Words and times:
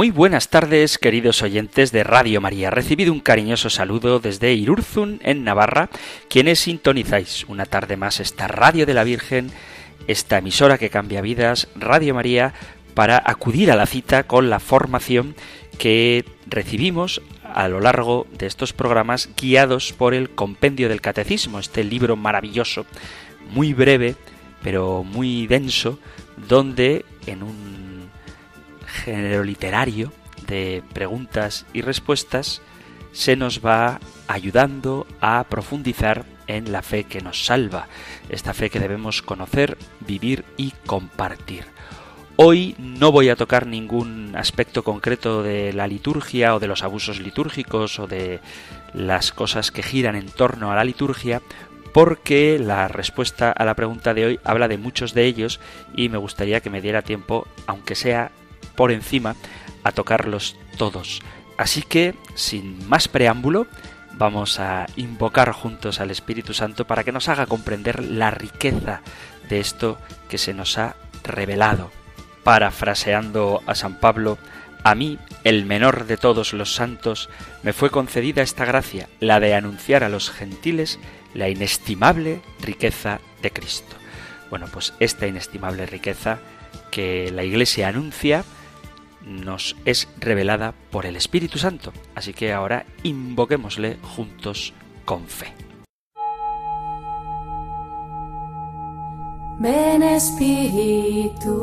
Muy 0.00 0.10
buenas 0.10 0.48
tardes, 0.48 0.96
queridos 0.96 1.42
oyentes 1.42 1.92
de 1.92 2.04
Radio 2.04 2.40
María. 2.40 2.70
Recibido 2.70 3.12
un 3.12 3.20
cariñoso 3.20 3.68
saludo 3.68 4.18
desde 4.18 4.54
Irurzun, 4.54 5.20
en 5.22 5.44
Navarra, 5.44 5.90
quienes 6.30 6.60
sintonizáis 6.60 7.44
una 7.48 7.66
tarde 7.66 7.98
más 7.98 8.18
esta 8.18 8.48
Radio 8.48 8.86
de 8.86 8.94
la 8.94 9.04
Virgen, 9.04 9.50
esta 10.06 10.38
emisora 10.38 10.78
que 10.78 10.88
cambia 10.88 11.20
vidas, 11.20 11.68
Radio 11.74 12.14
María, 12.14 12.54
para 12.94 13.22
acudir 13.22 13.70
a 13.70 13.76
la 13.76 13.84
cita 13.84 14.22
con 14.22 14.48
la 14.48 14.58
formación 14.58 15.34
que 15.76 16.24
recibimos 16.46 17.20
a 17.44 17.68
lo 17.68 17.80
largo 17.80 18.26
de 18.38 18.46
estos 18.46 18.72
programas 18.72 19.28
guiados 19.38 19.92
por 19.92 20.14
el 20.14 20.30
Compendio 20.30 20.88
del 20.88 21.02
Catecismo, 21.02 21.58
este 21.58 21.84
libro 21.84 22.16
maravilloso, 22.16 22.86
muy 23.50 23.74
breve, 23.74 24.16
pero 24.62 25.04
muy 25.04 25.46
denso, 25.46 25.98
donde 26.48 27.04
en 27.26 27.42
un 27.42 27.89
género 29.00 29.44
literario 29.44 30.12
de 30.46 30.82
preguntas 30.92 31.66
y 31.72 31.82
respuestas 31.82 32.62
se 33.12 33.36
nos 33.36 33.64
va 33.64 34.00
ayudando 34.28 35.06
a 35.20 35.44
profundizar 35.44 36.24
en 36.46 36.72
la 36.72 36.82
fe 36.82 37.04
que 37.04 37.20
nos 37.20 37.44
salva, 37.44 37.88
esta 38.28 38.54
fe 38.54 38.70
que 38.70 38.80
debemos 38.80 39.22
conocer, 39.22 39.76
vivir 40.00 40.44
y 40.56 40.72
compartir. 40.86 41.64
Hoy 42.36 42.74
no 42.78 43.12
voy 43.12 43.28
a 43.28 43.36
tocar 43.36 43.66
ningún 43.66 44.34
aspecto 44.34 44.82
concreto 44.82 45.42
de 45.42 45.72
la 45.72 45.86
liturgia 45.86 46.54
o 46.54 46.58
de 46.58 46.68
los 46.68 46.82
abusos 46.82 47.20
litúrgicos 47.20 47.98
o 47.98 48.06
de 48.06 48.40
las 48.94 49.32
cosas 49.32 49.70
que 49.70 49.82
giran 49.82 50.16
en 50.16 50.30
torno 50.30 50.72
a 50.72 50.76
la 50.76 50.84
liturgia, 50.84 51.42
porque 51.92 52.58
la 52.58 52.88
respuesta 52.88 53.50
a 53.50 53.64
la 53.64 53.74
pregunta 53.74 54.14
de 54.14 54.24
hoy 54.24 54.40
habla 54.44 54.68
de 54.68 54.78
muchos 54.78 55.12
de 55.12 55.26
ellos 55.26 55.60
y 55.94 56.08
me 56.08 56.18
gustaría 56.18 56.60
que 56.60 56.70
me 56.70 56.80
diera 56.80 57.02
tiempo, 57.02 57.46
aunque 57.66 57.94
sea 57.94 58.30
por 58.74 58.92
encima 58.92 59.36
a 59.84 59.92
tocarlos 59.92 60.56
todos. 60.76 61.22
Así 61.56 61.82
que, 61.82 62.14
sin 62.34 62.88
más 62.88 63.08
preámbulo, 63.08 63.66
vamos 64.12 64.60
a 64.60 64.86
invocar 64.96 65.52
juntos 65.52 66.00
al 66.00 66.10
Espíritu 66.10 66.54
Santo 66.54 66.86
para 66.86 67.04
que 67.04 67.12
nos 67.12 67.28
haga 67.28 67.46
comprender 67.46 68.04
la 68.04 68.30
riqueza 68.30 69.02
de 69.48 69.60
esto 69.60 69.98
que 70.28 70.38
se 70.38 70.54
nos 70.54 70.78
ha 70.78 70.96
revelado. 71.24 71.90
Parafraseando 72.44 73.62
a 73.66 73.74
San 73.74 73.96
Pablo, 73.96 74.38
a 74.82 74.94
mí, 74.94 75.18
el 75.44 75.66
menor 75.66 76.06
de 76.06 76.16
todos 76.16 76.54
los 76.54 76.74
santos, 76.74 77.28
me 77.62 77.72
fue 77.72 77.90
concedida 77.90 78.42
esta 78.42 78.64
gracia, 78.64 79.08
la 79.20 79.40
de 79.40 79.54
anunciar 79.54 80.04
a 80.04 80.08
los 80.08 80.30
gentiles 80.30 80.98
la 81.34 81.48
inestimable 81.48 82.40
riqueza 82.60 83.20
de 83.42 83.50
Cristo. 83.50 83.96
Bueno, 84.48 84.66
pues 84.72 84.94
esta 84.98 85.26
inestimable 85.26 85.86
riqueza 85.86 86.38
que 86.90 87.30
la 87.30 87.44
Iglesia 87.44 87.88
anuncia, 87.88 88.44
nos 89.24 89.76
es 89.84 90.08
revelada 90.18 90.74
por 90.90 91.06
el 91.06 91.16
Espíritu 91.16 91.58
Santo. 91.58 91.92
Así 92.14 92.32
que 92.32 92.52
ahora 92.52 92.86
invoquémosle 93.02 93.98
juntos 94.02 94.72
con 95.04 95.26
fe. 95.26 95.52
Ven 99.58 100.02
Espíritu, 100.02 101.54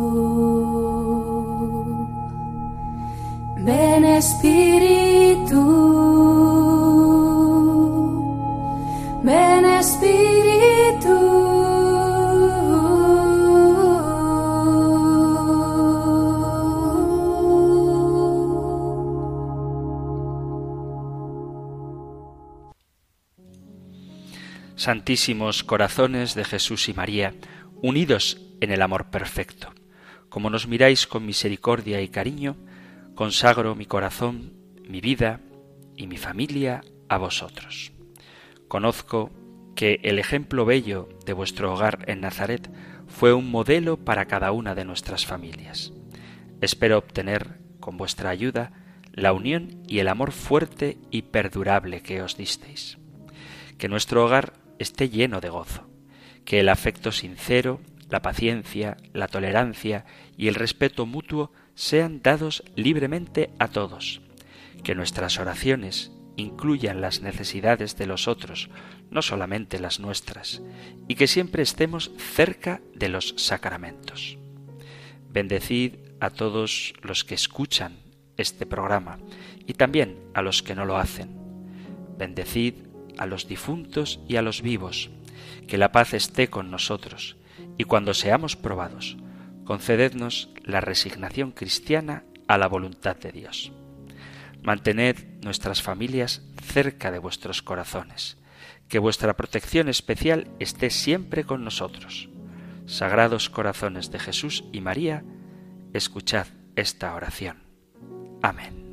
ven 3.66 4.06
Espíritu, 4.06 5.64
ven 9.24 9.66
Espíritu. 9.66 10.57
Santísimos 24.88 25.66
corazones 25.66 26.34
de 26.34 26.46
Jesús 26.46 26.88
y 26.88 26.94
María, 26.94 27.34
unidos 27.82 28.40
en 28.62 28.72
el 28.72 28.82
amor 28.82 29.10
perfecto. 29.10 29.74
Como 30.30 30.50
nos 30.50 30.66
miráis 30.70 31.08
con 31.08 31.26
misericordia 31.26 32.00
y 32.00 32.08
cariño, 32.08 32.56
consagro 33.14 33.76
mi 33.76 33.86
corazón, 33.86 34.54
mi 34.88 35.02
vida 35.02 35.42
y 35.98 36.08
mi 36.08 36.16
familia 36.16 36.86
a 37.10 37.18
vosotros. 37.18 37.92
Conozco 38.70 39.30
que 39.76 40.00
el 40.04 40.20
ejemplo 40.20 40.64
bello 40.64 41.10
de 41.26 41.34
vuestro 41.34 41.74
hogar 41.74 42.06
en 42.08 42.22
Nazaret 42.22 42.72
fue 43.08 43.34
un 43.34 43.52
modelo 43.52 43.98
para 43.98 44.24
cada 44.24 44.54
una 44.54 44.74
de 44.74 44.86
nuestras 44.86 45.26
familias. 45.26 45.92
Espero 46.62 46.98
obtener, 46.98 47.60
con 47.82 47.98
vuestra 47.98 48.30
ayuda, 48.30 48.72
la 49.12 49.34
unión 49.34 49.84
y 49.86 50.00
el 50.00 50.08
amor 50.08 50.32
fuerte 50.32 50.98
y 51.12 51.24
perdurable 51.24 52.00
que 52.00 52.22
os 52.22 52.38
disteis. 52.38 52.98
Que 53.78 53.90
nuestro 53.90 54.24
hogar 54.24 54.66
esté 54.80 55.10
lleno 55.10 55.42
de 55.42 55.50
gozo, 55.50 55.88
que 56.46 56.60
el 56.60 56.70
afecto 56.70 57.12
sincero, 57.12 57.82
la 58.10 58.22
paciencia, 58.22 58.98
la 59.14 59.28
tolerancia 59.28 60.06
y 60.38 60.48
el 60.48 60.56
respeto 60.56 61.06
mutuo 61.06 61.52
sean 61.76 62.22
dados 62.22 62.64
libremente 62.76 63.50
a 63.60 63.68
todos, 63.68 64.22
que 64.84 64.96
nuestras 64.96 65.40
oraciones 65.40 66.12
incluyan 66.38 67.02
las 67.02 67.22
necesidades 67.22 67.98
de 67.98 68.08
los 68.08 68.28
otros, 68.28 68.70
no 69.10 69.22
solamente 69.22 69.80
las 69.80 70.00
nuestras, 70.00 70.62
y 71.08 71.16
que 71.16 71.28
siempre 71.28 71.64
estemos 71.64 72.12
cerca 72.18 72.82
de 72.94 73.10
los 73.10 73.34
sacramentos. 73.38 74.38
Bendecid 75.30 75.96
a 76.20 76.30
todos 76.30 76.94
los 77.02 77.24
que 77.24 77.36
escuchan 77.36 77.98
este 78.38 78.66
programa 78.66 79.20
y 79.66 79.74
también 79.74 80.18
a 80.34 80.42
los 80.42 80.64
que 80.64 80.76
no 80.76 80.86
lo 80.86 80.98
hacen. 80.98 81.36
Bendecid 82.18 82.87
a 83.18 83.26
los 83.26 83.48
difuntos 83.48 84.20
y 84.28 84.36
a 84.36 84.42
los 84.42 84.62
vivos, 84.62 85.10
que 85.68 85.78
la 85.78 85.92
paz 85.92 86.14
esté 86.14 86.50
con 86.50 86.72
nosotros, 86.72 87.38
y 87.78 87.84
cuando 87.84 88.14
seamos 88.14 88.56
probados, 88.56 89.18
concedednos 89.66 90.50
la 90.64 90.82
resignación 90.82 91.52
cristiana 91.52 92.24
a 92.48 92.58
la 92.58 92.68
voluntad 92.68 93.18
de 93.18 93.32
Dios. 93.32 93.72
Mantened 94.64 95.18
nuestras 95.44 95.82
familias 95.82 96.42
cerca 96.62 97.12
de 97.12 97.20
vuestros 97.20 97.62
corazones, 97.62 98.38
que 98.88 99.00
vuestra 99.00 99.36
protección 99.36 99.90
especial 99.90 100.48
esté 100.60 100.90
siempre 100.90 101.44
con 101.44 101.64
nosotros. 101.64 102.30
Sagrados 102.86 103.50
corazones 103.50 104.12
de 104.12 104.20
Jesús 104.20 104.64
y 104.72 104.82
María, 104.82 105.24
escuchad 105.94 106.48
esta 106.76 107.14
oración. 107.14 107.58
Amén. 108.42 108.87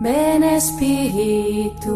Ven 0.00 0.42
Espíritu, 0.42 1.94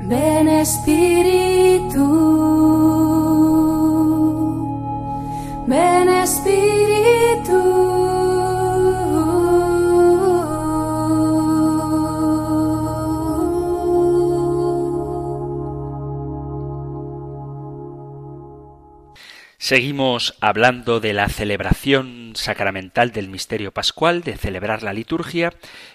ven 0.00 0.48
Espíritu, 0.48 2.06
ven 5.66 6.08
Espíritu. 6.08 6.70
Seguimos 19.58 20.34
hablando 20.40 20.98
de 20.98 21.12
la 21.12 21.28
celebración 21.28 22.19
sacramental 22.36 23.12
del 23.12 23.28
misterio 23.28 23.72
pascual, 23.72 24.22
de 24.22 24.36
celebrar 24.36 24.82
la 24.82 24.92
liturgia. 24.92 25.52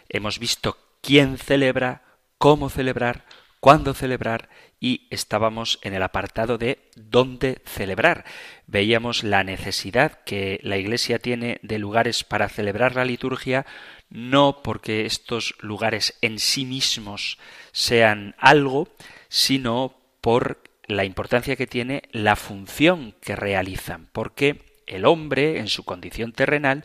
Hemos 0.09 0.39
visto 0.39 0.77
quién 1.01 1.37
celebra, 1.37 2.03
cómo 2.37 2.69
celebrar, 2.69 3.25
cuándo 3.59 3.93
celebrar 3.93 4.49
y 4.79 5.07
estábamos 5.09 5.79
en 5.81 5.93
el 5.93 6.03
apartado 6.03 6.57
de 6.57 6.91
dónde 6.95 7.61
celebrar. 7.65 8.25
Veíamos 8.67 9.23
la 9.23 9.43
necesidad 9.43 10.23
que 10.23 10.59
la 10.61 10.77
Iglesia 10.77 11.19
tiene 11.19 11.59
de 11.63 11.79
lugares 11.79 12.23
para 12.23 12.49
celebrar 12.49 12.95
la 12.95 13.05
liturgia, 13.05 13.65
no 14.09 14.61
porque 14.61 15.05
estos 15.05 15.55
lugares 15.59 16.17
en 16.21 16.37
sí 16.37 16.65
mismos 16.65 17.39
sean 17.71 18.35
algo, 18.37 18.87
sino 19.29 19.97
por 20.21 20.61
la 20.87 21.03
importancia 21.03 21.55
que 21.55 21.67
tiene 21.67 22.03
la 22.11 22.35
función 22.35 23.15
que 23.21 23.35
realizan, 23.35 24.09
porque 24.11 24.74
el 24.87 25.05
hombre, 25.05 25.59
en 25.59 25.67
su 25.67 25.83
condición 25.83 26.31
terrenal, 26.31 26.83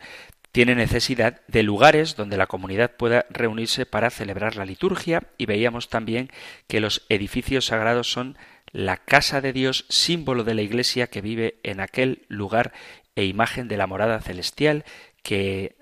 tiene 0.51 0.75
necesidad 0.75 1.41
de 1.47 1.63
lugares 1.63 2.15
donde 2.15 2.37
la 2.37 2.47
comunidad 2.47 2.91
pueda 2.97 3.25
reunirse 3.29 3.85
para 3.85 4.09
celebrar 4.09 4.57
la 4.57 4.65
liturgia 4.65 5.23
y 5.37 5.45
veíamos 5.45 5.89
también 5.89 6.29
que 6.67 6.81
los 6.81 7.03
edificios 7.09 7.67
sagrados 7.67 8.11
son 8.11 8.37
la 8.73 8.97
casa 8.97 9.41
de 9.41 9.53
Dios, 9.53 9.85
símbolo 9.89 10.43
de 10.43 10.53
la 10.53 10.61
Iglesia 10.61 11.07
que 11.07 11.21
vive 11.21 11.59
en 11.63 11.79
aquel 11.79 12.25
lugar 12.27 12.73
e 13.15 13.25
imagen 13.25 13.67
de 13.67 13.77
la 13.77 13.87
morada 13.87 14.19
celestial 14.21 14.85
que 15.23 15.75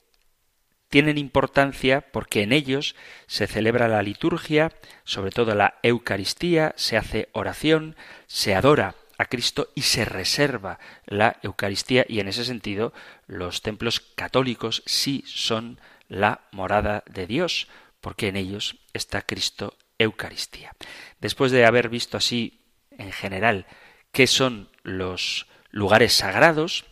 tienen 0.90 1.18
importancia 1.18 2.02
porque 2.02 2.42
en 2.42 2.52
ellos 2.52 2.96
se 3.28 3.48
celebra 3.48 3.88
la 3.88 4.02
liturgia, 4.02 4.72
sobre 5.04 5.32
todo 5.32 5.54
la 5.54 5.76
Eucaristía, 5.84 6.74
se 6.78 6.98
hace 6.98 7.30
oración, 7.32 7.96
se 8.28 8.56
adora 8.56 8.96
a 9.20 9.26
Cristo 9.26 9.70
y 9.76 9.82
se 9.82 10.06
reserva 10.06 10.80
la 11.06 11.38
Eucaristía 11.44 12.06
y 12.08 12.22
en 12.22 12.30
ese 12.30 12.46
sentido 12.46 12.94
los 13.28 13.62
templos 13.62 14.00
católicos 14.00 14.82
sí 14.86 15.24
son 15.28 15.80
la 16.08 16.48
morada 16.54 17.04
de 17.06 17.28
Dios, 17.28 17.68
porque 18.00 18.30
en 18.30 18.38
ellos 18.38 18.78
está 18.94 19.22
Cristo 19.22 19.78
Eucaristía. 20.00 20.74
Después 21.20 21.52
de 21.52 21.66
haber 21.66 21.90
visto 21.90 22.16
así 22.16 22.62
en 22.92 23.12
general 23.12 23.68
qué 24.14 24.26
son 24.26 24.70
los 24.84 25.48
lugares 25.70 26.14
sagrados, 26.14 26.86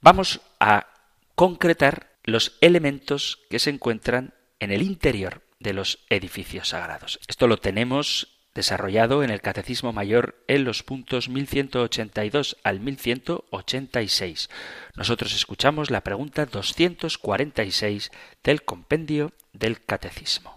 vamos 0.00 0.40
a 0.58 0.88
concretar 1.36 2.10
los 2.24 2.58
elementos 2.60 3.38
que 3.48 3.60
se 3.60 3.70
encuentran 3.70 4.34
en 4.58 4.72
el 4.72 4.82
interior 4.82 5.42
de 5.60 5.74
los 5.74 6.00
edificios 6.10 6.70
sagrados. 6.70 7.20
Esto 7.28 7.46
lo 7.46 7.58
tenemos 7.58 8.31
desarrollado 8.54 9.22
en 9.22 9.30
el 9.30 9.40
Catecismo 9.40 9.92
Mayor 9.92 10.42
en 10.48 10.64
los 10.64 10.82
puntos 10.82 11.28
1182 11.28 12.56
al 12.64 12.80
1186. 12.80 14.50
Nosotros 14.94 15.34
escuchamos 15.34 15.90
la 15.90 16.02
pregunta 16.02 16.46
246 16.46 18.10
del 18.42 18.62
compendio 18.62 19.32
del 19.52 19.84
Catecismo. 19.84 20.56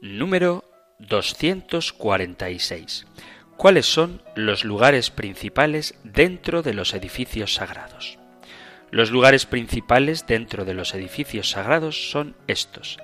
Número 0.00 0.64
246. 1.00 3.06
¿Cuáles 3.56 3.86
son 3.86 4.22
los 4.36 4.64
lugares 4.64 5.10
principales 5.10 5.96
dentro 6.04 6.62
de 6.62 6.74
los 6.74 6.94
edificios 6.94 7.54
sagrados? 7.54 8.18
Los 8.90 9.10
lugares 9.10 9.46
principales 9.46 10.26
dentro 10.26 10.64
de 10.64 10.74
los 10.74 10.94
edificios 10.94 11.50
sagrados 11.50 12.10
son 12.10 12.36
estos, 12.46 12.98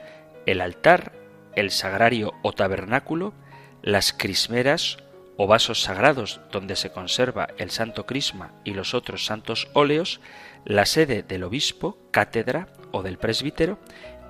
el 0.46 0.60
altar, 0.60 1.12
el 1.56 1.70
sagrario 1.70 2.32
o 2.42 2.52
tabernáculo, 2.52 3.34
las 3.84 4.14
crismeras 4.14 4.96
o 5.36 5.46
vasos 5.46 5.82
sagrados 5.82 6.40
donde 6.50 6.74
se 6.74 6.90
conserva 6.90 7.48
el 7.58 7.70
santo 7.70 8.06
crisma 8.06 8.54
y 8.64 8.72
los 8.72 8.94
otros 8.94 9.26
santos 9.26 9.68
óleos, 9.74 10.20
la 10.64 10.86
sede 10.86 11.22
del 11.22 11.44
obispo, 11.44 11.98
cátedra 12.10 12.68
o 12.92 13.02
del 13.02 13.18
presbítero, 13.18 13.78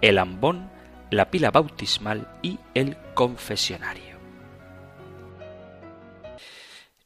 el 0.02 0.18
ambón, 0.18 0.72
la 1.10 1.30
pila 1.30 1.52
bautismal 1.52 2.26
y 2.42 2.58
el 2.74 2.96
confesionario. 3.14 4.18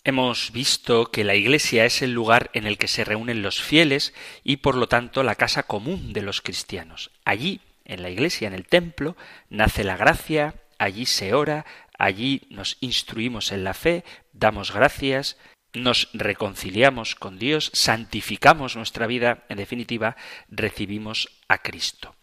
Hemos 0.05 0.53
visto 0.53 1.11
que 1.11 1.25
la 1.25 1.35
Iglesia 1.35 1.85
es 1.85 2.01
el 2.01 2.13
lugar 2.13 2.49
en 2.55 2.67
el 2.67 2.79
que 2.79 2.89
se 2.89 3.05
reúnen 3.05 3.43
los 3.43 3.61
fieles 3.61 4.15
y 4.43 4.59
por 4.59 4.75
lo 4.75 4.89
tanto 4.89 5.23
la 5.23 5.35
casa 5.35 5.65
común 5.65 6.15
de 6.15 6.23
los 6.23 6.41
cristianos. 6.41 7.11
Allí, 7.27 7.61
en 7.85 8.01
la 8.01 8.09
Iglesia, 8.09 8.49
en 8.49 8.55
el 8.55 8.67
templo, 8.67 9.19
nace 9.51 9.85
la 9.85 9.99
gracia, 9.99 10.55
allí 10.79 11.05
se 11.05 11.35
ora, 11.35 11.67
allí 11.99 12.47
nos 12.49 12.79
instruimos 12.81 13.53
en 13.53 13.65
la 13.65 13.75
fe, 13.75 14.05
damos 14.33 14.73
gracias, 14.73 15.37
nos 15.75 16.09
reconciliamos 16.15 17.15
con 17.15 17.39
Dios, 17.39 17.71
santificamos 17.75 18.77
nuestra 18.77 19.07
vida, 19.07 19.45
en 19.49 19.59
definitiva, 19.59 20.17
recibimos 20.49 21.29
a 21.49 21.59
Cristo. 21.59 22.15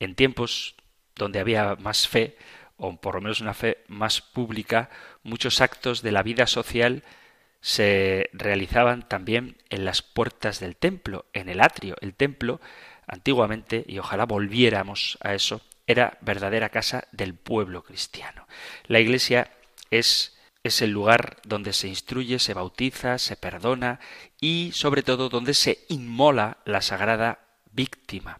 En 0.00 0.14
tiempos 0.14 0.76
donde 1.14 1.40
había 1.40 1.76
más 1.76 2.08
fe, 2.08 2.36
o 2.76 2.96
por 2.96 3.16
lo 3.16 3.20
menos 3.20 3.40
una 3.40 3.54
fe 3.54 3.84
más 3.88 4.20
pública, 4.20 4.90
muchos 5.22 5.60
actos 5.60 6.02
de 6.02 6.12
la 6.12 6.22
vida 6.22 6.46
social 6.46 7.04
se 7.60 8.28
realizaban 8.32 9.08
también 9.08 9.56
en 9.70 9.84
las 9.84 10.02
puertas 10.02 10.60
del 10.60 10.76
templo, 10.76 11.26
en 11.32 11.48
el 11.48 11.60
atrio. 11.60 11.96
El 12.00 12.14
templo, 12.14 12.60
antiguamente, 13.06 13.84
y 13.86 13.98
ojalá 13.98 14.26
volviéramos 14.26 15.16
a 15.22 15.34
eso, 15.34 15.62
era 15.86 16.18
verdadera 16.20 16.70
casa 16.70 17.06
del 17.12 17.34
pueblo 17.34 17.82
cristiano. 17.82 18.46
La 18.86 19.00
iglesia 19.00 19.50
es, 19.90 20.36
es 20.62 20.82
el 20.82 20.90
lugar 20.90 21.38
donde 21.44 21.72
se 21.72 21.88
instruye, 21.88 22.38
se 22.38 22.54
bautiza, 22.54 23.18
se 23.18 23.36
perdona 23.36 24.00
y 24.40 24.70
sobre 24.72 25.02
todo 25.02 25.28
donde 25.28 25.54
se 25.54 25.84
inmola 25.88 26.58
la 26.64 26.80
sagrada 26.80 27.40
víctima. 27.72 28.38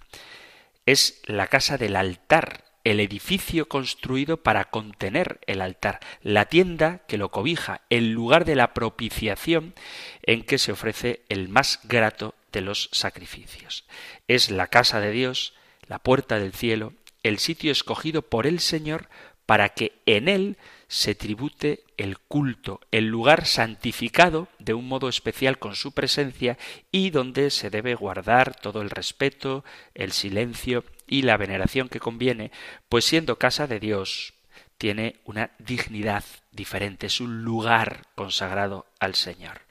Es 0.86 1.22
la 1.26 1.46
casa 1.46 1.78
del 1.78 1.96
altar, 1.96 2.64
el 2.84 3.00
edificio 3.00 3.66
construido 3.66 4.42
para 4.42 4.66
contener 4.66 5.40
el 5.46 5.62
altar, 5.62 6.00
la 6.22 6.44
tienda 6.44 7.00
que 7.08 7.16
lo 7.16 7.30
cobija, 7.30 7.80
el 7.88 8.10
lugar 8.12 8.44
de 8.44 8.56
la 8.56 8.74
propiciación 8.74 9.74
en 10.22 10.44
que 10.44 10.58
se 10.58 10.72
ofrece 10.72 11.24
el 11.30 11.48
más 11.48 11.80
grato 11.84 12.34
de 12.52 12.60
los 12.60 12.90
sacrificios. 12.92 13.84
Es 14.28 14.50
la 14.50 14.66
casa 14.66 15.00
de 15.00 15.10
Dios, 15.10 15.54
la 15.86 15.98
puerta 15.98 16.38
del 16.38 16.52
cielo, 16.52 16.92
el 17.24 17.40
sitio 17.40 17.72
escogido 17.72 18.22
por 18.22 18.46
el 18.46 18.60
Señor 18.60 19.08
para 19.46 19.70
que 19.70 20.00
en 20.06 20.28
él 20.28 20.56
se 20.86 21.14
tribute 21.14 21.82
el 21.96 22.18
culto, 22.18 22.80
el 22.92 23.06
lugar 23.06 23.46
santificado 23.46 24.48
de 24.58 24.74
un 24.74 24.86
modo 24.86 25.08
especial 25.08 25.58
con 25.58 25.74
su 25.74 25.92
presencia 25.92 26.56
y 26.92 27.10
donde 27.10 27.50
se 27.50 27.70
debe 27.70 27.94
guardar 27.94 28.54
todo 28.54 28.80
el 28.80 28.90
respeto, 28.90 29.64
el 29.94 30.12
silencio 30.12 30.84
y 31.06 31.22
la 31.22 31.36
veneración 31.36 31.88
que 31.88 32.00
conviene, 32.00 32.52
pues 32.88 33.04
siendo 33.04 33.38
casa 33.38 33.66
de 33.66 33.80
Dios, 33.80 34.34
tiene 34.78 35.20
una 35.24 35.50
dignidad 35.58 36.24
diferente, 36.52 37.06
es 37.06 37.20
un 37.20 37.42
lugar 37.42 38.06
consagrado 38.14 38.86
al 38.98 39.14
Señor. 39.14 39.62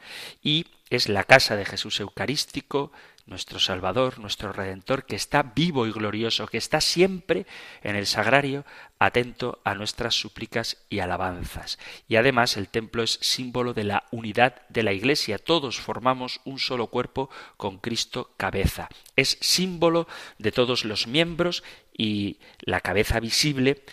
Y 0.41 0.67
es 0.89 1.09
la 1.09 1.23
casa 1.23 1.55
de 1.55 1.65
Jesús 1.65 1.99
Eucarístico, 1.99 2.91
nuestro 3.25 3.57
Salvador, 3.59 4.19
nuestro 4.19 4.51
Redentor, 4.51 5.05
que 5.05 5.15
está 5.15 5.43
vivo 5.43 5.87
y 5.87 5.91
glorioso, 5.91 6.47
que 6.47 6.57
está 6.57 6.81
siempre 6.81 7.45
en 7.81 7.95
el 7.95 8.05
sagrario, 8.05 8.65
atento 8.99 9.61
a 9.63 9.75
nuestras 9.75 10.15
súplicas 10.15 10.77
y 10.89 10.99
alabanzas. 10.99 11.79
Y 12.07 12.17
además 12.17 12.57
el 12.57 12.67
templo 12.67 13.03
es 13.03 13.19
símbolo 13.21 13.73
de 13.73 13.85
la 13.85 14.03
unidad 14.11 14.61
de 14.69 14.83
la 14.83 14.93
Iglesia. 14.93 15.37
Todos 15.37 15.79
formamos 15.79 16.41
un 16.43 16.59
solo 16.59 16.87
cuerpo 16.87 17.29
con 17.57 17.77
Cristo 17.77 18.31
cabeza. 18.37 18.89
Es 19.15 19.37
símbolo 19.41 20.07
de 20.37 20.51
todos 20.51 20.85
los 20.85 21.07
miembros 21.07 21.63
y 21.97 22.39
la 22.59 22.81
cabeza 22.81 23.19
visible 23.19 23.83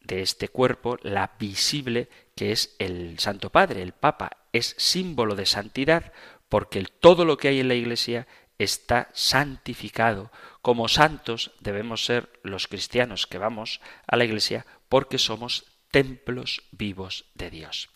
de 0.00 0.22
este 0.22 0.48
cuerpo, 0.48 0.98
la 1.02 1.32
visible 1.38 2.08
que 2.34 2.52
es 2.52 2.74
el 2.78 3.18
Santo 3.18 3.50
Padre, 3.50 3.82
el 3.82 3.92
Papa, 3.92 4.38
es 4.52 4.74
símbolo 4.78 5.36
de 5.36 5.46
santidad 5.46 6.12
porque 6.48 6.84
todo 6.84 7.24
lo 7.24 7.36
que 7.36 7.48
hay 7.48 7.60
en 7.60 7.68
la 7.68 7.74
Iglesia 7.74 8.26
está 8.60 9.08
santificado. 9.14 10.30
Como 10.60 10.88
santos 10.88 11.52
debemos 11.60 12.04
ser 12.04 12.30
los 12.42 12.68
cristianos 12.68 13.26
que 13.26 13.38
vamos 13.38 13.80
a 14.06 14.16
la 14.16 14.24
iglesia 14.24 14.66
porque 14.90 15.18
somos 15.18 15.64
templos 15.90 16.62
vivos 16.70 17.24
de 17.34 17.50
Dios. 17.50 17.88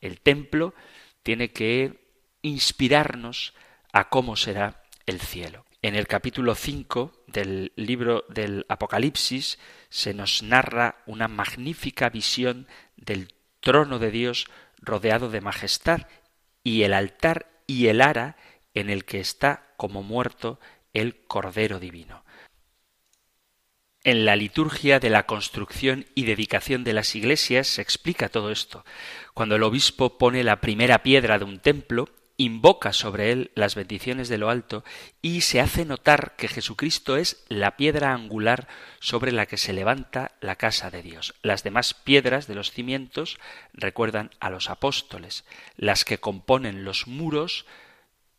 El 0.00 0.20
templo 0.20 0.74
tiene 1.22 1.52
que 1.52 2.08
inspirarnos 2.42 3.54
a 3.92 4.08
cómo 4.08 4.34
será 4.34 4.82
el 5.06 5.20
cielo. 5.20 5.64
En 5.82 5.94
el 5.94 6.08
capítulo 6.08 6.56
5 6.56 7.22
del 7.28 7.72
libro 7.76 8.24
del 8.28 8.66
Apocalipsis 8.68 9.60
se 9.88 10.14
nos 10.14 10.42
narra 10.42 11.02
una 11.06 11.28
magnífica 11.28 12.10
visión 12.10 12.66
del 12.96 13.32
trono 13.60 14.00
de 14.00 14.10
Dios 14.10 14.46
rodeado 14.80 15.30
de 15.30 15.40
majestad 15.40 16.08
y 16.64 16.82
el 16.82 16.92
altar 16.92 17.62
y 17.68 17.86
el 17.86 18.00
ara 18.00 18.36
en 18.74 18.90
el 18.90 19.04
que 19.04 19.20
está 19.20 19.72
como 19.76 20.02
muerto 20.02 20.60
el 20.92 21.26
Cordero 21.26 21.80
Divino. 21.80 22.24
En 24.04 24.24
la 24.24 24.36
liturgia 24.36 25.00
de 25.00 25.10
la 25.10 25.26
construcción 25.26 26.06
y 26.14 26.24
dedicación 26.24 26.84
de 26.84 26.92
las 26.92 27.14
iglesias 27.14 27.66
se 27.66 27.82
explica 27.82 28.28
todo 28.28 28.50
esto. 28.50 28.84
Cuando 29.34 29.56
el 29.56 29.62
obispo 29.62 30.18
pone 30.18 30.44
la 30.44 30.60
primera 30.60 31.02
piedra 31.02 31.38
de 31.38 31.44
un 31.44 31.58
templo, 31.58 32.08
invoca 32.38 32.92
sobre 32.92 33.32
él 33.32 33.50
las 33.56 33.74
bendiciones 33.74 34.28
de 34.28 34.38
lo 34.38 34.48
alto 34.48 34.84
y 35.20 35.40
se 35.40 35.60
hace 35.60 35.84
notar 35.84 36.36
que 36.36 36.46
Jesucristo 36.46 37.16
es 37.16 37.44
la 37.48 37.76
piedra 37.76 38.14
angular 38.14 38.68
sobre 39.00 39.32
la 39.32 39.46
que 39.46 39.56
se 39.56 39.72
levanta 39.72 40.30
la 40.40 40.54
casa 40.54 40.90
de 40.90 41.02
Dios. 41.02 41.34
Las 41.42 41.64
demás 41.64 41.94
piedras 41.94 42.46
de 42.46 42.54
los 42.54 42.70
cimientos 42.70 43.38
recuerdan 43.72 44.30
a 44.38 44.50
los 44.50 44.70
apóstoles. 44.70 45.44
Las 45.76 46.04
que 46.04 46.18
componen 46.18 46.84
los 46.84 47.08
muros 47.08 47.66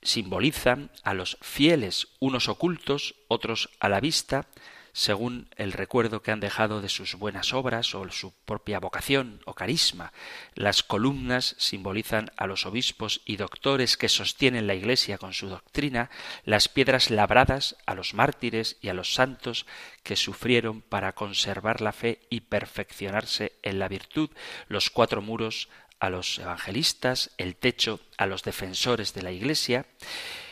simbolizan 0.02 0.92
a 1.04 1.14
los 1.14 1.38
fieles, 1.42 2.08
unos 2.20 2.48
ocultos, 2.50 3.16
otros 3.28 3.70
a 3.80 3.90
la 3.90 4.00
vista, 4.00 4.48
según 4.94 5.48
el 5.56 5.72
recuerdo 5.72 6.22
que 6.22 6.32
han 6.32 6.40
dejado 6.40 6.82
de 6.82 6.90
sus 6.90 7.16
buenas 7.16 7.54
obras 7.54 7.94
o 7.96 8.10
su 8.12 8.34
propia 8.46 8.80
vocación 8.80 9.42
o 9.46 9.54
carisma. 9.54 10.12
Las 10.56 10.84
columnas 10.84 11.56
simbolizan 11.58 12.32
a 12.38 12.48
los 12.48 12.66
obispos 12.66 13.22
y 13.26 13.38
doctores 13.38 13.98
que 13.98 14.10
sostienen 14.10 14.68
la 14.68 14.76
Iglesia 14.76 15.18
con 15.18 15.34
su 15.34 15.48
doctrina, 15.48 16.10
las 16.44 16.68
piedras 16.68 17.12
labradas 17.12 17.76
a 17.86 17.96
los 17.96 18.14
mártires 18.14 18.78
y 18.82 18.90
a 18.90 18.94
los 18.94 19.14
santos 19.14 19.66
que 20.04 20.16
sufrieron 20.16 20.82
para 20.82 21.14
conservar 21.14 21.82
la 21.82 21.92
fe 21.92 22.20
y 22.30 22.42
perfeccionarse 22.42 23.54
en 23.64 23.80
la 23.80 23.88
virtud, 23.88 24.30
los 24.68 24.90
cuatro 24.90 25.22
muros 25.22 25.70
a 26.00 26.10
los 26.10 26.40
evangelistas, 26.40 27.32
el 27.38 27.56
techo 27.56 28.00
a 28.18 28.26
los 28.26 28.44
defensores 28.44 29.14
de 29.14 29.22
la 29.22 29.32
Iglesia. 29.32 29.86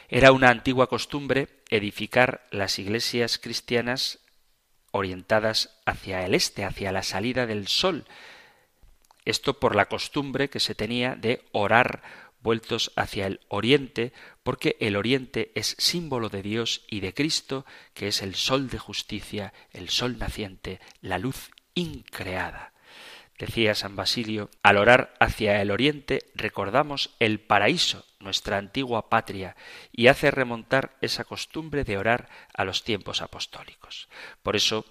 Era 0.09 0.31
una 0.31 0.49
antigua 0.49 0.87
costumbre 0.87 1.49
edificar 1.69 2.47
las 2.51 2.79
iglesias 2.79 3.37
cristianas 3.37 4.19
orientadas 4.91 5.77
hacia 5.85 6.25
el 6.25 6.33
este, 6.33 6.63
hacia 6.63 6.91
la 6.91 7.03
salida 7.03 7.45
del 7.45 7.67
sol. 7.67 8.05
Esto 9.25 9.59
por 9.59 9.75
la 9.75 9.87
costumbre 9.87 10.49
que 10.49 10.59
se 10.59 10.75
tenía 10.75 11.15
de 11.15 11.43
orar 11.51 12.01
vueltos 12.41 12.93
hacia 12.95 13.27
el 13.27 13.41
oriente, 13.49 14.13
porque 14.43 14.77
el 14.79 14.95
oriente 14.95 15.51
es 15.55 15.75
símbolo 15.79 16.29
de 16.29 16.41
Dios 16.41 16.85
y 16.87 17.01
de 17.01 17.13
Cristo, 17.13 17.65
que 17.93 18.07
es 18.07 18.21
el 18.21 18.35
sol 18.35 18.69
de 18.69 18.77
justicia, 18.77 19.53
el 19.71 19.89
sol 19.89 20.17
naciente, 20.17 20.79
la 21.01 21.17
luz 21.17 21.51
increada. 21.73 22.71
Decía 23.37 23.75
San 23.75 23.95
Basilio, 23.95 24.49
al 24.63 24.77
orar 24.77 25.13
hacia 25.19 25.61
el 25.61 25.69
oriente 25.69 26.31
recordamos 26.33 27.11
el 27.19 27.39
paraíso, 27.39 28.03
nuestra 28.19 28.57
antigua 28.57 29.09
patria, 29.09 29.55
y 29.91 30.07
hace 30.07 30.31
remontar 30.31 30.97
esa 31.01 31.23
costumbre 31.23 31.83
de 31.83 31.97
orar 31.97 32.29
a 32.53 32.63
los 32.63 32.83
tiempos 32.83 33.21
apostólicos. 33.21 34.09
Por 34.41 34.55
eso 34.55 34.85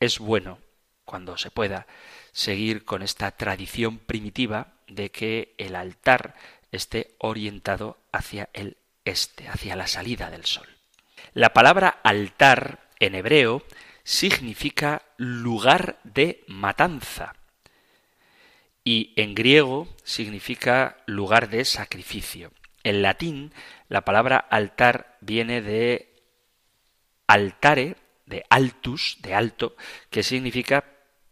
es 0.00 0.18
bueno, 0.18 0.58
cuando 1.04 1.36
se 1.36 1.50
pueda, 1.50 1.86
seguir 2.32 2.86
con 2.86 3.02
esta 3.02 3.30
tradición 3.32 3.98
primitiva 3.98 4.72
de 4.88 5.10
que 5.10 5.54
el 5.58 5.76
altar 5.76 6.34
esté 6.70 7.14
orientado 7.18 7.98
hacia 8.10 8.48
el 8.54 8.78
este, 9.04 9.48
hacia 9.48 9.76
la 9.76 9.86
salida 9.86 10.30
del 10.30 10.44
sol. 10.44 10.66
La 11.34 11.52
palabra 11.52 12.00
altar 12.04 12.88
en 13.00 13.14
hebreo 13.14 13.64
significa 14.04 15.02
lugar 15.16 15.98
de 16.04 16.44
matanza 16.46 17.34
y 18.84 19.12
en 19.16 19.34
griego 19.34 19.88
significa 20.04 20.96
lugar 21.06 21.48
de 21.48 21.64
sacrificio. 21.64 22.52
En 22.84 23.02
latín 23.02 23.52
la 23.88 24.04
palabra 24.04 24.38
altar 24.38 25.16
viene 25.20 25.62
de 25.62 26.12
altare, 27.26 27.96
de 28.26 28.44
altus, 28.50 29.18
de 29.20 29.34
alto, 29.34 29.76
que 30.10 30.22
significa, 30.22 30.84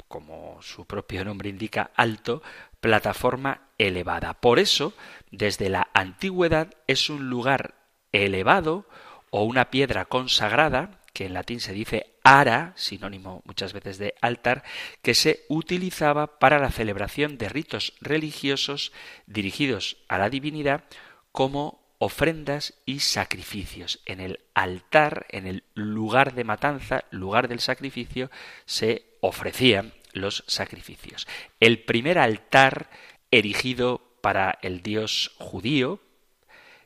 como 0.08 0.60
su 0.62 0.86
propio 0.86 1.24
nombre 1.24 1.48
indica, 1.48 1.90
alto, 1.94 2.42
plataforma 2.80 3.68
elevada. 3.78 4.34
Por 4.34 4.58
eso, 4.58 4.94
desde 5.30 5.68
la 5.68 5.90
antigüedad 5.92 6.74
es 6.86 7.10
un 7.10 7.28
lugar 7.28 7.74
elevado 8.12 8.86
o 9.30 9.44
una 9.44 9.70
piedra 9.70 10.04
consagrada 10.04 11.00
que 11.12 11.26
en 11.26 11.34
latín 11.34 11.60
se 11.60 11.72
dice 11.72 12.09
ara, 12.22 12.72
sinónimo 12.76 13.42
muchas 13.44 13.72
veces 13.72 13.98
de 13.98 14.14
altar, 14.20 14.62
que 15.02 15.14
se 15.14 15.44
utilizaba 15.48 16.38
para 16.38 16.58
la 16.58 16.70
celebración 16.70 17.38
de 17.38 17.48
ritos 17.48 17.94
religiosos 18.00 18.92
dirigidos 19.26 19.98
a 20.08 20.18
la 20.18 20.30
divinidad 20.30 20.84
como 21.32 21.80
ofrendas 21.98 22.74
y 22.86 23.00
sacrificios. 23.00 24.00
En 24.06 24.20
el 24.20 24.40
altar, 24.54 25.26
en 25.28 25.46
el 25.46 25.64
lugar 25.74 26.34
de 26.34 26.44
matanza, 26.44 27.04
lugar 27.10 27.48
del 27.48 27.60
sacrificio, 27.60 28.30
se 28.64 29.04
ofrecían 29.20 29.92
los 30.12 30.44
sacrificios. 30.46 31.28
El 31.60 31.82
primer 31.84 32.18
altar 32.18 32.90
erigido 33.30 34.02
para 34.22 34.58
el 34.62 34.82
dios 34.82 35.34
judío 35.38 36.00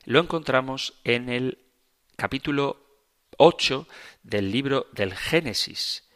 lo 0.03 0.19
encontramos 0.19 0.93
en 1.03 1.29
el 1.29 1.57
capítulo 2.15 2.84
8 3.37 3.87
del 4.23 4.51
libro 4.51 4.87
del 4.91 5.13
Génesis. 5.15 6.09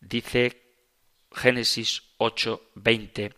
Dice 0.00 0.62
Génesis 1.32 2.02
8, 2.18 2.70
20. 2.74 3.34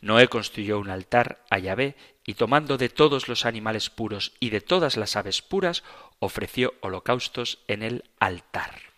Noé 0.00 0.28
construyó 0.28 0.78
un 0.78 0.90
altar 0.90 1.44
a 1.50 1.58
Yahvé 1.58 1.96
y 2.24 2.34
tomando 2.34 2.78
de 2.78 2.88
todos 2.88 3.28
los 3.28 3.46
animales 3.46 3.90
puros 3.90 4.32
y 4.38 4.50
de 4.50 4.60
todas 4.60 4.96
las 4.96 5.16
aves 5.16 5.42
puras, 5.42 5.82
ofreció 6.18 6.74
holocaustos 6.80 7.58
en 7.66 7.82
el 7.82 8.04
altar. 8.20 8.92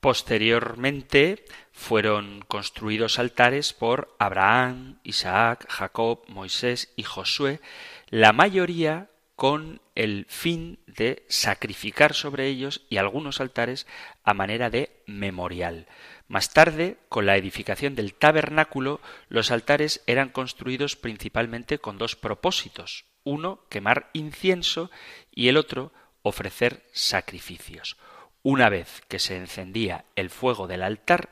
Posteriormente 0.00 1.44
fueron 1.72 2.40
construidos 2.48 3.18
altares 3.18 3.74
por 3.74 4.16
Abraham, 4.18 4.98
Isaac, 5.02 5.66
Jacob, 5.68 6.22
Moisés 6.28 6.92
y 6.96 7.02
Josué, 7.02 7.60
la 8.08 8.32
mayoría 8.32 9.09
con 9.40 9.80
el 9.94 10.26
fin 10.28 10.80
de 10.86 11.24
sacrificar 11.30 12.12
sobre 12.12 12.46
ellos 12.46 12.82
y 12.90 12.98
algunos 12.98 13.40
altares 13.40 13.86
a 14.22 14.34
manera 14.34 14.68
de 14.68 15.02
memorial. 15.06 15.86
Más 16.28 16.52
tarde, 16.52 16.98
con 17.08 17.24
la 17.24 17.38
edificación 17.38 17.94
del 17.94 18.12
tabernáculo, 18.12 19.00
los 19.30 19.50
altares 19.50 20.02
eran 20.06 20.28
construidos 20.28 20.94
principalmente 20.96 21.78
con 21.78 21.96
dos 21.96 22.16
propósitos. 22.16 23.06
Uno, 23.24 23.64
quemar 23.70 24.10
incienso 24.12 24.90
y 25.30 25.48
el 25.48 25.56
otro, 25.56 25.90
ofrecer 26.20 26.84
sacrificios. 26.92 27.96
Una 28.42 28.68
vez 28.68 29.00
que 29.08 29.18
se 29.18 29.38
encendía 29.38 30.04
el 30.16 30.28
fuego 30.28 30.66
del 30.66 30.82
altar, 30.82 31.30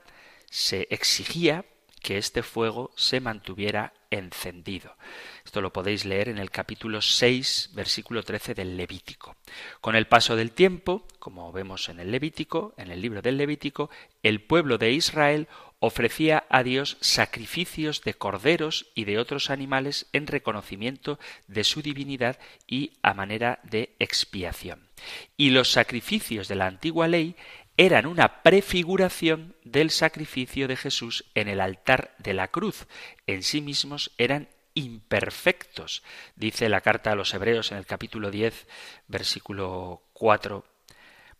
se 0.49 0.88
exigía 0.88 1.67
que 2.00 2.17
este 2.17 2.43
fuego 2.43 2.91
se 2.97 3.21
mantuviera 3.21 3.93
encendido. 4.11 4.97
Esto 5.45 5.61
lo 5.61 5.73
podéis 5.73 6.05
leer 6.05 6.29
en 6.29 6.38
el 6.38 6.50
capítulo 6.50 7.00
6, 7.00 7.71
versículo 7.75 8.23
13 8.23 8.55
del 8.55 8.77
Levítico. 8.77 9.37
Con 9.81 9.97
el 9.97 10.07
paso 10.07 10.37
del 10.37 10.53
tiempo, 10.53 11.07
como 11.19 11.53
vemos 11.53 11.88
en 11.88 12.00
el 12.00 12.11
Levítico, 12.11 12.75
en 12.77 12.91
el 12.91 13.00
libro 13.00 13.23
del 13.23 13.37
Levítico, 13.37 13.91
el 14.23 14.41
pueblo 14.41 14.79
de 14.79 14.93
Israel 14.93 15.49
ofrecía 15.81 16.45
a 16.49 16.62
Dios 16.62 16.97
sacrificios 17.00 18.03
de 18.03 18.15
corderos 18.15 18.87
y 18.95 19.05
de 19.05 19.19
otros 19.19 19.50
animales 19.50 20.07
en 20.12 20.27
reconocimiento 20.27 21.19
de 21.47 21.65
su 21.65 21.83
divinidad 21.83 22.38
y 22.67 22.93
a 23.03 23.15
manera 23.15 23.61
de 23.62 23.95
expiación. 23.99 24.88
Y 25.37 25.50
los 25.50 25.71
sacrificios 25.71 26.49
de 26.49 26.57
la 26.57 26.67
antigua 26.67 27.07
ley 27.07 27.37
eran 27.79 28.07
una 28.07 28.43
prefiguración 28.43 29.55
del 29.63 29.91
sacrificio 29.91 30.67
de 30.67 30.77
Jesús 30.77 31.25
en 31.37 31.47
el 31.47 31.61
altar 31.61 32.13
de 32.19 32.35
la 32.35 32.49
cruz. 32.49 32.89
En 33.29 33.45
sí 33.45 33.61
mismos 33.61 34.11
eran 34.19 34.49
imperfectos. 34.75 36.03
Dice 36.35 36.69
la 36.69 36.81
carta 36.81 37.13
a 37.13 37.15
los 37.15 37.33
Hebreos 37.33 37.71
en 37.71 37.79
el 37.79 37.87
capítulo 37.87 38.33
10, 38.33 38.67
versículo 39.07 40.03
4, 40.13 40.67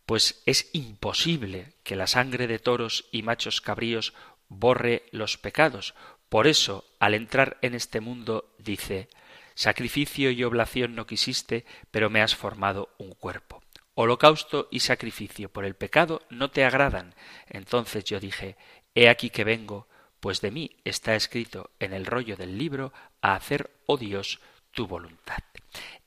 pues 0.05 0.41
es 0.45 0.69
imposible 0.71 1.73
que 1.83 1.97
la 1.97 2.07
sangre 2.07 2.47
de 2.47 2.57
toros 2.57 3.09
y 3.11 3.21
machos 3.21 3.59
cabríos 3.59 4.13
borre 4.47 5.03
los 5.11 5.37
pecados. 5.37 5.93
Por 6.29 6.47
eso, 6.47 6.85
al 6.99 7.15
entrar 7.15 7.57
en 7.61 7.75
este 7.75 7.99
mundo, 7.99 8.55
dice, 8.57 9.09
Sacrificio 9.55 10.31
y 10.31 10.45
oblación 10.45 10.95
no 10.95 11.05
quisiste, 11.05 11.65
pero 11.91 12.09
me 12.09 12.21
has 12.21 12.33
formado 12.33 12.95
un 12.97 13.13
cuerpo. 13.13 13.61
Holocausto 14.01 14.69
y 14.71 14.79
sacrificio 14.79 15.49
por 15.49 15.65
el 15.65 15.75
pecado 15.75 16.21
no 16.29 16.51
te 16.51 16.63
agradan. 16.63 17.13
Entonces 17.49 18.05
yo 18.05 18.21
dije, 18.21 18.55
He 18.95 19.09
aquí 19.09 19.29
que 19.29 19.43
vengo, 19.43 19.89
pues 20.21 20.39
de 20.39 20.51
mí 20.51 20.77
está 20.85 21.15
escrito 21.15 21.71
en 21.81 21.91
el 21.91 22.05
rollo 22.05 22.37
del 22.37 22.57
libro 22.57 22.93
a 23.21 23.35
hacer, 23.35 23.69
oh 23.87 23.97
Dios, 23.97 24.39
tu 24.71 24.87
voluntad. 24.87 25.43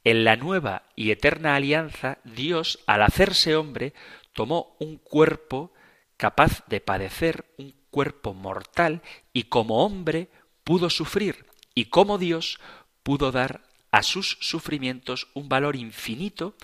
En 0.05 0.25
la 0.25 0.37
nueva 0.37 0.85
y 0.97 1.11
eterna 1.11 1.55
alianza, 1.55 2.17
Dios, 2.25 2.79
al 2.87 3.03
hacerse 3.03 3.57
hombre, 3.57 3.93
tomó 4.33 4.75
un 4.81 4.97
cuerpo 4.97 5.75
capaz 6.17 6.65
de 6.69 6.81
padecer, 6.81 7.45
un 7.59 7.75
cuerpo 7.91 8.33
mortal, 8.33 9.03
y 9.35 9.43
como 9.45 9.85
hombre 9.85 10.31
pudo 10.65 10.89
sufrir, 10.89 11.45
y 11.75 11.91
como 11.91 12.17
Dios 12.17 12.59
pudo 13.03 13.33
dar 13.33 13.61
a 13.91 14.03
sus 14.03 14.39
sufrimientos 14.41 15.29
un 15.35 15.51
valor 15.51 15.77
infinito 15.77 16.57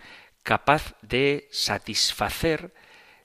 capaz 0.48 0.94
de 1.02 1.46
satisfacer 1.50 2.72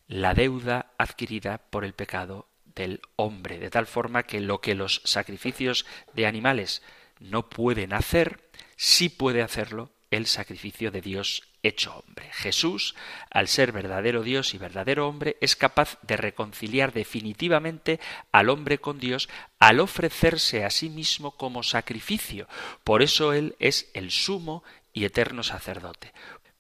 la 0.08 0.34
deuda 0.34 0.92
adquirida 0.98 1.60
por 1.70 1.86
el 1.86 1.94
pecado 1.94 2.50
del 2.76 3.00
hombre, 3.16 3.60
de 3.60 3.70
tal 3.70 3.88
forma 3.88 4.24
que 4.24 4.42
lo 4.42 4.60
que 4.60 4.76
los 4.76 5.02
sacrificios 5.06 5.86
de 6.14 6.28
animales 6.28 6.82
no 7.22 7.50
pueden 7.50 7.94
hacer, 7.94 8.50
sí 8.76 9.08
puede 9.08 9.42
hacerlo 9.42 9.94
el 10.12 10.28
sacrificio 10.28 10.92
de 10.92 11.00
Dios 11.00 11.48
hecho 11.64 11.96
hombre. 11.96 12.30
Jesús, 12.34 12.94
al 13.32 13.48
ser 13.48 13.72
verdadero 13.72 14.22
Dios 14.22 14.54
y 14.54 14.58
verdadero 14.58 15.08
hombre, 15.08 15.38
es 15.40 15.56
capaz 15.56 15.98
de 16.02 16.18
reconciliar 16.18 16.92
definitivamente 16.92 18.02
al 18.34 18.50
hombre 18.50 18.80
con 18.80 19.00
Dios 19.00 19.30
al 19.60 19.80
ofrecerse 19.80 20.66
a 20.66 20.70
sí 20.70 20.90
mismo 20.90 21.38
como 21.38 21.64
sacrificio. 21.64 22.50
Por 22.84 23.02
eso 23.02 23.32
Él 23.32 23.56
es 23.60 23.90
el 23.94 24.12
sumo 24.12 24.62
y 24.92 25.06
eterno 25.06 25.42
sacerdote. 25.42 26.12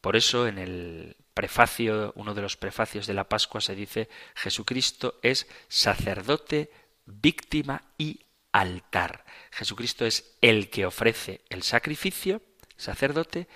Por 0.03 0.17
eso 0.17 0.47
en 0.47 0.57
el 0.57 1.15
prefacio, 1.33 2.11
uno 2.17 2.33
de 2.33 2.41
los 2.41 2.57
prefacios 2.57 3.07
de 3.07 3.13
la 3.13 3.29
Pascua 3.29 3.61
se 3.61 3.73
dice 3.73 4.09
Jesucristo 4.35 5.17
es 5.21 5.47
sacerdote, 5.69 6.69
víctima 7.05 7.85
y 7.97 8.19
altar. 8.51 9.23
Jesucristo 9.49 10.05
es 10.05 10.35
el 10.41 10.69
que 10.69 10.85
ofrece 10.85 11.39
el 11.47 11.63
sacrificio, 11.63 12.41
sacerdote. 12.75 13.47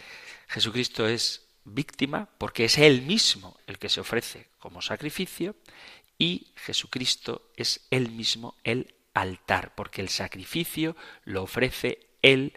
Jesucristo 0.48 1.06
es 1.06 1.50
víctima 1.66 2.30
porque 2.38 2.63
es 2.63 2.77
él 2.77 3.01
mismo 3.01 3.60
el 3.68 3.77
que 3.77 3.89
se 3.89 4.00
ofrece 4.00 4.48
como 4.58 4.82
sacrificio 4.82 5.54
y 6.18 6.54
Jesucristo 6.56 7.51
es 7.58 7.86
él 7.92 8.10
mismo 8.12 8.56
el 8.63 8.96
altar 9.13 9.75
porque 9.75 10.00
el 10.00 10.08
sacrificio 10.08 10.96
lo 11.25 11.44
ofrece 11.44 12.08
él 12.22 12.54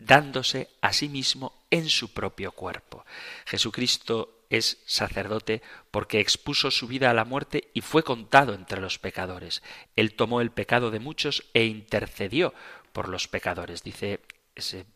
dándose 0.00 0.68
a 0.80 0.92
sí 0.92 1.08
mismo 1.08 1.64
en 1.70 1.88
su 1.88 2.12
propio 2.12 2.52
cuerpo. 2.52 3.04
Jesucristo 3.46 4.44
es 4.50 4.78
sacerdote 4.84 5.62
porque 5.90 6.18
expuso 6.18 6.70
su 6.70 6.88
vida 6.88 7.10
a 7.10 7.14
la 7.14 7.24
muerte 7.24 7.70
y 7.72 7.82
fue 7.82 8.02
contado 8.02 8.54
entre 8.54 8.80
los 8.80 8.98
pecadores. 8.98 9.62
Él 9.94 10.14
tomó 10.14 10.40
el 10.40 10.50
pecado 10.50 10.90
de 10.90 10.98
muchos 10.98 11.44
e 11.54 11.64
intercedió 11.66 12.52
por 12.92 13.08
los 13.08 13.28
pecadores, 13.28 13.84
dice 13.84 14.20
ese 14.56 14.86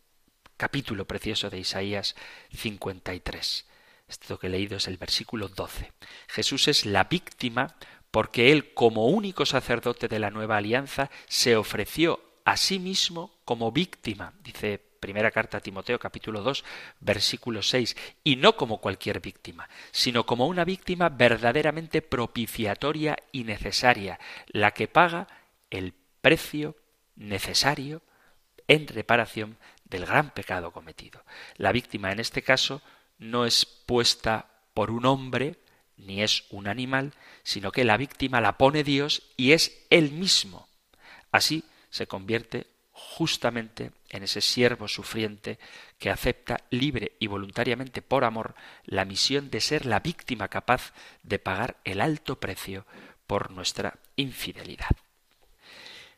capítulo 0.56 1.06
precioso 1.06 1.50
de 1.50 1.58
Isaías 1.58 2.16
53. 2.52 3.66
Esto 4.08 4.38
que 4.38 4.48
he 4.48 4.50
leído 4.50 4.76
es 4.76 4.88
el 4.88 4.98
versículo 4.98 5.48
12. 5.48 5.92
Jesús 6.28 6.68
es 6.68 6.84
la 6.84 7.04
víctima 7.04 7.76
porque 8.10 8.52
Él, 8.52 8.74
como 8.74 9.06
único 9.06 9.46
sacerdote 9.46 10.08
de 10.08 10.18
la 10.18 10.30
nueva 10.30 10.56
alianza, 10.56 11.10
se 11.26 11.56
ofreció 11.56 12.20
a 12.44 12.56
sí 12.56 12.78
mismo 12.78 13.40
como 13.44 13.72
víctima, 13.72 14.34
dice 14.42 14.80
Primera 15.04 15.30
carta 15.30 15.58
a 15.58 15.60
Timoteo 15.60 15.98
capítulo 15.98 16.40
2 16.40 16.64
versículo 17.00 17.60
6, 17.60 17.94
y 18.24 18.36
no 18.36 18.56
como 18.56 18.80
cualquier 18.80 19.20
víctima, 19.20 19.68
sino 19.90 20.24
como 20.24 20.46
una 20.46 20.64
víctima 20.64 21.10
verdaderamente 21.10 22.00
propiciatoria 22.00 23.14
y 23.30 23.44
necesaria, 23.44 24.18
la 24.46 24.70
que 24.70 24.88
paga 24.88 25.28
el 25.68 25.92
precio 26.22 26.74
necesario 27.16 28.00
en 28.66 28.88
reparación 28.88 29.58
del 29.84 30.06
gran 30.06 30.30
pecado 30.30 30.70
cometido. 30.70 31.22
La 31.58 31.70
víctima 31.72 32.10
en 32.10 32.18
este 32.18 32.40
caso 32.40 32.80
no 33.18 33.44
es 33.44 33.66
puesta 33.66 34.46
por 34.72 34.90
un 34.90 35.04
hombre, 35.04 35.58
ni 35.98 36.22
es 36.22 36.44
un 36.48 36.66
animal, 36.66 37.12
sino 37.42 37.72
que 37.72 37.84
la 37.84 37.98
víctima 37.98 38.40
la 38.40 38.56
pone 38.56 38.82
Dios 38.84 39.22
y 39.36 39.52
es 39.52 39.84
él 39.90 40.12
mismo. 40.12 40.66
Así 41.30 41.62
se 41.90 42.06
convierte 42.06 42.72
justamente 43.16 43.92
en 44.08 44.22
ese 44.22 44.40
siervo 44.40 44.88
sufriente 44.88 45.58
que 45.98 46.10
acepta 46.10 46.62
libre 46.70 47.12
y 47.18 47.26
voluntariamente 47.26 48.02
por 48.02 48.24
amor 48.24 48.54
la 48.84 49.04
misión 49.04 49.50
de 49.50 49.60
ser 49.60 49.86
la 49.86 50.00
víctima 50.00 50.48
capaz 50.48 50.92
de 51.22 51.38
pagar 51.38 51.76
el 51.84 52.00
alto 52.00 52.40
precio 52.40 52.86
por 53.26 53.50
nuestra 53.50 53.98
infidelidad. 54.16 54.96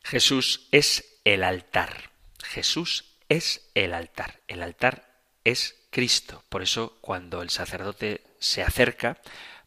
Jesús 0.03 0.67
es 0.71 1.19
el 1.25 1.43
altar. 1.43 2.11
Jesús 2.41 3.05
es 3.29 3.69
el 3.75 3.93
altar. 3.93 4.39
El 4.47 4.63
altar 4.63 5.19
es 5.43 5.75
Cristo. 5.89 6.43
Por 6.49 6.61
eso 6.61 6.97
cuando 7.01 7.41
el 7.41 7.49
sacerdote 7.49 8.23
se 8.39 8.63
acerca 8.63 9.17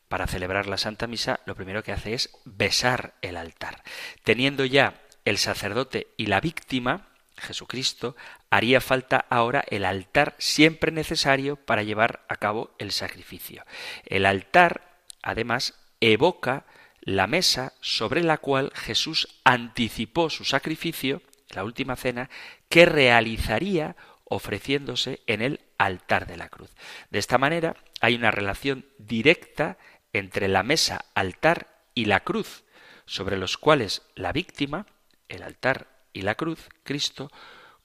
para 0.08 0.26
celebrar 0.26 0.66
la 0.66 0.78
Santa 0.78 1.06
Misa, 1.06 1.40
lo 1.46 1.54
primero 1.54 1.82
que 1.82 1.92
hace 1.92 2.14
es 2.14 2.30
besar 2.44 3.14
el 3.22 3.36
altar. 3.36 3.82
Teniendo 4.24 4.64
ya 4.64 5.00
el 5.24 5.38
sacerdote 5.38 6.08
y 6.16 6.26
la 6.26 6.40
víctima, 6.40 7.09
Jesucristo, 7.40 8.16
haría 8.50 8.80
falta 8.80 9.26
ahora 9.30 9.64
el 9.68 9.84
altar 9.84 10.34
siempre 10.38 10.92
necesario 10.92 11.56
para 11.56 11.82
llevar 11.82 12.24
a 12.28 12.36
cabo 12.36 12.74
el 12.78 12.92
sacrificio. 12.92 13.64
El 14.04 14.26
altar, 14.26 15.02
además, 15.22 15.74
evoca 16.00 16.64
la 17.00 17.26
mesa 17.26 17.72
sobre 17.80 18.22
la 18.22 18.38
cual 18.38 18.72
Jesús 18.74 19.40
anticipó 19.44 20.30
su 20.30 20.44
sacrificio, 20.44 21.22
la 21.50 21.64
última 21.64 21.96
cena, 21.96 22.30
que 22.68 22.86
realizaría 22.86 23.96
ofreciéndose 24.24 25.20
en 25.26 25.42
el 25.42 25.60
altar 25.78 26.26
de 26.26 26.36
la 26.36 26.48
cruz. 26.48 26.70
De 27.10 27.18
esta 27.18 27.38
manera 27.38 27.76
hay 28.00 28.14
una 28.14 28.30
relación 28.30 28.86
directa 28.98 29.78
entre 30.12 30.48
la 30.48 30.62
mesa, 30.62 31.04
altar 31.14 31.66
y 31.94 32.04
la 32.04 32.20
cruz, 32.20 32.64
sobre 33.06 33.36
los 33.36 33.58
cuales 33.58 34.02
la 34.14 34.32
víctima, 34.32 34.86
el 35.28 35.42
altar 35.42 35.88
y 36.12 36.22
la 36.22 36.34
cruz, 36.34 36.68
Cristo, 36.82 37.30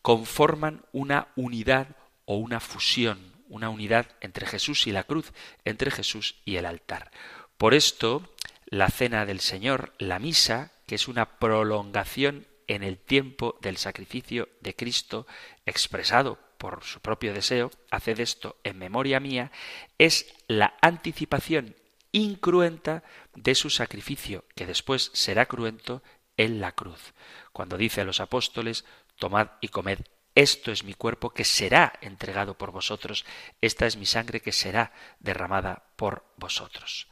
conforman 0.01 0.85
una 0.91 1.29
unidad 1.35 1.95
o 2.25 2.37
una 2.37 2.59
fusión, 2.59 3.33
una 3.47 3.69
unidad 3.69 4.07
entre 4.21 4.47
Jesús 4.47 4.87
y 4.87 4.91
la 4.91 5.03
cruz, 5.03 5.31
entre 5.63 5.91
Jesús 5.91 6.35
y 6.45 6.57
el 6.57 6.65
altar. 6.65 7.11
Por 7.57 7.73
esto, 7.73 8.21
la 8.65 8.89
cena 8.89 9.25
del 9.25 9.39
Señor, 9.39 9.93
la 9.97 10.19
misa, 10.19 10.71
que 10.87 10.95
es 10.95 11.07
una 11.07 11.39
prolongación 11.39 12.47
en 12.67 12.83
el 12.83 12.97
tiempo 12.97 13.57
del 13.61 13.77
sacrificio 13.77 14.49
de 14.61 14.75
Cristo 14.75 15.27
expresado 15.65 16.39
por 16.57 16.83
su 16.83 16.99
propio 16.99 17.33
deseo, 17.33 17.71
haced 17.91 18.19
esto 18.19 18.57
en 18.63 18.77
memoria 18.77 19.19
mía, 19.19 19.51
es 19.97 20.33
la 20.47 20.75
anticipación 20.81 21.75
incruenta 22.11 23.03
de 23.35 23.55
su 23.55 23.69
sacrificio, 23.69 24.45
que 24.55 24.65
después 24.65 25.11
será 25.13 25.47
cruento 25.47 26.01
en 26.37 26.59
la 26.59 26.73
cruz, 26.73 27.13
cuando 27.51 27.77
dice 27.77 28.01
a 28.01 28.05
los 28.05 28.19
apóstoles, 28.19 28.85
tomad 29.17 29.51
y 29.61 29.69
comed, 29.69 29.99
esto 30.35 30.71
es 30.71 30.83
mi 30.83 30.93
cuerpo 30.93 31.29
que 31.29 31.45
será 31.45 31.93
entregado 32.01 32.57
por 32.57 32.71
vosotros, 32.71 33.25
esta 33.61 33.85
es 33.85 33.95
mi 33.95 34.05
sangre 34.05 34.41
que 34.41 34.51
será 34.51 34.91
derramada 35.19 35.87
por 35.95 36.25
vosotros. 36.35 37.07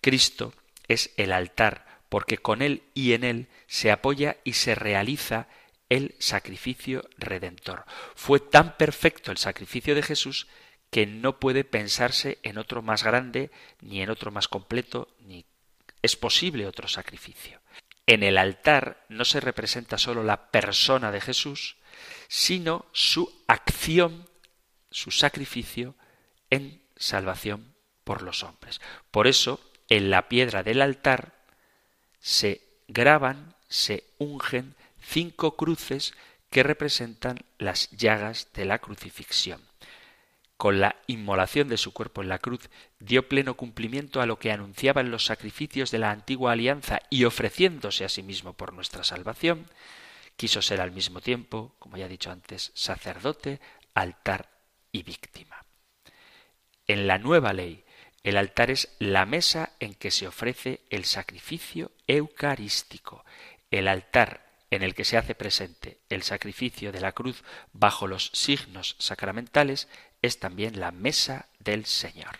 Cristo 0.00 0.54
es 0.86 1.12
el 1.16 1.32
altar, 1.32 1.84
porque 2.08 2.38
con 2.38 2.62
él 2.62 2.84
y 2.94 3.12
en 3.12 3.24
él 3.24 3.48
se 3.66 3.90
apoya 3.90 4.38
y 4.44 4.54
se 4.54 4.74
realiza 4.74 5.48
el 5.88 6.14
sacrificio 6.18 7.08
redentor. 7.18 7.84
Fue 8.14 8.38
tan 8.38 8.76
perfecto 8.76 9.32
el 9.32 9.38
sacrificio 9.38 9.94
de 9.94 10.02
Jesús 10.02 10.46
que 10.90 11.06
no 11.06 11.38
puede 11.38 11.64
pensarse 11.64 12.38
en 12.42 12.58
otro 12.58 12.82
más 12.82 13.04
grande, 13.04 13.50
ni 13.80 14.02
en 14.02 14.10
otro 14.10 14.30
más 14.30 14.48
completo, 14.48 15.08
ni 15.20 15.44
es 16.02 16.16
posible 16.16 16.66
otro 16.66 16.88
sacrificio. 16.88 17.59
En 18.10 18.24
el 18.24 18.38
altar 18.38 19.04
no 19.08 19.24
se 19.24 19.38
representa 19.38 19.96
sólo 19.96 20.24
la 20.24 20.50
persona 20.50 21.12
de 21.12 21.20
Jesús, 21.20 21.76
sino 22.26 22.86
su 22.90 23.32
acción, 23.46 24.28
su 24.90 25.12
sacrificio 25.12 25.94
en 26.50 26.82
salvación 26.96 27.72
por 28.02 28.22
los 28.22 28.42
hombres. 28.42 28.80
Por 29.12 29.28
eso, 29.28 29.60
en 29.88 30.10
la 30.10 30.28
piedra 30.28 30.64
del 30.64 30.82
altar 30.82 31.34
se 32.18 32.62
graban, 32.88 33.54
se 33.68 34.02
ungen 34.18 34.74
cinco 35.00 35.54
cruces 35.54 36.12
que 36.50 36.64
representan 36.64 37.38
las 37.58 37.90
llagas 37.92 38.48
de 38.54 38.64
la 38.64 38.80
crucifixión 38.80 39.62
con 40.60 40.78
la 40.78 40.96
inmolación 41.06 41.68
de 41.68 41.78
su 41.78 41.94
cuerpo 41.94 42.20
en 42.20 42.28
la 42.28 42.38
cruz, 42.38 42.68
dio 42.98 43.26
pleno 43.26 43.54
cumplimiento 43.54 44.20
a 44.20 44.26
lo 44.26 44.38
que 44.38 44.52
anunciaban 44.52 45.10
los 45.10 45.24
sacrificios 45.24 45.90
de 45.90 45.98
la 45.98 46.10
antigua 46.10 46.52
alianza 46.52 47.00
y 47.08 47.24
ofreciéndose 47.24 48.04
a 48.04 48.10
sí 48.10 48.22
mismo 48.22 48.52
por 48.52 48.74
nuestra 48.74 49.02
salvación, 49.02 49.70
quiso 50.36 50.60
ser 50.60 50.82
al 50.82 50.92
mismo 50.92 51.22
tiempo, 51.22 51.74
como 51.78 51.96
ya 51.96 52.04
he 52.04 52.10
dicho 52.10 52.30
antes, 52.30 52.72
sacerdote, 52.74 53.58
altar 53.94 54.50
y 54.92 55.02
víctima. 55.02 55.64
En 56.86 57.06
la 57.06 57.16
nueva 57.16 57.54
ley, 57.54 57.82
el 58.22 58.36
altar 58.36 58.70
es 58.70 58.94
la 58.98 59.24
mesa 59.24 59.70
en 59.80 59.94
que 59.94 60.10
se 60.10 60.28
ofrece 60.28 60.80
el 60.90 61.06
sacrificio 61.06 61.90
eucarístico. 62.06 63.24
El 63.70 63.88
altar 63.88 64.50
en 64.70 64.82
el 64.82 64.94
que 64.94 65.04
se 65.04 65.16
hace 65.16 65.34
presente 65.34 65.98
el 66.08 66.22
sacrificio 66.22 66.92
de 66.92 67.00
la 67.00 67.12
cruz 67.12 67.42
bajo 67.72 68.06
los 68.06 68.30
signos 68.34 68.94
sacramentales 68.98 69.88
es 70.22 70.38
también 70.38 70.80
la 70.80 70.90
mesa 70.90 71.48
del 71.58 71.86
Señor. 71.86 72.38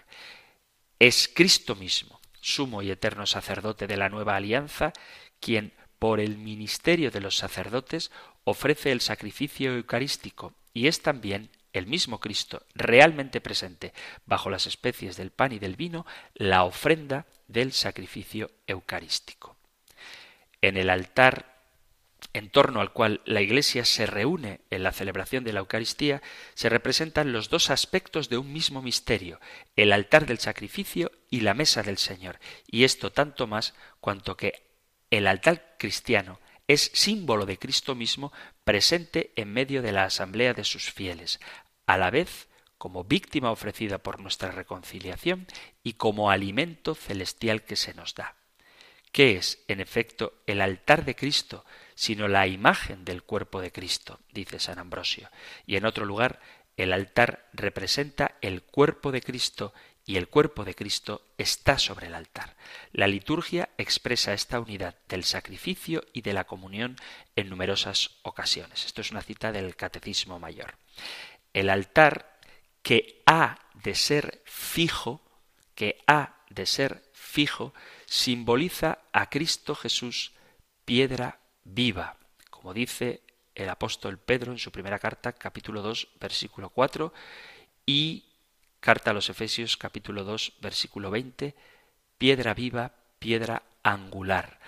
Es 0.99 1.31
Cristo 1.33 1.75
mismo, 1.77 2.21
sumo 2.40 2.83
y 2.83 2.90
eterno 2.90 3.27
sacerdote 3.27 3.87
de 3.87 3.97
la 3.97 4.09
nueva 4.09 4.37
alianza, 4.37 4.93
quien 5.40 5.73
por 5.99 6.21
el 6.21 6.38
ministerio 6.38 7.11
de 7.11 7.21
los 7.21 7.37
sacerdotes 7.37 8.11
ofrece 8.45 8.93
el 8.93 9.01
sacrificio 9.01 9.75
eucarístico 9.75 10.55
y 10.73 10.87
es 10.87 11.03
también 11.03 11.51
el 11.73 11.87
mismo 11.87 12.19
Cristo 12.19 12.64
realmente 12.75 13.40
presente 13.40 13.93
bajo 14.27 14.51
las 14.51 14.66
especies 14.66 15.16
del 15.16 15.31
pan 15.31 15.53
y 15.53 15.59
del 15.59 15.77
vino, 15.77 16.07
la 16.35 16.64
ofrenda 16.64 17.27
del 17.49 17.73
sacrificio 17.73 18.51
eucarístico. 18.66 19.57
En 20.61 20.77
el 20.77 20.90
altar 20.90 21.50
en 22.33 22.50
torno 22.50 22.80
al 22.80 22.92
cual 22.92 23.20
la 23.24 23.40
Iglesia 23.40 23.85
se 23.85 24.06
reúne 24.06 24.61
en 24.70 24.83
la 24.83 24.92
celebración 24.92 25.44
de 25.44 25.52
la 25.52 25.61
Eucaristía, 25.61 26.22
se 26.54 26.68
representan 26.68 27.33
los 27.33 27.50
dos 27.50 27.70
aspectos 27.70 28.28
de 28.28 28.38
un 28.38 28.52
mismo 28.52 28.83
misterio, 28.83 29.40
el 29.76 29.92
altar 29.92 30.26
del 30.26 30.38
sacrificio 30.38 31.11
y 31.30 31.40
la 31.40 31.54
mesa 31.54 31.83
del 31.83 31.98
Señor, 31.98 32.38
y 32.66 32.85
esto 32.85 33.12
tanto 33.12 33.46
más 33.46 33.74
cuanto 34.00 34.37
que 34.37 34.62
el 35.11 35.26
altar 35.26 35.76
cristiano 35.78 36.40
es 36.68 36.90
símbolo 36.94 37.46
de 37.46 37.59
Cristo 37.59 37.94
mismo 37.94 38.33
presente 38.62 39.33
en 39.35 39.52
medio 39.52 39.83
de 39.83 39.92
la 39.92 40.04
asamblea 40.04 40.54
de 40.54 40.64
sus 40.64 40.92
fieles, 40.92 41.40
a 41.87 41.98
la 41.98 42.11
vez 42.11 42.46
como 42.78 43.04
víctima 43.04 43.50
ofrecida 43.50 43.98
por 43.98 44.20
nuestra 44.20 44.52
reconciliación 44.52 45.46
y 45.83 45.94
como 45.94 46.30
alimento 46.30 46.94
celestial 46.94 47.64
que 47.64 47.76
se 47.76 47.92
nos 47.92 48.14
da. 48.14 48.37
¿Qué 49.12 49.37
es, 49.37 49.64
en 49.66 49.80
efecto, 49.80 50.35
el 50.46 50.61
altar 50.61 51.04
de 51.04 51.16
Cristo, 51.16 51.64
sino 52.01 52.29
la 52.29 52.47
imagen 52.47 53.05
del 53.05 53.23
cuerpo 53.23 53.61
de 53.61 53.73
Cristo? 53.73 54.21
dice 54.33 54.59
San 54.59 54.79
Ambrosio. 54.79 55.29
Y 55.67 55.77
en 55.77 55.85
otro 55.85 56.07
lugar, 56.07 56.41
el 56.79 56.95
altar 56.95 57.51
representa 57.53 58.39
el 58.41 58.63
cuerpo 58.63 59.13
de 59.13 59.21
Cristo 59.21 59.75
y 60.07 60.17
el 60.17 60.29
cuerpo 60.29 60.65
de 60.65 60.75
Cristo 60.75 61.27
está 61.37 61.79
sobre 61.79 62.07
el 62.07 62.15
altar. 62.15 62.57
La 62.93 63.07
liturgia 63.07 63.69
expresa 63.77 64.33
esta 64.33 64.61
unidad 64.61 64.97
del 65.11 65.25
sacrificio 65.25 66.03
y 66.15 66.23
de 66.23 66.33
la 66.33 66.45
comunión 66.45 66.97
en 67.37 67.51
numerosas 67.51 68.13
ocasiones. 68.23 68.87
Esto 68.87 69.03
es 69.03 69.11
una 69.11 69.21
cita 69.21 69.53
del 69.53 69.77
Catecismo 69.77 70.39
Mayor. 70.39 70.79
El 71.53 71.69
altar 71.69 72.41
que 72.83 73.21
ha 73.27 73.59
de 73.75 73.95
ser 73.95 74.41
fijo, 74.47 75.21
que 75.75 75.99
ha 76.07 76.39
de 76.49 76.65
ser 76.65 77.03
fijo, 77.13 77.75
simboliza 78.07 79.01
a 79.13 79.29
Cristo 79.29 79.75
Jesús, 79.75 80.33
piedra 80.87 81.39
viva, 81.64 82.16
como 82.51 82.75
dice 82.75 83.23
el 83.55 83.68
apóstol 83.68 84.18
Pedro 84.18 84.53
en 84.53 84.59
su 84.59 84.73
primera 84.73 84.99
carta, 84.99 85.33
capítulo 85.33 85.83
2, 85.83 86.09
versículo 86.20 86.70
4, 86.70 87.12
y 87.87 88.25
carta 88.81 89.11
a 89.11 89.14
los 89.14 89.29
Efesios, 89.29 89.77
capítulo 89.77 90.25
2, 90.25 90.55
versículo 90.61 91.11
20, 91.11 91.55
piedra 92.18 92.55
viva, 92.55 92.92
piedra 93.18 93.62
angular. 93.83 94.61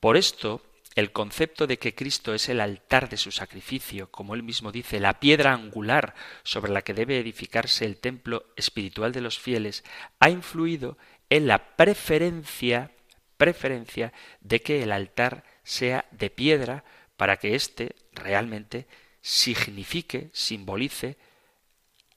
Por 0.00 0.16
esto, 0.16 0.62
el 0.96 1.12
concepto 1.12 1.66
de 1.66 1.78
que 1.78 1.94
Cristo 1.94 2.34
es 2.34 2.48
el 2.48 2.60
altar 2.60 3.08
de 3.08 3.16
su 3.16 3.30
sacrificio, 3.30 4.10
como 4.10 4.34
él 4.34 4.42
mismo 4.42 4.72
dice, 4.72 4.98
la 4.98 5.20
piedra 5.20 5.52
angular 5.52 6.14
sobre 6.42 6.72
la 6.72 6.82
que 6.82 6.94
debe 6.94 7.18
edificarse 7.18 7.84
el 7.84 7.98
templo 7.98 8.46
espiritual 8.56 9.12
de 9.12 9.20
los 9.20 9.38
fieles, 9.38 9.84
ha 10.18 10.30
influido 10.30 10.98
en 11.28 11.46
la 11.46 11.76
preferencia, 11.76 12.90
preferencia 13.36 14.12
de 14.40 14.60
que 14.60 14.82
el 14.82 14.90
altar 14.90 15.44
sea 15.70 16.04
de 16.10 16.30
piedra 16.30 16.82
para 17.16 17.36
que 17.36 17.54
éste 17.54 17.94
realmente 18.12 18.88
signifique, 19.22 20.30
simbolice 20.32 21.16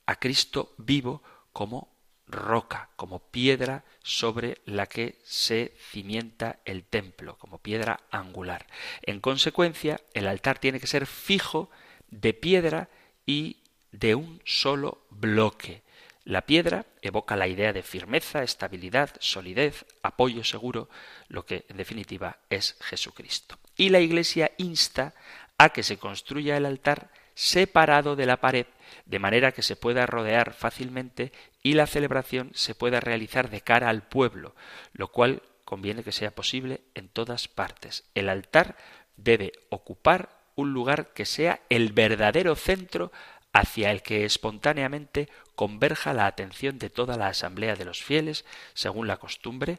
a 0.06 0.16
Cristo 0.16 0.74
vivo 0.76 1.22
como 1.52 1.94
roca, 2.26 2.90
como 2.96 3.20
piedra 3.20 3.84
sobre 4.02 4.58
la 4.64 4.86
que 4.86 5.20
se 5.22 5.72
cimienta 5.78 6.58
el 6.64 6.82
templo, 6.82 7.38
como 7.38 7.58
piedra 7.58 8.00
angular. 8.10 8.66
En 9.02 9.20
consecuencia, 9.20 10.00
el 10.14 10.26
altar 10.26 10.58
tiene 10.58 10.80
que 10.80 10.88
ser 10.88 11.06
fijo, 11.06 11.70
de 12.08 12.34
piedra 12.34 12.88
y 13.24 13.58
de 13.92 14.16
un 14.16 14.42
solo 14.44 15.06
bloque. 15.10 15.83
La 16.24 16.46
piedra 16.46 16.86
evoca 17.02 17.36
la 17.36 17.48
idea 17.48 17.74
de 17.74 17.82
firmeza, 17.82 18.42
estabilidad, 18.42 19.10
solidez, 19.20 19.84
apoyo 20.02 20.42
seguro, 20.42 20.88
lo 21.28 21.44
que 21.44 21.66
en 21.68 21.76
definitiva 21.76 22.38
es 22.48 22.76
Jesucristo. 22.80 23.58
Y 23.76 23.90
la 23.90 24.00
Iglesia 24.00 24.52
insta 24.56 25.14
a 25.58 25.68
que 25.68 25.82
se 25.82 25.98
construya 25.98 26.56
el 26.56 26.64
altar 26.64 27.10
separado 27.34 28.16
de 28.16 28.26
la 28.26 28.38
pared, 28.38 28.66
de 29.04 29.18
manera 29.18 29.52
que 29.52 29.62
se 29.62 29.76
pueda 29.76 30.06
rodear 30.06 30.54
fácilmente 30.54 31.32
y 31.62 31.74
la 31.74 31.86
celebración 31.86 32.52
se 32.54 32.74
pueda 32.74 33.00
realizar 33.00 33.50
de 33.50 33.60
cara 33.60 33.90
al 33.90 34.02
pueblo, 34.02 34.54
lo 34.92 35.08
cual 35.08 35.42
conviene 35.64 36.04
que 36.04 36.12
sea 36.12 36.30
posible 36.30 36.80
en 36.94 37.08
todas 37.08 37.48
partes. 37.48 38.04
El 38.14 38.28
altar 38.28 38.76
debe 39.16 39.52
ocupar 39.68 40.30
un 40.56 40.72
lugar 40.72 41.12
que 41.12 41.26
sea 41.26 41.60
el 41.68 41.92
verdadero 41.92 42.54
centro 42.54 43.10
hacia 43.54 43.92
el 43.92 44.02
que 44.02 44.24
espontáneamente 44.24 45.30
converja 45.54 46.12
la 46.12 46.26
atención 46.26 46.78
de 46.78 46.90
toda 46.90 47.16
la 47.16 47.28
asamblea 47.28 47.76
de 47.76 47.84
los 47.84 48.02
fieles, 48.02 48.44
según 48.74 49.06
la 49.06 49.16
costumbre, 49.16 49.78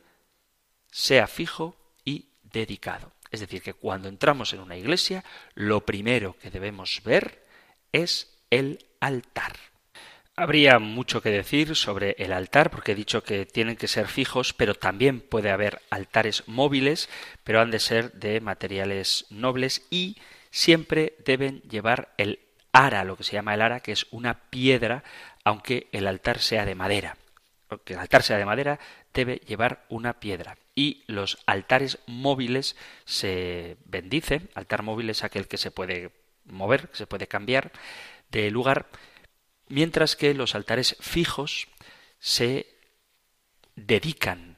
sea 0.89 1.27
fijo 1.27 1.75
y 2.05 2.29
dedicado. 2.41 3.11
Es 3.31 3.41
decir, 3.41 3.61
que 3.61 3.73
cuando 3.73 4.07
entramos 4.07 4.53
en 4.53 4.61
una 4.61 4.77
iglesia, 4.77 5.25
lo 5.55 5.85
primero 5.85 6.37
que 6.39 6.49
debemos 6.49 7.01
ver 7.03 7.45
es 7.91 8.39
el 8.49 8.85
altar. 9.01 9.57
Habría 10.37 10.79
mucho 10.79 11.21
que 11.21 11.29
decir 11.29 11.75
sobre 11.75 12.15
el 12.17 12.31
altar, 12.31 12.71
porque 12.71 12.93
he 12.93 12.95
dicho 12.95 13.23
que 13.23 13.45
tienen 13.45 13.75
que 13.75 13.89
ser 13.89 14.07
fijos, 14.07 14.53
pero 14.53 14.75
también 14.75 15.19
puede 15.19 15.49
haber 15.49 15.81
altares 15.89 16.43
móviles, 16.47 17.09
pero 17.43 17.59
han 17.59 17.71
de 17.71 17.79
ser 17.79 18.13
de 18.13 18.39
materiales 18.39 19.25
nobles 19.29 19.85
y 19.89 20.17
siempre 20.49 21.15
deben 21.25 21.61
llevar 21.63 22.13
el 22.17 22.39
ara, 22.75 23.05
lo 23.05 23.15
que 23.15 23.23
se 23.23 23.33
llama 23.33 23.53
el 23.53 23.61
ara, 23.61 23.79
que 23.79 23.93
es 23.93 24.05
una 24.11 24.49
piedra, 24.49 25.03
aunque 25.45 25.87
el 25.93 26.07
altar 26.07 26.39
sea 26.39 26.65
de 26.65 26.75
madera. 26.75 27.17
Aunque 27.69 27.93
el 27.93 27.99
altar 27.99 28.21
sea 28.21 28.37
de 28.37 28.45
madera, 28.45 28.79
debe 29.13 29.37
llevar 29.37 29.85
una 29.89 30.19
piedra. 30.19 30.57
Y 30.75 31.03
los 31.07 31.37
altares 31.45 31.99
móviles 32.05 32.75
se 33.05 33.77
bendicen. 33.85 34.49
Altar 34.55 34.83
móvil 34.83 35.09
es 35.09 35.23
aquel 35.23 35.47
que 35.47 35.57
se 35.57 35.71
puede 35.71 36.11
mover, 36.43 36.89
que 36.89 36.97
se 36.97 37.07
puede 37.07 37.27
cambiar 37.27 37.71
de 38.29 38.51
lugar, 38.51 38.87
mientras 39.69 40.17
que 40.17 40.33
los 40.33 40.53
altares 40.53 40.97
fijos 40.99 41.69
se 42.19 42.67
dedican. 43.75 44.57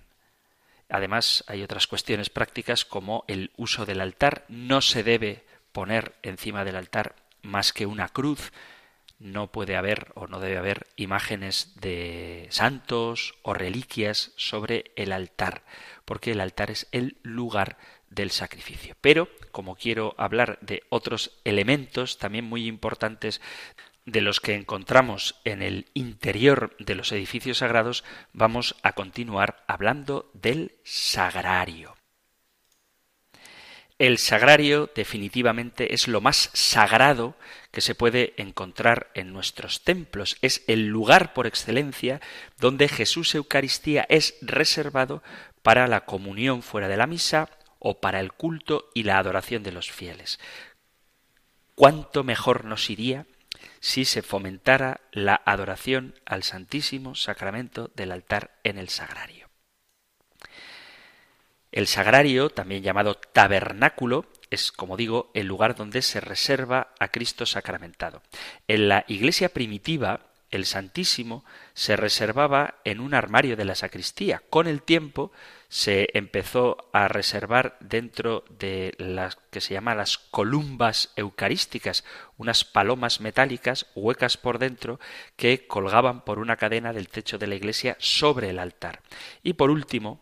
Además, 0.90 1.44
hay 1.48 1.62
otras 1.62 1.86
cuestiones 1.86 2.32
prácticas 2.32 2.84
como 2.84 3.26
el 3.28 3.52
uso 3.58 3.86
del 3.86 4.02
altar. 4.02 4.46
No 4.48 4.82
se 4.82 5.04
debe 5.04 5.46
poner 5.72 6.16
encima 6.24 6.66
del 6.66 6.78
altar 6.78 7.27
más 7.48 7.74
que 7.74 7.86
una 7.86 8.10
cruz. 8.10 8.52
No 9.20 9.52
puede 9.52 9.76
haber 9.76 10.12
o 10.14 10.28
no 10.28 10.40
debe 10.40 10.58
haber 10.58 10.88
imágenes 10.96 11.74
de 11.82 12.48
santos 12.52 13.34
o 13.42 13.56
reliquias 13.56 14.32
sobre 14.36 14.92
el 14.96 15.12
altar, 15.12 15.64
porque 16.06 16.32
el 16.32 16.42
altar 16.42 16.70
es 16.70 16.88
el 16.92 17.18
lugar 17.24 17.78
del 18.10 18.30
sacrificio. 18.30 18.96
Pero, 19.02 19.28
como 19.52 19.76
quiero 19.76 20.14
hablar 20.18 20.60
de 20.62 20.84
otros 20.90 21.40
elementos 21.46 22.20
también 22.20 22.46
muy 22.46 22.68
importantes 22.68 23.42
de 24.06 24.22
los 24.22 24.40
que 24.40 24.56
encontramos 24.56 25.36
en 25.44 25.62
el 25.62 25.88
interior 25.94 26.76
de 26.80 26.96
los 26.96 27.12
edificios 27.12 27.58
sagrados, 27.58 28.06
vamos 28.32 28.76
a 28.82 28.94
continuar 28.94 29.64
hablando 29.68 30.32
del 30.34 30.76
sagrario. 30.84 31.97
El 34.00 34.20
sagrario 34.20 34.92
definitivamente 34.94 35.96
es 35.96 36.08
lo 36.08 36.22
más 36.22 36.52
sagrado 36.54 37.36
que 37.72 37.82
se 37.82 37.96
puede 37.96 38.36
encontrar 38.38 39.10
en 39.16 39.34
nuestros 39.34 39.84
templos. 39.84 40.38
Es 40.44 40.64
el 40.68 40.86
lugar 40.88 41.34
por 41.34 41.48
excelencia 41.48 42.22
donde 42.60 42.90
Jesús 42.90 43.34
Eucaristía 43.34 44.06
es 44.08 44.36
reservado 44.42 45.24
para 45.64 45.88
la 45.88 46.06
comunión 46.06 46.62
fuera 46.62 46.88
de 46.88 46.98
la 46.98 47.08
misa 47.08 47.50
o 47.80 48.00
para 48.00 48.20
el 48.20 48.34
culto 48.34 48.90
y 48.94 49.04
la 49.04 49.18
adoración 49.18 49.64
de 49.64 49.72
los 49.72 49.92
fieles. 49.92 50.40
¿Cuánto 51.74 52.24
mejor 52.24 52.66
nos 52.66 52.90
iría 52.92 53.26
si 53.80 54.06
se 54.06 54.22
fomentara 54.22 55.02
la 55.12 55.42
adoración 55.44 56.16
al 56.26 56.44
Santísimo 56.44 57.16
Sacramento 57.16 57.92
del 57.96 58.12
altar 58.12 58.60
en 58.64 58.78
el 58.78 58.90
sagrario? 58.90 59.37
El 61.72 61.88
sagrario, 61.88 62.50
también 62.50 62.84
llamado 62.84 63.16
tabernáculo, 63.16 64.26
es, 64.50 64.72
como 64.72 64.98
digo, 64.98 65.32
el 65.34 65.48
lugar 65.48 65.76
donde 65.76 66.02
se 66.02 66.22
reserva 66.22 66.94
a 67.00 67.10
Cristo 67.10 67.46
sacramentado. 67.46 68.22
En 68.68 68.88
la 68.88 69.04
iglesia 69.08 69.50
primitiva, 69.50 70.22
el 70.50 70.66
Santísimo 70.66 71.44
se 71.74 71.98
reservaba 71.98 72.76
en 72.86 73.02
un 73.02 73.14
armario 73.14 73.58
de 73.58 73.66
la 73.66 73.76
sacristía. 73.76 74.42
Con 74.50 74.68
el 74.68 74.82
tiempo 74.82 75.32
se 75.68 76.08
empezó 76.14 76.90
a 76.94 77.10
reservar 77.10 77.78
dentro 77.82 78.46
de 78.50 78.94
las 78.98 79.36
que 79.52 79.60
se 79.60 79.74
llaman 79.74 79.98
las 79.98 80.18
columbas 80.18 81.12
eucarísticas, 81.18 82.06
unas 82.38 82.64
palomas 82.64 83.20
metálicas 83.20 83.88
huecas 83.94 84.38
por 84.38 84.60
dentro 84.60 85.02
que 85.36 85.68
colgaban 85.68 86.22
por 86.24 86.40
una 86.40 86.56
cadena 86.56 86.94
del 86.94 87.10
techo 87.10 87.38
de 87.38 87.48
la 87.48 87.56
iglesia 87.56 87.98
sobre 88.00 88.50
el 88.50 88.60
altar. 88.60 89.02
Y 89.44 89.54
por 89.54 89.70
último, 89.70 90.22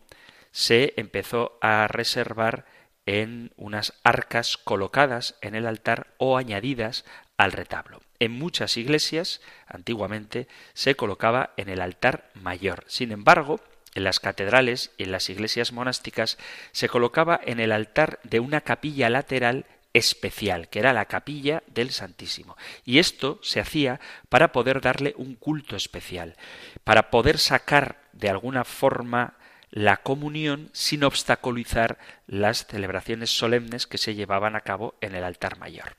se 0.56 0.94
empezó 0.96 1.58
a 1.60 1.86
reservar 1.86 2.64
en 3.04 3.52
unas 3.58 3.92
arcas 4.04 4.56
colocadas 4.56 5.34
en 5.42 5.54
el 5.54 5.66
altar 5.66 6.14
o 6.16 6.38
añadidas 6.38 7.04
al 7.36 7.52
retablo. 7.52 8.00
En 8.20 8.32
muchas 8.32 8.78
iglesias, 8.78 9.42
antiguamente, 9.66 10.48
se 10.72 10.94
colocaba 10.94 11.50
en 11.58 11.68
el 11.68 11.82
altar 11.82 12.30
mayor. 12.32 12.84
Sin 12.86 13.12
embargo, 13.12 13.60
en 13.94 14.04
las 14.04 14.18
catedrales 14.18 14.92
y 14.96 15.02
en 15.02 15.12
las 15.12 15.28
iglesias 15.28 15.72
monásticas 15.72 16.38
se 16.72 16.88
colocaba 16.88 17.38
en 17.44 17.60
el 17.60 17.70
altar 17.70 18.18
de 18.22 18.40
una 18.40 18.62
capilla 18.62 19.10
lateral 19.10 19.66
especial, 19.92 20.70
que 20.70 20.78
era 20.78 20.94
la 20.94 21.04
capilla 21.04 21.64
del 21.66 21.90
Santísimo. 21.90 22.56
Y 22.82 22.98
esto 22.98 23.40
se 23.42 23.60
hacía 23.60 24.00
para 24.30 24.52
poder 24.52 24.80
darle 24.80 25.12
un 25.18 25.34
culto 25.34 25.76
especial, 25.76 26.34
para 26.82 27.10
poder 27.10 27.36
sacar 27.36 28.00
de 28.14 28.30
alguna 28.30 28.64
forma 28.64 29.34
la 29.76 29.98
comunión 29.98 30.70
sin 30.72 31.04
obstaculizar 31.04 31.98
las 32.26 32.66
celebraciones 32.66 33.28
solemnes 33.28 33.86
que 33.86 33.98
se 33.98 34.14
llevaban 34.14 34.56
a 34.56 34.62
cabo 34.62 34.94
en 35.02 35.14
el 35.14 35.22
altar 35.22 35.58
mayor. 35.58 35.98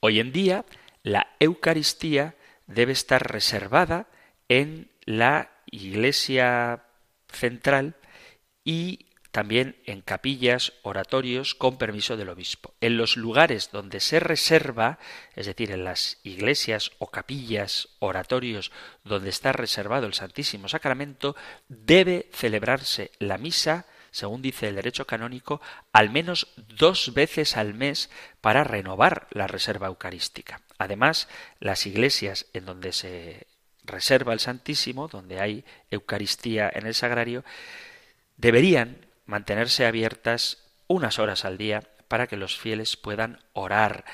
Hoy 0.00 0.18
en 0.18 0.32
día, 0.32 0.64
la 1.04 1.28
Eucaristía 1.38 2.34
debe 2.66 2.90
estar 2.90 3.30
reservada 3.30 4.08
en 4.48 4.90
la 5.04 5.52
iglesia 5.70 6.82
central 7.28 7.94
y 8.64 9.06
también 9.30 9.76
en 9.84 10.00
capillas, 10.00 10.72
oratorios, 10.82 11.54
con 11.54 11.78
permiso 11.78 12.16
del 12.16 12.30
obispo. 12.30 12.74
En 12.80 12.96
los 12.96 13.16
lugares 13.16 13.70
donde 13.70 14.00
se 14.00 14.20
reserva, 14.20 14.98
es 15.36 15.46
decir, 15.46 15.70
en 15.70 15.84
las 15.84 16.18
iglesias 16.24 16.92
o 16.98 17.10
capillas, 17.10 17.88
oratorios, 18.00 18.72
donde 19.04 19.30
está 19.30 19.52
reservado 19.52 20.06
el 20.06 20.14
Santísimo 20.14 20.68
Sacramento, 20.68 21.36
debe 21.68 22.28
celebrarse 22.32 23.12
la 23.18 23.38
misa, 23.38 23.86
según 24.10 24.42
dice 24.42 24.68
el 24.68 24.74
derecho 24.74 25.06
canónico, 25.06 25.60
al 25.92 26.10
menos 26.10 26.48
dos 26.56 27.14
veces 27.14 27.56
al 27.56 27.74
mes 27.74 28.10
para 28.40 28.64
renovar 28.64 29.28
la 29.30 29.46
reserva 29.46 29.86
eucarística. 29.86 30.60
Además, 30.78 31.28
las 31.60 31.86
iglesias 31.86 32.46
en 32.52 32.64
donde 32.64 32.92
se 32.92 33.46
reserva 33.84 34.32
el 34.32 34.40
Santísimo, 34.40 35.06
donde 35.06 35.40
hay 35.40 35.64
Eucaristía 35.90 36.70
en 36.72 36.86
el 36.86 36.94
sagrario, 36.94 37.44
deberían 38.36 39.09
mantenerse 39.30 39.86
abiertas 39.86 40.58
unas 40.88 41.18
horas 41.18 41.44
al 41.44 41.56
día 41.56 41.84
para 42.08 42.26
que 42.26 42.36
los 42.36 42.58
fieles 42.58 42.96
puedan 42.96 43.38
orar. 43.52 44.04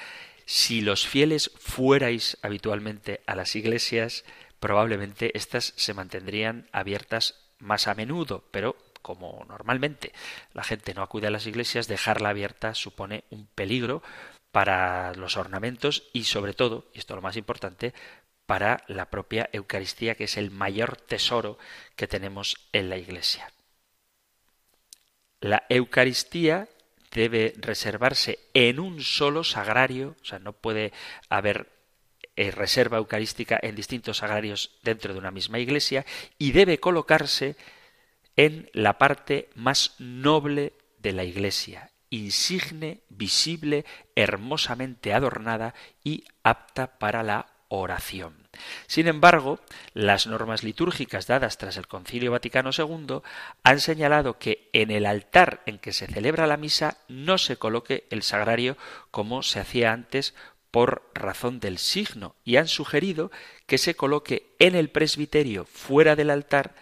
Si 0.45 0.83
los 0.83 1.09
fieles 1.09 1.51
fuerais 1.59 2.39
habitualmente 2.43 3.23
a 3.27 3.35
las 3.35 3.57
iglesias, 3.57 4.25
probablemente 4.61 5.37
éstas 5.37 5.73
se 5.77 5.95
mantendrían 5.95 6.69
abiertas 6.71 7.35
más 7.59 7.89
a 7.89 7.95
menudo, 7.95 8.45
pero 8.51 8.77
como 9.03 9.45
normalmente 9.49 10.13
la 10.53 10.63
gente 10.63 10.93
no 10.93 11.03
acude 11.03 11.29
a 11.29 11.31
las 11.31 11.47
iglesias, 11.47 11.89
dejarla 11.89 12.29
abierta 12.29 12.75
supone 12.75 13.25
un 13.31 13.47
peligro 13.47 14.03
para 14.53 15.15
los 15.15 15.37
ornamentos 15.37 16.05
y 16.13 16.25
sobre 16.25 16.53
todo, 16.53 16.87
y 16.93 16.99
esto 16.99 17.15
es 17.15 17.17
lo 17.17 17.23
más 17.23 17.37
importante, 17.37 17.95
para 18.45 18.85
la 18.87 19.11
propia 19.11 19.49
Eucaristía, 19.53 20.15
que 20.15 20.25
es 20.25 20.37
el 20.37 20.51
mayor 20.51 20.97
tesoro 20.97 21.59
que 21.97 22.07
tenemos 22.07 22.57
en 22.73 22.91
la 22.91 22.97
iglesia. 22.97 23.51
La 25.47 25.63
Eucaristía 25.69 26.69
debe 27.13 27.55
reservarse 27.59 28.41
en 28.53 28.81
un 28.81 29.01
solo 29.01 29.45
sagrario, 29.45 30.17
o 30.21 30.25
sea, 30.25 30.41
no 30.41 30.55
puede 30.55 30.93
haber 31.29 31.71
eh, 32.35 32.51
reserva 32.51 32.99
eucarística 32.99 33.57
en 33.63 33.77
distintos 33.77 34.17
sagrarios 34.17 34.73
dentro 34.83 35.13
de 35.13 35.21
una 35.21 35.31
misma 35.31 35.61
iglesia 35.61 36.05
y 36.37 36.51
debe 36.51 36.81
colocarse 36.81 37.55
en 38.35 38.69
la 38.73 38.99
parte 38.99 39.49
más 39.55 39.95
noble 40.01 40.73
de 40.99 41.13
la 41.13 41.23
iglesia, 41.23 41.93
insigne, 42.11 43.03
visible, 43.09 43.85
hermosamente 44.17 45.15
adornada 45.15 45.75
y 46.03 46.25
apta 46.43 46.99
para 46.99 47.23
la 47.23 47.56
oración. 47.69 48.49
Sin 48.87 49.09
embargo, 49.09 49.59
las 49.93 50.27
normas 50.27 50.63
litúrgicas 50.63 51.27
dadas 51.27 51.59
tras 51.59 51.77
el 51.77 51.89
Concilio 51.89 52.31
Vaticano 52.31 52.71
II 52.77 53.21
han 53.63 53.81
señalado 53.81 54.39
que 54.39 54.71
en 54.73 54.91
el 54.91 55.07
altar 55.07 55.63
en 55.67 55.79
que 55.79 55.93
se 55.93 56.07
celebra 56.07 56.47
la 56.47 56.57
misa 56.57 56.99
no 57.09 57.39
se 57.39 57.57
coloque 57.57 58.07
el 58.11 58.23
sagrario 58.23 58.77
como 59.11 59.43
se 59.43 59.61
hacía 59.61 59.93
antes 59.93 60.35
por 60.71 61.11
razón 61.15 61.61
del 61.61 61.79
signo 61.79 62.37
y 62.45 62.57
han 62.57 62.69
sugerido 62.69 63.31
que 63.67 63.79
se 63.79 63.97
coloque 63.97 64.55
en 64.59 64.75
el 64.75 64.91
presbiterio 64.91 65.65
fuera 65.65 66.17
del 66.17 66.31
altar 66.31 66.75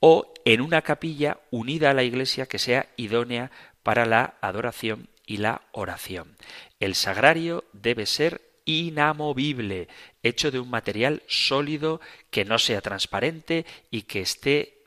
o 0.00 0.32
en 0.44 0.62
una 0.62 0.82
capilla 0.82 1.38
unida 1.50 1.90
a 1.90 1.94
la 1.94 2.02
iglesia 2.02 2.46
que 2.46 2.58
sea 2.58 2.88
idónea 2.96 3.50
para 3.82 4.06
la 4.06 4.34
adoración 4.40 5.08
y 5.26 5.36
la 5.36 5.62
oración. 5.72 6.36
El 6.80 6.94
sagrario 6.94 7.64
debe 7.72 8.06
ser 8.06 8.49
inamovible, 8.64 9.88
hecho 10.22 10.50
de 10.50 10.60
un 10.60 10.70
material 10.70 11.22
sólido 11.26 12.00
que 12.30 12.44
no 12.44 12.58
sea 12.58 12.80
transparente 12.80 13.66
y 13.90 14.02
que 14.02 14.20
esté 14.20 14.84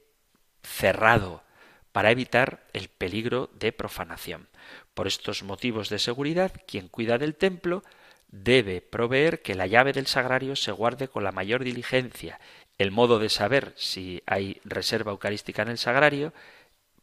cerrado 0.63 1.43
para 1.91 2.11
evitar 2.11 2.65
el 2.73 2.89
peligro 2.89 3.49
de 3.53 3.71
profanación. 3.71 4.47
Por 4.93 5.07
estos 5.07 5.43
motivos 5.43 5.89
de 5.89 5.99
seguridad, 5.99 6.51
quien 6.67 6.87
cuida 6.87 7.17
del 7.17 7.35
templo 7.35 7.83
debe 8.27 8.81
proveer 8.81 9.41
que 9.41 9.55
la 9.55 9.67
llave 9.67 9.93
del 9.93 10.07
sagrario 10.07 10.55
se 10.55 10.71
guarde 10.71 11.07
con 11.07 11.23
la 11.23 11.31
mayor 11.31 11.63
diligencia. 11.63 12.39
El 12.79 12.91
modo 12.91 13.19
de 13.19 13.29
saber 13.29 13.73
si 13.77 14.23
hay 14.25 14.59
reserva 14.63 15.11
eucarística 15.11 15.61
en 15.61 15.69
el 15.69 15.77
sagrario 15.77 16.33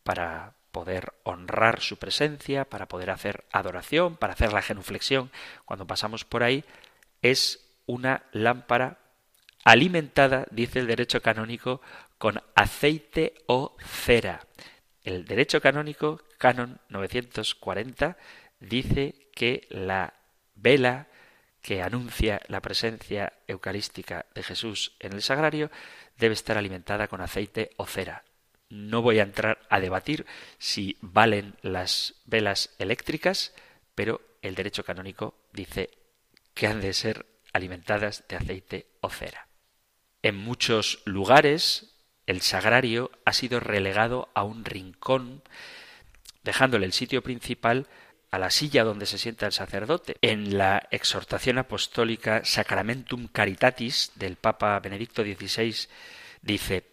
para 0.02 0.54
poder 0.70 1.12
honrar 1.24 1.80
su 1.80 1.98
presencia, 1.98 2.64
para 2.64 2.86
poder 2.86 3.10
hacer 3.10 3.44
adoración, 3.52 4.16
para 4.16 4.34
hacer 4.34 4.52
la 4.52 4.62
genuflexión 4.62 5.30
cuando 5.64 5.86
pasamos 5.86 6.24
por 6.24 6.42
ahí, 6.42 6.64
es 7.22 7.66
una 7.86 8.24
lámpara 8.32 8.98
alimentada, 9.64 10.46
dice 10.50 10.78
el 10.78 10.86
derecho 10.86 11.20
canónico, 11.20 11.80
con 12.18 12.42
aceite 12.54 13.34
o 13.46 13.76
cera. 13.80 14.40
El 15.02 15.24
derecho 15.24 15.60
canónico, 15.60 16.22
canon 16.38 16.80
940, 16.88 18.16
dice 18.60 19.14
que 19.34 19.66
la 19.70 20.14
vela 20.54 21.08
que 21.62 21.82
anuncia 21.82 22.40
la 22.48 22.60
presencia 22.60 23.32
eucarística 23.46 24.26
de 24.34 24.42
Jesús 24.42 24.92
en 24.98 25.12
el 25.12 25.22
sagrario 25.22 25.70
debe 26.16 26.34
estar 26.34 26.56
alimentada 26.56 27.08
con 27.08 27.20
aceite 27.20 27.70
o 27.76 27.86
cera. 27.86 28.24
No 28.70 29.02
voy 29.02 29.18
a 29.18 29.24
entrar 29.24 29.58
a 29.68 29.80
debatir 29.80 30.24
si 30.58 30.96
valen 31.00 31.56
las 31.60 32.14
velas 32.24 32.70
eléctricas, 32.78 33.52
pero 33.94 34.22
el 34.42 34.54
derecho 34.54 34.84
canónico 34.84 35.34
dice 35.52 35.90
que 36.54 36.66
han 36.66 36.80
de 36.80 36.92
ser 36.92 37.26
alimentadas 37.52 38.24
de 38.28 38.36
aceite 38.36 38.86
o 39.00 39.10
cera. 39.10 39.48
En 40.22 40.36
muchos 40.36 41.02
lugares 41.04 41.94
el 42.26 42.42
sagrario 42.42 43.10
ha 43.24 43.32
sido 43.32 43.58
relegado 43.58 44.28
a 44.34 44.44
un 44.44 44.64
rincón, 44.64 45.42
dejándole 46.44 46.86
el 46.86 46.92
sitio 46.92 47.22
principal 47.22 47.88
a 48.30 48.38
la 48.38 48.50
silla 48.50 48.84
donde 48.84 49.06
se 49.06 49.18
sienta 49.18 49.46
el 49.46 49.52
sacerdote. 49.52 50.16
En 50.22 50.56
la 50.56 50.86
exhortación 50.92 51.58
apostólica 51.58 52.44
Sacramentum 52.44 53.26
Caritatis 53.26 54.12
del 54.14 54.36
Papa 54.36 54.78
Benedicto 54.78 55.22
XVI 55.22 55.88
dice 56.42 56.89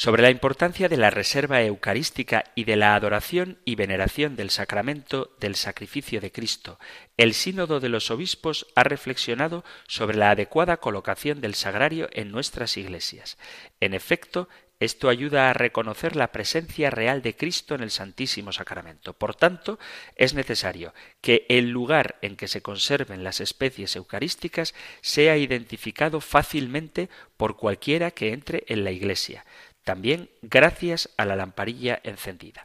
sobre 0.00 0.22
la 0.22 0.30
importancia 0.30 0.88
de 0.88 0.96
la 0.96 1.10
reserva 1.10 1.60
eucarística 1.60 2.44
y 2.54 2.64
de 2.64 2.76
la 2.76 2.94
adoración 2.94 3.58
y 3.66 3.74
veneración 3.74 4.34
del 4.34 4.48
sacramento 4.48 5.36
del 5.40 5.56
sacrificio 5.56 6.22
de 6.22 6.32
Cristo, 6.32 6.78
el 7.18 7.34
Sínodo 7.34 7.80
de 7.80 7.90
los 7.90 8.10
Obispos 8.10 8.66
ha 8.74 8.82
reflexionado 8.82 9.62
sobre 9.86 10.16
la 10.16 10.30
adecuada 10.30 10.78
colocación 10.78 11.42
del 11.42 11.54
sagrario 11.54 12.08
en 12.12 12.32
nuestras 12.32 12.78
iglesias. 12.78 13.36
En 13.78 13.92
efecto, 13.92 14.48
esto 14.78 15.10
ayuda 15.10 15.50
a 15.50 15.52
reconocer 15.52 16.16
la 16.16 16.32
presencia 16.32 16.88
real 16.88 17.20
de 17.20 17.36
Cristo 17.36 17.74
en 17.74 17.82
el 17.82 17.90
Santísimo 17.90 18.52
Sacramento. 18.52 19.12
Por 19.12 19.34
tanto, 19.34 19.78
es 20.16 20.32
necesario 20.32 20.94
que 21.20 21.44
el 21.50 21.68
lugar 21.68 22.16
en 22.22 22.36
que 22.36 22.48
se 22.48 22.62
conserven 22.62 23.22
las 23.22 23.42
especies 23.42 23.94
eucarísticas 23.96 24.74
sea 25.02 25.36
identificado 25.36 26.22
fácilmente 26.22 27.10
por 27.36 27.58
cualquiera 27.58 28.10
que 28.12 28.32
entre 28.32 28.64
en 28.68 28.84
la 28.84 28.92
Iglesia 28.92 29.44
también 29.90 30.30
gracias 30.40 31.10
a 31.16 31.24
la 31.24 31.34
lamparilla 31.34 31.98
encendida. 32.04 32.64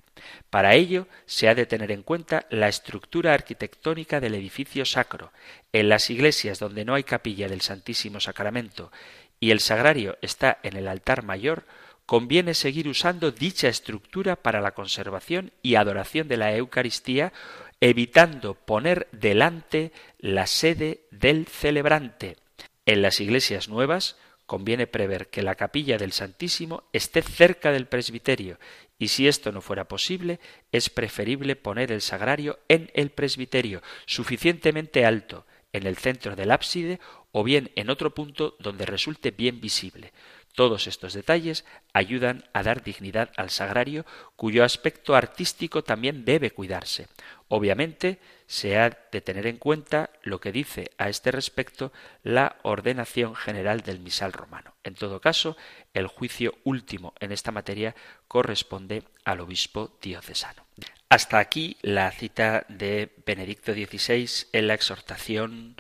Para 0.52 0.76
ello 0.76 1.08
se 1.26 1.50
ha 1.50 1.56
de 1.56 1.66
tener 1.66 1.90
en 1.90 2.04
cuenta 2.04 2.46
la 2.52 2.68
estructura 2.68 3.34
arquitectónica 3.34 4.20
del 4.20 4.36
edificio 4.36 4.86
sacro. 4.86 5.32
En 5.74 5.90
las 5.90 6.12
iglesias 6.12 6.60
donde 6.60 6.86
no 6.86 6.94
hay 6.94 7.04
capilla 7.04 7.48
del 7.48 7.62
Santísimo 7.62 8.20
Sacramento 8.20 8.92
y 9.40 9.50
el 9.50 9.60
sagrario 9.60 10.20
está 10.22 10.60
en 10.62 10.78
el 10.78 10.88
altar 10.88 11.24
mayor, 11.24 11.64
conviene 12.06 12.54
seguir 12.54 12.88
usando 12.88 13.32
dicha 13.32 13.70
estructura 13.70 14.36
para 14.36 14.62
la 14.62 14.76
conservación 14.76 15.52
y 15.64 15.74
adoración 15.74 16.28
de 16.28 16.38
la 16.38 16.56
Eucaristía, 16.56 17.34
evitando 17.82 18.54
poner 18.54 19.08
delante 19.12 19.92
la 20.20 20.46
sede 20.46 21.02
del 21.10 21.48
celebrante. 21.48 22.38
En 22.86 23.02
las 23.02 23.20
iglesias 23.20 23.68
nuevas 23.68 24.16
conviene 24.46 24.88
prever 24.88 25.30
que 25.30 25.42
la 25.42 25.56
capilla 25.56 25.98
del 25.98 26.12
Santísimo 26.12 26.84
esté 26.94 27.22
cerca 27.22 27.72
del 27.72 27.88
presbiterio, 27.88 28.60
y 28.98 29.10
si 29.10 29.28
esto 29.28 29.52
no 29.52 29.62
fuera 29.62 29.88
posible, 29.88 30.40
es 30.72 30.90
preferible 30.90 31.56
poner 31.56 31.92
el 31.92 32.02
sagrario 32.02 32.60
en 32.68 32.92
el 32.94 33.10
presbiterio, 33.10 33.82
suficientemente 34.06 35.06
alto, 35.06 35.46
en 35.74 35.86
el 35.86 35.98
centro 35.98 36.36
del 36.36 36.52
ábside 36.52 37.00
o 37.32 37.44
bien 37.44 37.72
en 37.76 37.90
otro 37.90 38.14
punto 38.14 38.56
donde 38.60 38.86
resulte 38.86 39.32
bien 39.32 39.60
visible. 39.60 40.14
Todos 40.54 40.88
estos 40.88 41.14
detalles 41.14 41.66
ayudan 41.92 42.46
a 42.54 42.64
dar 42.64 42.82
dignidad 42.82 43.32
al 43.36 43.50
sagrario, 43.50 44.06
cuyo 44.38 44.64
aspecto 44.64 45.16
artístico 45.16 45.84
también 45.84 46.24
debe 46.24 46.52
cuidarse. 46.52 47.08
Obviamente, 47.50 48.20
se 48.48 48.78
ha 48.78 48.90
de 49.12 49.22
tener 49.22 49.48
en 49.48 49.58
cuenta 49.58 50.12
lo 50.24 50.40
que 50.40 50.52
dice 50.52 50.92
a 50.98 51.10
este 51.10 51.32
respecto 51.32 51.92
la 52.24 52.58
ordenación 52.64 53.36
general 53.36 53.82
del 53.82 54.00
misal 54.00 54.34
romano. 54.34 54.76
En 54.84 54.96
todo 54.96 55.20
caso, 55.20 55.58
el 55.94 56.08
juicio 56.08 56.56
último 56.64 57.14
en 57.20 57.32
esta 57.32 57.52
materia 57.52 57.96
corresponde 58.28 59.04
al 59.24 59.42
obispo 59.42 59.98
diocesano. 60.02 60.66
Hasta 61.10 61.40
aquí 61.40 61.78
la 61.82 62.12
cita 62.12 62.66
de 62.68 63.14
Benedicto 63.26 63.74
XVI 63.74 64.48
en 64.54 64.68
la 64.68 64.74
exhortación 64.74 65.76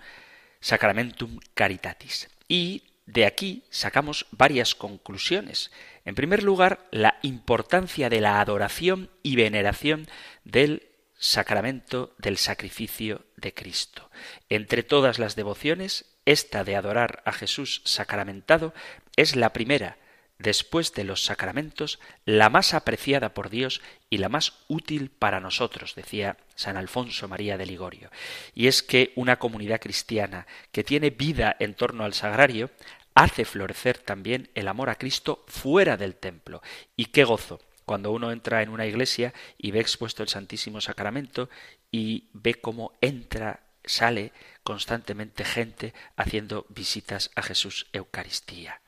Sacramentum 0.59 1.39
Caritatis. 1.53 2.29
Y 2.47 2.83
de 3.05 3.25
aquí 3.25 3.63
sacamos 3.69 4.25
varias 4.31 4.73
conclusiones. 4.73 5.71
En 6.05 6.15
primer 6.15 6.43
lugar, 6.43 6.87
la 6.91 7.19
importancia 7.21 8.09
de 8.09 8.21
la 8.21 8.39
adoración 8.39 9.09
y 9.21 9.35
veneración 9.35 10.07
del 10.43 10.87
sacramento 11.17 12.13
del 12.17 12.37
sacrificio 12.37 13.25
de 13.37 13.53
Cristo. 13.53 14.09
Entre 14.49 14.83
todas 14.83 15.19
las 15.19 15.35
devociones, 15.35 16.05
esta 16.25 16.63
de 16.63 16.75
adorar 16.75 17.21
a 17.25 17.31
Jesús 17.31 17.81
sacramentado 17.85 18.73
es 19.15 19.35
la 19.35 19.53
primera, 19.53 19.97
después 20.39 20.93
de 20.93 21.03
los 21.03 21.23
sacramentos, 21.23 21.99
la 22.25 22.49
más 22.49 22.73
apreciada 22.73 23.33
por 23.33 23.49
Dios 23.49 23.81
y 24.09 24.17
la 24.17 24.29
más 24.29 24.53
útil 24.67 25.09
para 25.09 25.39
nosotros, 25.39 25.95
decía 25.95 26.37
San 26.55 26.77
Alfonso 26.77 27.27
María 27.27 27.57
de 27.57 27.65
Ligorio. 27.65 28.11
Y 28.53 28.67
es 28.67 28.83
que 28.83 29.13
una 29.15 29.37
comunidad 29.37 29.79
cristiana 29.79 30.47
que 30.71 30.83
tiene 30.83 31.09
vida 31.09 31.55
en 31.59 31.73
torno 31.75 32.03
al 32.03 32.13
sagrario 32.13 32.69
hace 33.13 33.45
florecer 33.45 33.97
también 33.97 34.49
el 34.55 34.67
amor 34.67 34.89
a 34.89 34.95
Cristo 34.95 35.45
fuera 35.47 35.95
del 35.95 36.15
templo. 36.15 36.61
Y 36.97 37.05
qué 37.05 37.23
gozo 37.23 37.61
cuando 37.85 38.11
uno 38.11 38.31
entra 38.31 38.61
en 38.61 38.69
una 38.69 38.85
iglesia 38.85 39.33
y 39.57 39.71
ve 39.71 39.79
expuesto 39.79 40.23
el 40.23 40.29
Santísimo 40.29 40.81
Sacramento 40.81 41.49
y 41.91 42.29
ve 42.33 42.55
cómo 42.55 42.93
entra, 43.01 43.61
sale 43.83 44.33
constantemente 44.63 45.45
gente 45.45 45.93
haciendo 46.15 46.65
visitas 46.69 47.31
a 47.35 47.41
Jesús 47.41 47.87
Eucaristía. 47.93 48.81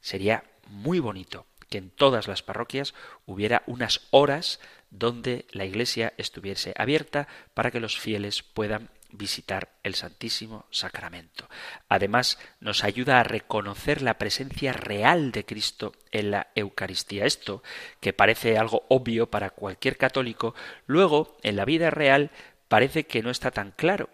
Sería 0.00 0.44
muy 0.68 1.00
bonito 1.00 1.46
que 1.68 1.78
en 1.78 1.90
todas 1.90 2.28
las 2.28 2.42
parroquias 2.42 2.94
hubiera 3.26 3.62
unas 3.66 4.02
horas 4.10 4.60
donde 4.90 5.46
la 5.50 5.64
iglesia 5.64 6.14
estuviese 6.18 6.72
abierta 6.76 7.26
para 7.54 7.70
que 7.70 7.80
los 7.80 7.98
fieles 7.98 8.42
puedan 8.42 8.90
visitar 9.16 9.70
el 9.82 9.94
Santísimo 9.94 10.66
Sacramento. 10.70 11.48
Además, 11.88 12.38
nos 12.60 12.84
ayuda 12.84 13.20
a 13.20 13.24
reconocer 13.24 14.02
la 14.02 14.18
presencia 14.18 14.72
real 14.72 15.32
de 15.32 15.44
Cristo 15.44 15.92
en 16.10 16.30
la 16.30 16.48
Eucaristía. 16.54 17.24
Esto, 17.24 17.62
que 18.00 18.12
parece 18.12 18.58
algo 18.58 18.84
obvio 18.88 19.30
para 19.30 19.50
cualquier 19.50 19.96
católico, 19.96 20.54
luego, 20.86 21.38
en 21.42 21.56
la 21.56 21.64
vida 21.64 21.90
real, 21.90 22.30
parece 22.68 23.06
que 23.06 23.22
no 23.22 23.30
está 23.30 23.50
tan 23.50 23.70
claro, 23.70 24.10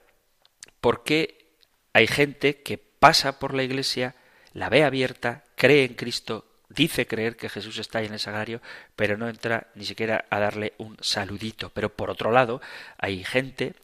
porque 0.81 1.55
hay 1.93 2.07
gente 2.07 2.63
que 2.63 2.79
pasa 2.79 3.39
por 3.39 3.55
la 3.55 3.63
iglesia, 3.63 4.15
la 4.53 4.69
ve 4.69 4.85
abierta, 4.85 5.45
cree 5.57 5.85
en 5.85 5.95
Cristo, 5.95 6.47
dice 6.69 7.07
creer 7.07 7.37
que 7.37 7.49
Jesús 7.49 7.79
está 7.79 7.99
ahí 7.99 8.07
en 8.07 8.13
el 8.13 8.21
sagrario, 8.21 8.61
pero 8.97 9.17
no 9.17 9.29
entra 9.29 9.69
ni 9.75 9.85
siquiera 9.85 10.25
a 10.31 10.39
darle 10.39 10.75
un 10.79 10.97
saludito. 11.01 11.71
Pero 11.71 11.91
por 11.91 12.11
otro 12.11 12.31
lado, 12.31 12.61
hay 12.99 13.25
gente 13.25 13.75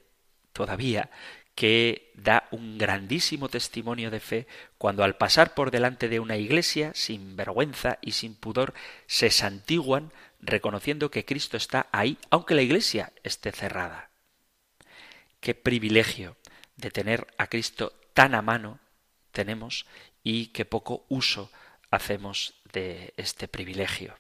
todavía 0.57 1.11
que 1.55 2.13
da 2.15 2.49
un 2.51 2.79
grandísimo 2.79 3.49
testimonio 3.49 4.11
de 4.11 4.21
fe 4.21 4.47
cuando 4.79 5.05
al 5.05 5.17
pasar 5.17 5.55
por 5.55 5.71
delante 5.71 6.09
de 6.09 6.21
una 6.21 6.37
iglesia, 6.37 6.93
sin 6.95 7.37
vergüenza 7.37 7.99
y 8.01 8.13
sin 8.13 8.35
pudor, 8.35 8.75
se 9.07 9.31
santiguan 9.31 10.13
reconociendo 10.41 11.11
que 11.11 11.25
Cristo 11.25 11.57
está 11.57 11.89
ahí, 11.93 12.19
aunque 12.31 12.55
la 12.55 12.63
iglesia 12.63 13.13
esté 13.23 13.53
cerrada. 13.53 14.11
Qué 15.41 15.55
privilegio 15.55 16.37
de 16.77 16.91
tener 16.91 17.27
a 17.39 17.47
Cristo 17.49 17.93
tan 18.13 18.35
a 18.35 18.43
mano 18.43 18.79
tenemos 19.33 19.87
y 20.23 20.49
qué 20.49 20.65
poco 20.65 21.05
uso 21.09 21.51
hacemos 21.91 22.55
de 22.73 23.15
este 23.17 23.49
privilegio. 23.49 24.19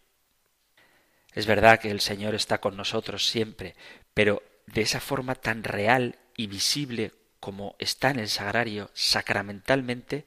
Es 1.34 1.46
verdad 1.46 1.80
que 1.80 1.90
el 1.90 2.00
Señor 2.00 2.34
está 2.34 2.62
con 2.62 2.78
nosotros 2.78 3.26
siempre, 3.26 3.74
pero 4.14 4.42
de 4.66 4.80
esa 4.80 5.00
forma 5.00 5.34
tan 5.34 5.64
real 5.64 6.18
y 6.36 6.46
visible 6.46 7.12
como 7.40 7.76
está 7.78 8.10
en 8.10 8.18
el 8.18 8.28
sagrario 8.28 8.90
sacramentalmente, 8.94 10.26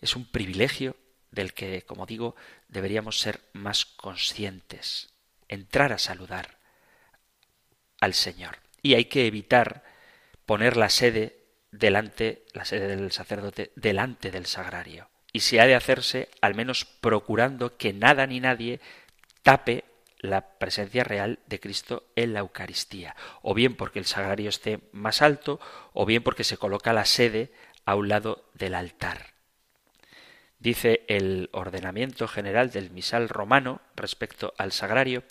es 0.00 0.16
un 0.16 0.26
privilegio 0.26 0.96
del 1.30 1.54
que, 1.54 1.82
como 1.82 2.06
digo, 2.06 2.36
deberíamos 2.68 3.18
ser 3.18 3.40
más 3.52 3.86
conscientes, 3.86 5.14
entrar 5.48 5.92
a 5.92 5.98
saludar 5.98 6.58
al 8.00 8.14
Señor. 8.14 8.58
Y 8.82 8.94
hay 8.94 9.06
que 9.06 9.26
evitar 9.26 9.84
poner 10.44 10.76
la 10.76 10.90
sede 10.90 11.38
delante, 11.70 12.44
la 12.52 12.64
sede 12.64 12.88
del 12.88 13.12
sacerdote, 13.12 13.72
delante 13.76 14.30
del 14.30 14.46
sagrario. 14.46 15.08
Y 15.32 15.40
si 15.40 15.58
ha 15.58 15.66
de 15.66 15.74
hacerse, 15.74 16.28
al 16.42 16.54
menos 16.54 16.84
procurando 16.84 17.76
que 17.76 17.92
nada 17.92 18.26
ni 18.26 18.40
nadie 18.40 18.80
tape 19.42 19.84
la 20.22 20.58
presencia 20.58 21.04
real 21.04 21.40
de 21.46 21.60
Cristo 21.60 22.04
en 22.16 22.32
la 22.32 22.40
Eucaristía, 22.40 23.14
o 23.42 23.52
bien 23.52 23.76
porque 23.76 23.98
el 23.98 24.06
sagrario 24.06 24.48
esté 24.48 24.80
más 24.92 25.20
alto, 25.20 25.60
o 25.92 26.06
bien 26.06 26.22
porque 26.22 26.44
se 26.44 26.56
coloca 26.56 26.92
la 26.92 27.04
sede 27.04 27.52
a 27.84 27.96
un 27.96 28.08
lado 28.08 28.48
del 28.54 28.74
altar. 28.74 29.32
Dice 30.60 31.04
el 31.08 31.50
ordenamiento 31.52 32.28
general 32.28 32.70
del 32.70 32.90
misal 32.90 33.28
romano 33.28 33.80
respecto 33.96 34.54
al 34.58 34.70
sagrario, 34.70 35.24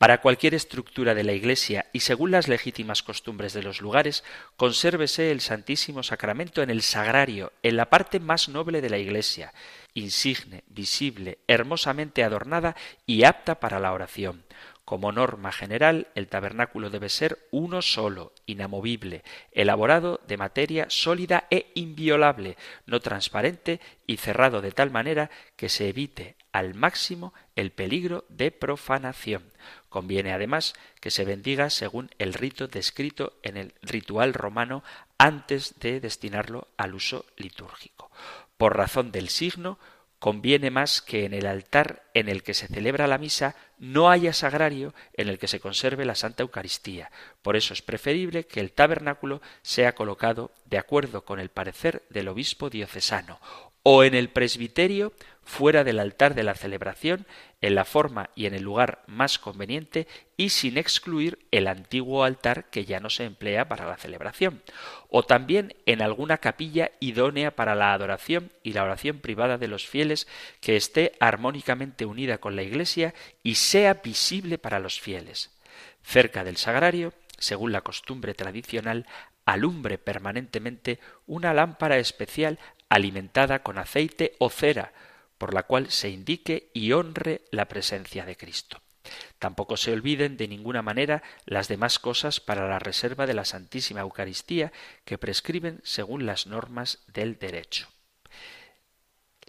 para 0.00 0.22
cualquier 0.22 0.54
estructura 0.54 1.14
de 1.14 1.24
la 1.24 1.34
Iglesia 1.34 1.84
y 1.92 2.00
según 2.00 2.30
las 2.30 2.48
legítimas 2.48 3.02
costumbres 3.02 3.52
de 3.52 3.62
los 3.62 3.82
lugares, 3.82 4.24
consérvese 4.56 5.30
el 5.30 5.42
Santísimo 5.42 6.02
Sacramento 6.02 6.62
en 6.62 6.70
el 6.70 6.80
sagrario, 6.80 7.52
en 7.62 7.76
la 7.76 7.90
parte 7.90 8.18
más 8.18 8.48
noble 8.48 8.80
de 8.80 8.88
la 8.88 8.96
Iglesia, 8.96 9.52
insigne, 9.92 10.64
visible, 10.68 11.36
hermosamente 11.46 12.24
adornada 12.24 12.76
y 13.04 13.24
apta 13.24 13.60
para 13.60 13.78
la 13.78 13.92
oración. 13.92 14.42
Como 14.86 15.12
norma 15.12 15.52
general, 15.52 16.08
el 16.14 16.28
tabernáculo 16.28 16.88
debe 16.88 17.10
ser 17.10 17.46
uno 17.50 17.82
solo, 17.82 18.32
inamovible, 18.46 19.22
elaborado 19.52 20.20
de 20.26 20.38
materia 20.38 20.86
sólida 20.88 21.46
e 21.50 21.72
inviolable, 21.74 22.56
no 22.86 23.00
transparente 23.00 23.80
y 24.06 24.16
cerrado 24.16 24.62
de 24.62 24.72
tal 24.72 24.90
manera 24.90 25.30
que 25.56 25.68
se 25.68 25.90
evite 25.90 26.36
al 26.52 26.74
máximo 26.74 27.32
el 27.54 27.70
peligro 27.70 28.24
de 28.28 28.50
profanación. 28.50 29.52
Conviene 29.90 30.32
además 30.32 30.74
que 31.00 31.10
se 31.10 31.24
bendiga 31.24 31.68
según 31.68 32.10
el 32.18 32.32
rito 32.32 32.68
descrito 32.68 33.34
en 33.42 33.58
el 33.58 33.74
ritual 33.82 34.32
romano 34.32 34.82
antes 35.18 35.74
de 35.80 36.00
destinarlo 36.00 36.68
al 36.78 36.94
uso 36.94 37.26
litúrgico. 37.36 38.10
Por 38.56 38.76
razón 38.76 39.10
del 39.10 39.28
signo, 39.28 39.78
conviene 40.20 40.70
más 40.70 41.02
que 41.02 41.24
en 41.24 41.34
el 41.34 41.46
altar 41.46 42.04
en 42.14 42.28
el 42.28 42.42
que 42.44 42.54
se 42.54 42.68
celebra 42.68 43.08
la 43.08 43.18
misa 43.18 43.56
no 43.78 44.10
haya 44.10 44.32
sagrario 44.32 44.94
en 45.14 45.28
el 45.28 45.38
que 45.38 45.48
se 45.48 45.58
conserve 45.58 46.04
la 46.04 46.14
Santa 46.14 46.42
Eucaristía. 46.42 47.10
Por 47.42 47.56
eso 47.56 47.74
es 47.74 47.82
preferible 47.82 48.44
que 48.44 48.60
el 48.60 48.70
tabernáculo 48.70 49.42
sea 49.62 49.94
colocado 49.94 50.52
de 50.66 50.78
acuerdo 50.78 51.24
con 51.24 51.40
el 51.40 51.48
parecer 51.48 52.04
del 52.10 52.28
obispo 52.28 52.70
diocesano 52.70 53.40
o 53.82 54.04
en 54.04 54.14
el 54.14 54.28
presbiterio 54.28 55.14
fuera 55.50 55.82
del 55.82 55.98
altar 55.98 56.36
de 56.36 56.44
la 56.44 56.54
celebración, 56.54 57.26
en 57.60 57.74
la 57.74 57.84
forma 57.84 58.30
y 58.36 58.46
en 58.46 58.54
el 58.54 58.62
lugar 58.62 59.02
más 59.08 59.40
conveniente 59.40 60.06
y 60.36 60.50
sin 60.50 60.78
excluir 60.78 61.44
el 61.50 61.66
antiguo 61.66 62.22
altar 62.22 62.70
que 62.70 62.84
ya 62.84 63.00
no 63.00 63.10
se 63.10 63.24
emplea 63.24 63.68
para 63.68 63.84
la 63.84 63.96
celebración, 63.96 64.62
o 65.08 65.24
también 65.24 65.74
en 65.86 66.02
alguna 66.02 66.38
capilla 66.38 66.92
idónea 67.00 67.50
para 67.50 67.74
la 67.74 67.92
adoración 67.92 68.52
y 68.62 68.74
la 68.74 68.84
oración 68.84 69.18
privada 69.18 69.58
de 69.58 69.66
los 69.66 69.88
fieles 69.88 70.28
que 70.60 70.76
esté 70.76 71.12
armónicamente 71.18 72.06
unida 72.06 72.38
con 72.38 72.54
la 72.54 72.62
Iglesia 72.62 73.12
y 73.42 73.56
sea 73.56 73.94
visible 73.94 74.56
para 74.56 74.78
los 74.78 75.00
fieles. 75.00 75.50
Cerca 76.04 76.44
del 76.44 76.58
sagrario, 76.58 77.12
según 77.38 77.72
la 77.72 77.80
costumbre 77.80 78.34
tradicional, 78.34 79.04
alumbre 79.44 79.98
permanentemente 79.98 81.00
una 81.26 81.52
lámpara 81.52 81.98
especial 81.98 82.60
alimentada 82.88 83.64
con 83.64 83.78
aceite 83.78 84.36
o 84.38 84.48
cera, 84.48 84.92
por 85.40 85.54
la 85.54 85.62
cual 85.62 85.90
se 85.90 86.10
indique 86.10 86.68
y 86.74 86.92
honre 86.92 87.40
la 87.50 87.64
presencia 87.64 88.26
de 88.26 88.36
Cristo. 88.36 88.82
Tampoco 89.38 89.78
se 89.78 89.90
olviden 89.90 90.36
de 90.36 90.46
ninguna 90.46 90.82
manera 90.82 91.22
las 91.46 91.66
demás 91.66 91.98
cosas 91.98 92.40
para 92.40 92.68
la 92.68 92.78
reserva 92.78 93.26
de 93.26 93.32
la 93.32 93.46
Santísima 93.46 94.02
Eucaristía 94.02 94.70
que 95.06 95.16
prescriben 95.16 95.80
según 95.82 96.26
las 96.26 96.46
normas 96.46 96.98
del 97.06 97.38
derecho. 97.38 97.88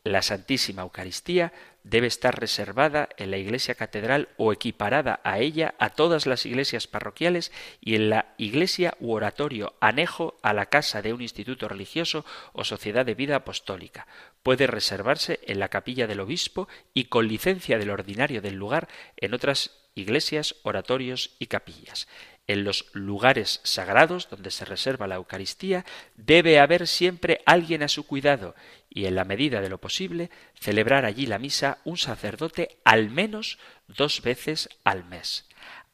La 0.05 0.21
Santísima 0.21 0.81
Eucaristía 0.81 1.51
debe 1.83 2.07
estar 2.07 2.39
reservada 2.39 3.09
en 3.17 3.29
la 3.29 3.37
iglesia 3.37 3.75
catedral 3.75 4.29
o 4.37 4.53
equiparada 4.53 5.19
a 5.23 5.39
ella 5.39 5.75
a 5.77 5.89
todas 5.89 6.25
las 6.25 6.45
iglesias 6.45 6.87
parroquiales 6.87 7.51
y 7.81 7.95
en 7.95 8.09
la 8.09 8.33
iglesia 8.37 8.95
u 8.99 9.11
oratorio 9.11 9.75
anejo 9.79 10.37
a 10.41 10.53
la 10.53 10.67
casa 10.67 11.01
de 11.01 11.13
un 11.13 11.21
instituto 11.21 11.67
religioso 11.67 12.25
o 12.53 12.63
sociedad 12.63 13.05
de 13.05 13.13
vida 13.13 13.35
apostólica. 13.35 14.07
Puede 14.43 14.67
reservarse 14.67 15.39
en 15.43 15.59
la 15.59 15.69
capilla 15.69 16.07
del 16.07 16.19
obispo 16.19 16.67
y 16.93 17.05
con 17.05 17.27
licencia 17.27 17.77
del 17.77 17.89
ordinario 17.89 18.41
del 18.41 18.55
lugar 18.55 18.87
en 19.17 19.33
otras 19.33 19.71
iglesias, 19.93 20.55
oratorios 20.63 21.35
y 21.39 21.47
capillas 21.47 22.07
en 22.51 22.63
los 22.63 22.87
lugares 22.93 23.61
sagrados 23.63 24.29
donde 24.29 24.51
se 24.51 24.65
reserva 24.65 25.07
la 25.07 25.15
Eucaristía, 25.15 25.85
debe 26.15 26.59
haber 26.59 26.87
siempre 26.87 27.41
alguien 27.45 27.83
a 27.83 27.87
su 27.87 28.05
cuidado 28.05 28.55
y, 28.89 29.05
en 29.05 29.15
la 29.15 29.23
medida 29.23 29.61
de 29.61 29.69
lo 29.69 29.79
posible, 29.79 30.29
celebrar 30.59 31.05
allí 31.05 31.25
la 31.25 31.39
misa 31.39 31.77
un 31.85 31.97
sacerdote 31.97 32.77
al 32.83 33.09
menos 33.09 33.57
dos 33.87 34.21
veces 34.21 34.69
al 34.83 35.05
mes. 35.05 35.47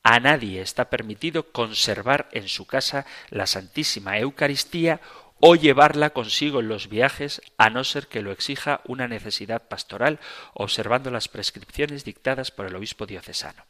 A 0.04 0.20
nadie 0.20 0.62
está 0.62 0.90
permitido 0.90 1.52
conservar 1.52 2.30
en 2.32 2.48
su 2.48 2.66
casa 2.66 3.06
la 3.30 3.46
Santísima 3.46 4.18
Eucaristía 4.20 5.02
o 5.40 5.56
llevarla 5.56 6.12
consigo 6.12 6.60
en 6.60 6.68
los 6.68 6.90
viajes 6.90 7.42
a 7.58 7.70
no 7.70 7.84
ser 7.84 8.08
que 8.08 8.22
lo 8.22 8.32
exija 8.32 8.82
una 8.86 9.08
necesidad 9.08 9.68
pastoral, 9.68 10.20
observando 10.54 11.12
las 11.12 11.28
prescripciones 11.28 12.04
dictadas 12.04 12.52
por 12.52 12.66
el 12.66 12.76
obispo 12.76 13.06
diocesano. 13.06 13.66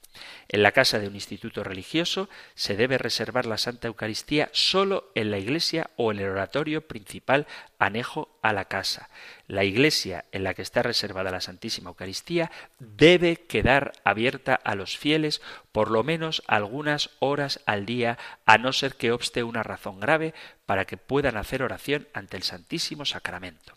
En 0.48 0.64
la 0.64 0.72
casa 0.72 1.00
de 1.00 1.08
un 1.08 1.16
instituto 1.16 1.64
religioso 1.64 2.30
se 2.56 2.76
debe 2.76 2.98
reservar 2.98 3.46
la 3.46 3.58
Santa 3.58 3.88
Eucaristía 3.88 4.50
solo 4.54 5.12
en 5.14 5.32
la 5.32 5.38
iglesia 5.38 5.92
o 5.96 6.12
en 6.12 6.20
el 6.20 6.30
oratorio 6.30 6.88
principal 6.88 7.48
anejo 7.80 8.38
a 8.42 8.54
la 8.54 8.66
casa. 8.66 9.10
La 9.48 9.64
iglesia 9.64 10.26
en 10.32 10.44
la 10.44 10.54
que 10.54 10.62
está 10.62 10.84
reservada 10.84 11.32
la 11.32 11.42
Santísima 11.42 11.90
Eucaristía 11.90 12.52
debe 12.80 13.38
quedar 13.46 13.94
abierta 14.04 14.56
a 14.56 14.76
los 14.76 14.98
fieles 14.98 15.42
por 15.72 15.92
lo 15.92 16.04
menos 16.04 16.44
algunas 16.48 17.12
horas 17.20 17.62
al 17.66 17.86
día, 17.86 18.18
a 18.46 18.58
no 18.58 18.74
ser 18.74 18.96
que 18.96 19.12
obste 19.12 19.44
una 19.44 19.64
razón 19.64 20.00
grave 20.00 20.34
para 20.66 20.86
que 20.86 20.98
puedan 20.98 21.38
hacer 21.38 21.64
oración 21.64 22.08
ante 22.14 22.38
el 22.38 22.44
Santísimo 22.44 23.06
Sacramento. 23.06 23.74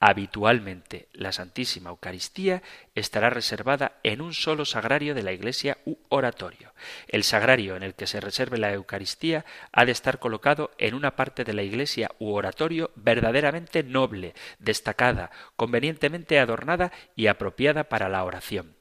Habitualmente 0.00 1.08
la 1.12 1.30
Santísima 1.30 1.90
Eucaristía 1.90 2.62
estará 2.94 3.30
reservada 3.30 4.00
en 4.02 4.20
un 4.20 4.34
solo 4.34 4.64
sagrario 4.64 5.14
de 5.14 5.22
la 5.22 5.32
iglesia 5.32 5.78
u 5.84 5.96
oratorio. 6.08 6.72
El 7.06 7.22
sagrario 7.22 7.76
en 7.76 7.84
el 7.84 7.94
que 7.94 8.08
se 8.08 8.20
reserve 8.20 8.58
la 8.58 8.72
Eucaristía 8.72 9.44
ha 9.70 9.84
de 9.84 9.92
estar 9.92 10.18
colocado 10.18 10.72
en 10.78 10.94
una 10.94 11.14
parte 11.14 11.44
de 11.44 11.52
la 11.52 11.62
iglesia 11.62 12.10
u 12.18 12.32
oratorio 12.32 12.90
verdaderamente 12.96 13.84
noble, 13.84 14.34
destacada, 14.58 15.30
convenientemente 15.54 16.40
adornada 16.40 16.90
y 17.14 17.28
apropiada 17.28 17.84
para 17.84 18.08
la 18.08 18.24
oración. 18.24 18.74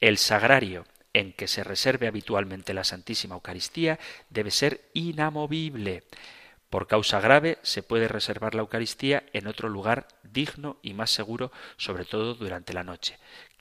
El 0.00 0.18
sagrario 0.18 0.84
en 1.14 1.32
que 1.32 1.48
se 1.48 1.64
reserve 1.64 2.06
habitualmente 2.06 2.74
la 2.74 2.84
Santísima 2.84 3.36
Eucaristía 3.36 3.98
debe 4.28 4.50
ser 4.50 4.82
inamovible. 4.92 6.04
Por 6.76 6.88
causa 6.88 7.20
grave 7.20 7.56
se 7.62 7.82
puede 7.82 8.06
reservar 8.06 8.54
la 8.54 8.60
Eucaristía 8.60 9.22
en 9.32 9.46
otro 9.46 9.70
lugar 9.70 10.08
digno 10.22 10.76
y 10.82 10.92
más 10.92 11.10
seguro, 11.10 11.50
sobre 11.78 12.04
todo 12.04 12.34
durante 12.34 12.74
la 12.74 12.84
noche. 12.84 13.16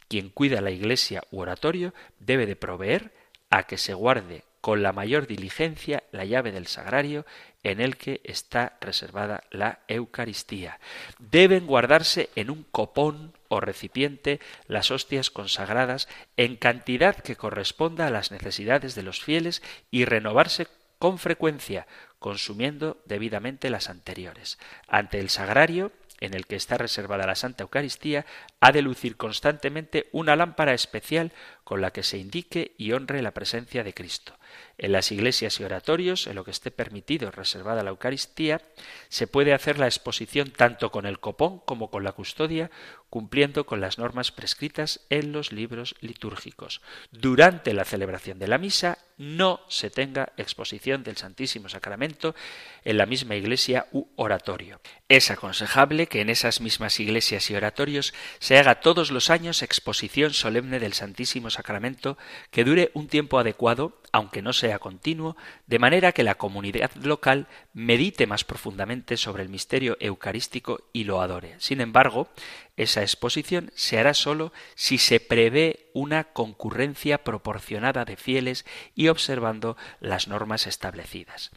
Quien 0.10 0.28
cuida 0.28 0.60
la 0.60 0.72
iglesia 0.72 1.24
u 1.32 1.40
oratorio 1.40 1.94
debe 2.20 2.46
de 2.46 2.58
proveer 2.58 3.14
a 3.50 3.64
que 3.64 3.78
se 3.78 3.94
guarde 3.94 4.44
con 4.60 4.84
la 4.84 4.92
mayor 4.92 5.28
diligencia 5.28 6.04
la 6.12 6.26
llave 6.26 6.52
del 6.52 6.68
sagrario 6.68 7.26
en 7.64 7.80
el 7.80 7.96
que 7.96 8.20
está 8.26 8.78
reservada 8.82 9.46
la 9.50 9.80
Eucaristía. 9.88 10.82
Deben 11.18 11.68
guardarse 11.68 12.30
en 12.36 12.50
un 12.50 12.64
copón 12.64 13.32
o 13.48 13.62
recipiente 13.62 14.42
las 14.68 14.92
hostias 14.92 15.30
consagradas 15.30 16.10
en 16.36 16.58
cantidad 16.58 17.16
que 17.16 17.38
corresponda 17.38 18.08
a 18.08 18.12
las 18.12 18.32
necesidades 18.32 18.94
de 18.94 19.04
los 19.04 19.24
fieles 19.24 19.64
y 19.90 20.04
renovarse 20.04 20.68
con 21.00 21.18
frecuencia, 21.18 21.88
consumiendo 22.26 22.98
debidamente 23.06 23.70
las 23.70 23.88
anteriores. 23.88 24.58
Ante 24.88 25.20
el 25.20 25.30
sagrario, 25.30 25.92
en 26.20 26.34
el 26.34 26.48
que 26.48 26.56
está 26.56 26.76
reservada 26.76 27.28
la 27.28 27.36
Santa 27.36 27.62
Eucaristía, 27.62 28.26
ha 28.60 28.72
de 28.72 28.82
lucir 28.82 29.16
constantemente 29.16 30.10
una 30.12 30.36
lámpara 30.36 30.74
especial 30.74 31.34
con 31.66 31.82
la 31.82 31.92
que 31.92 32.04
se 32.04 32.20
indique 32.20 32.76
y 32.78 32.94
honre 32.94 33.22
la 33.22 33.32
presencia 33.32 33.84
de 33.84 33.94
Cristo. 33.94 34.38
En 34.78 34.92
las 34.92 35.12
iglesias 35.12 35.60
y 35.60 35.64
oratorios, 35.64 36.28
en 36.28 36.36
lo 36.36 36.44
que 36.44 36.52
esté 36.52 36.70
permitido 36.70 37.32
reservada 37.32 37.84
la 37.84 37.90
Eucaristía, 37.90 38.62
se 39.10 39.26
puede 39.26 39.54
hacer 39.54 39.80
la 39.80 39.88
exposición 39.88 40.52
tanto 40.52 40.92
con 40.92 41.06
el 41.06 41.20
copón 41.20 41.60
como 41.60 41.90
con 41.90 42.04
la 42.04 42.12
custodia, 42.12 42.70
cumpliendo 43.10 43.66
con 43.66 43.80
las 43.80 43.98
normas 43.98 44.32
prescritas 44.32 45.02
en 45.10 45.32
los 45.32 45.52
libros 45.54 45.96
litúrgicos. 46.02 46.82
Durante 47.12 47.74
la 47.74 47.86
celebración 47.86 48.40
de 48.40 48.48
la 48.48 48.58
misa 48.58 48.98
no 49.18 49.62
se 49.70 49.90
tenga 49.90 50.34
exposición 50.36 51.04
del 51.04 51.16
Santísimo 51.16 51.70
Sacramento 51.70 52.36
en 52.84 52.98
la 52.98 53.06
misma 53.06 53.38
iglesia 53.38 53.88
u 53.94 54.08
oratorio. 54.18 54.82
Es 55.08 55.32
aconsejable 55.32 56.08
que 56.08 56.20
en 56.20 56.30
esas 56.30 56.60
mismas 56.60 57.00
iglesias 57.00 57.50
y 57.50 57.56
oratorios 57.56 58.14
se 58.40 58.58
haga 58.58 58.82
todos 58.82 59.12
los 59.12 59.30
años 59.30 59.62
exposición 59.62 60.34
solemne 60.34 60.80
del 60.80 60.94
Santísimo 60.94 61.50
Sacramento 61.56 62.18
que 62.52 62.64
dure 62.64 62.92
un 62.94 63.08
tiempo 63.08 63.40
adecuado, 63.40 64.00
aunque 64.12 64.42
no 64.42 64.54
sea 64.54 64.80
continuo, 64.80 65.36
de 65.68 65.80
manera 65.80 66.12
que 66.12 66.24
la 66.24 66.36
comunidad 66.36 66.92
local 66.96 67.48
medite 67.74 68.28
más 68.28 68.44
profundamente 68.44 69.18
sobre 69.18 69.44
el 69.44 69.50
misterio 69.50 69.98
eucarístico 70.00 70.84
y 70.94 71.06
lo 71.06 71.22
adore. 71.22 71.56
Sin 71.60 71.82
embargo, 71.82 72.30
esa 72.78 73.02
exposición 73.02 73.72
se 73.76 73.98
hará 73.98 74.14
sólo 74.14 74.54
si 74.76 74.98
se 74.98 75.20
prevé 75.20 75.90
una 75.94 76.26
concurrencia 76.26 77.24
proporcionada 77.24 78.06
de 78.06 78.18
fieles 78.18 78.66
y 78.96 79.08
observando 79.08 79.78
las 80.00 80.28
normas 80.28 80.68
establecidas. 80.68 81.52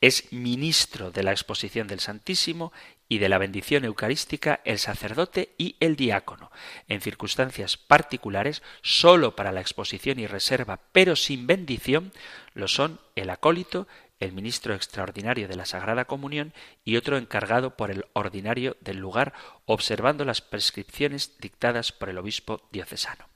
Es 0.00 0.32
ministro 0.32 1.10
de 1.10 1.24
la 1.24 1.32
exposición 1.32 1.88
del 1.88 1.98
Santísimo 1.98 2.72
y 3.08 3.18
de 3.18 3.28
la 3.28 3.38
bendición 3.38 3.84
eucarística 3.84 4.60
el 4.64 4.78
sacerdote 4.78 5.54
y 5.56 5.76
el 5.80 5.96
diácono. 5.96 6.50
En 6.88 7.00
circunstancias 7.00 7.76
particulares, 7.76 8.62
sólo 8.82 9.34
para 9.34 9.52
la 9.52 9.60
exposición 9.60 10.18
y 10.18 10.26
reserva, 10.26 10.80
pero 10.92 11.16
sin 11.16 11.46
bendición, 11.46 12.12
lo 12.54 12.68
son 12.68 13.00
el 13.16 13.30
acólito, 13.30 13.88
el 14.20 14.32
ministro 14.32 14.74
extraordinario 14.74 15.48
de 15.48 15.56
la 15.56 15.64
Sagrada 15.64 16.04
Comunión 16.04 16.52
y 16.84 16.96
otro 16.96 17.16
encargado 17.16 17.76
por 17.76 17.90
el 17.90 18.06
ordinario 18.12 18.76
del 18.80 18.98
lugar, 18.98 19.32
observando 19.68 20.24
las 20.24 20.40
prescripciones 20.40 21.38
dictadas 21.38 21.92
por 21.92 22.08
el 22.08 22.16
obispo 22.16 22.66
diocesano. 22.72 23.26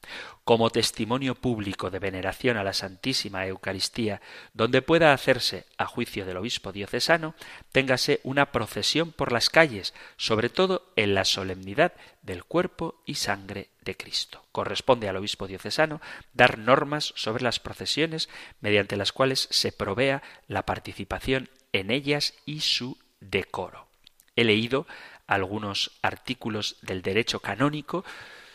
Como 0.44 0.70
testimonio 0.70 1.34
público 1.34 1.90
de 1.90 1.98
veneración 1.98 2.56
a 2.56 2.64
la 2.64 2.72
Santísima 2.72 3.46
Eucaristía, 3.46 4.22
donde 4.54 4.80
pueda 4.80 5.12
hacerse, 5.12 5.66
a 5.76 5.84
juicio 5.84 6.24
del 6.24 6.38
obispo 6.38 6.72
diocesano, 6.72 7.34
téngase 7.70 8.20
una 8.24 8.50
procesión 8.50 9.12
por 9.12 9.30
las 9.30 9.50
calles, 9.50 9.92
sobre 10.16 10.48
todo 10.48 10.90
en 10.96 11.14
la 11.14 11.26
solemnidad 11.26 11.92
del 12.22 12.44
cuerpo 12.44 13.02
y 13.04 13.16
sangre 13.16 13.68
de 13.82 13.94
Cristo. 13.94 14.42
Corresponde 14.52 15.10
al 15.10 15.16
obispo 15.16 15.46
diocesano 15.46 16.00
dar 16.32 16.56
normas 16.56 17.12
sobre 17.14 17.44
las 17.44 17.60
procesiones 17.60 18.30
mediante 18.62 18.96
las 18.96 19.12
cuales 19.12 19.48
se 19.50 19.70
provea 19.70 20.22
la 20.48 20.64
participación 20.64 21.50
en 21.74 21.90
ellas 21.90 22.32
y 22.46 22.60
su 22.60 22.96
decoro. 23.20 23.92
He 24.34 24.44
leído 24.44 24.86
algunos 25.26 25.98
artículos 26.02 26.76
del 26.82 27.02
derecho 27.02 27.40
canónico 27.40 28.04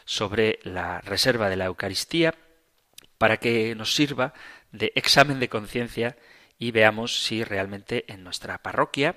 sobre 0.05 0.59
la 0.63 1.01
reserva 1.01 1.49
de 1.49 1.57
la 1.57 1.65
Eucaristía 1.65 2.36
para 3.18 3.38
que 3.38 3.76
nos 3.76 3.95
sirva 3.95 4.34
de 4.72 4.91
examen 4.95 5.39
de 5.39 5.49
conciencia 5.49 6.18
y 6.59 6.72
veamos 6.72 7.24
si 7.24 7.43
realmente 7.43 8.05
en 8.11 8.24
nuestra 8.24 8.57
parroquia 8.59 9.15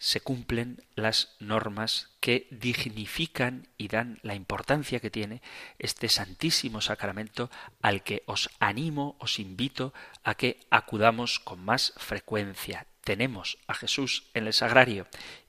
se 0.00 0.22
cumplen 0.22 0.82
las 0.94 1.36
normas 1.40 2.08
que 2.20 2.48
dignifican 2.50 3.68
y 3.76 3.88
dan 3.88 4.18
la 4.22 4.34
importancia 4.34 4.98
que 4.98 5.10
tiene 5.10 5.42
este 5.78 6.08
santísimo 6.08 6.80
sacramento 6.80 7.50
al 7.82 8.02
que 8.02 8.22
os 8.24 8.48
animo, 8.60 9.16
os 9.18 9.38
invito 9.38 9.92
a 10.24 10.36
que 10.36 10.58
acudamos 10.70 11.38
con 11.38 11.62
más 11.62 11.92
frecuencia. 11.98 12.86
Tenemos 13.04 13.58
a 13.66 13.74
Jesús 13.74 14.30
en 14.32 14.46
el 14.46 14.54
sagrario 14.54 15.06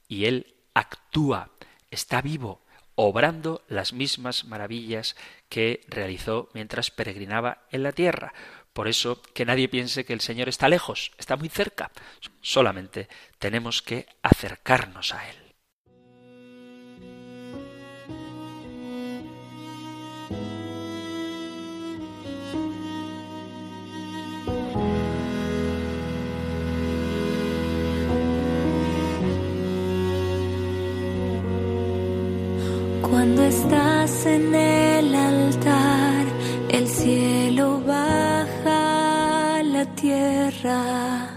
y 0.09 0.25
Él 0.25 0.53
actúa, 0.74 1.49
está 1.89 2.22
vivo, 2.22 2.61
obrando 2.95 3.63
las 3.67 3.93
mismas 3.93 4.45
maravillas 4.45 5.15
que 5.49 5.82
realizó 5.88 6.49
mientras 6.53 6.91
peregrinaba 6.91 7.65
en 7.72 7.84
la 7.84 7.91
tierra. 7.91 8.34
Por 8.74 8.88
eso, 8.88 9.22
que 9.34 9.45
nadie 9.45 9.67
piense 9.67 10.05
que 10.05 10.13
el 10.13 10.22
Señor 10.22 10.47
está 10.47 10.69
lejos, 10.69 11.11
está 11.17 11.36
muy 11.36 11.49
cerca. 11.49 11.91
Solamente 12.41 13.09
tenemos 13.38 13.82
que 13.82 14.07
acercarnos 14.22 15.13
a 15.13 15.30
Él. 15.30 15.41
Cuando 33.12 33.43
estás 33.43 34.26
en 34.26 34.55
el 34.55 35.14
altar, 35.14 36.26
el 36.70 36.88
cielo 36.88 37.82
baja 37.86 39.62
la 39.64 39.86
tierra, 39.95 41.28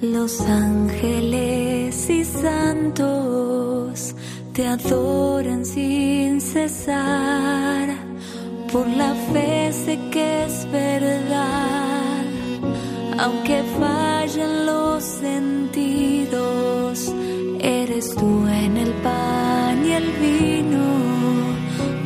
los 0.00 0.40
ángeles 0.40 2.10
y 2.10 2.24
santos 2.24 4.16
te 4.52 4.66
adoran 4.66 5.64
sin 5.64 6.40
cesar. 6.40 7.90
Por 8.72 8.88
la 8.88 9.14
fe 9.32 9.72
sé 9.72 10.00
que 10.10 10.46
es 10.46 10.68
verdad, 10.72 12.24
aunque 13.18 13.62
fallen 13.78 14.66
los 14.66 15.04
sentidos, 15.04 16.94
eres 17.60 18.12
tú 18.16 18.48
en 18.48 18.76
el 18.76 18.92
pan 18.94 19.86
y 19.86 19.92
el 19.92 20.10
vino 20.20 20.67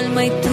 alma 0.00 0.24
y 0.24 0.30
tu 0.30 0.49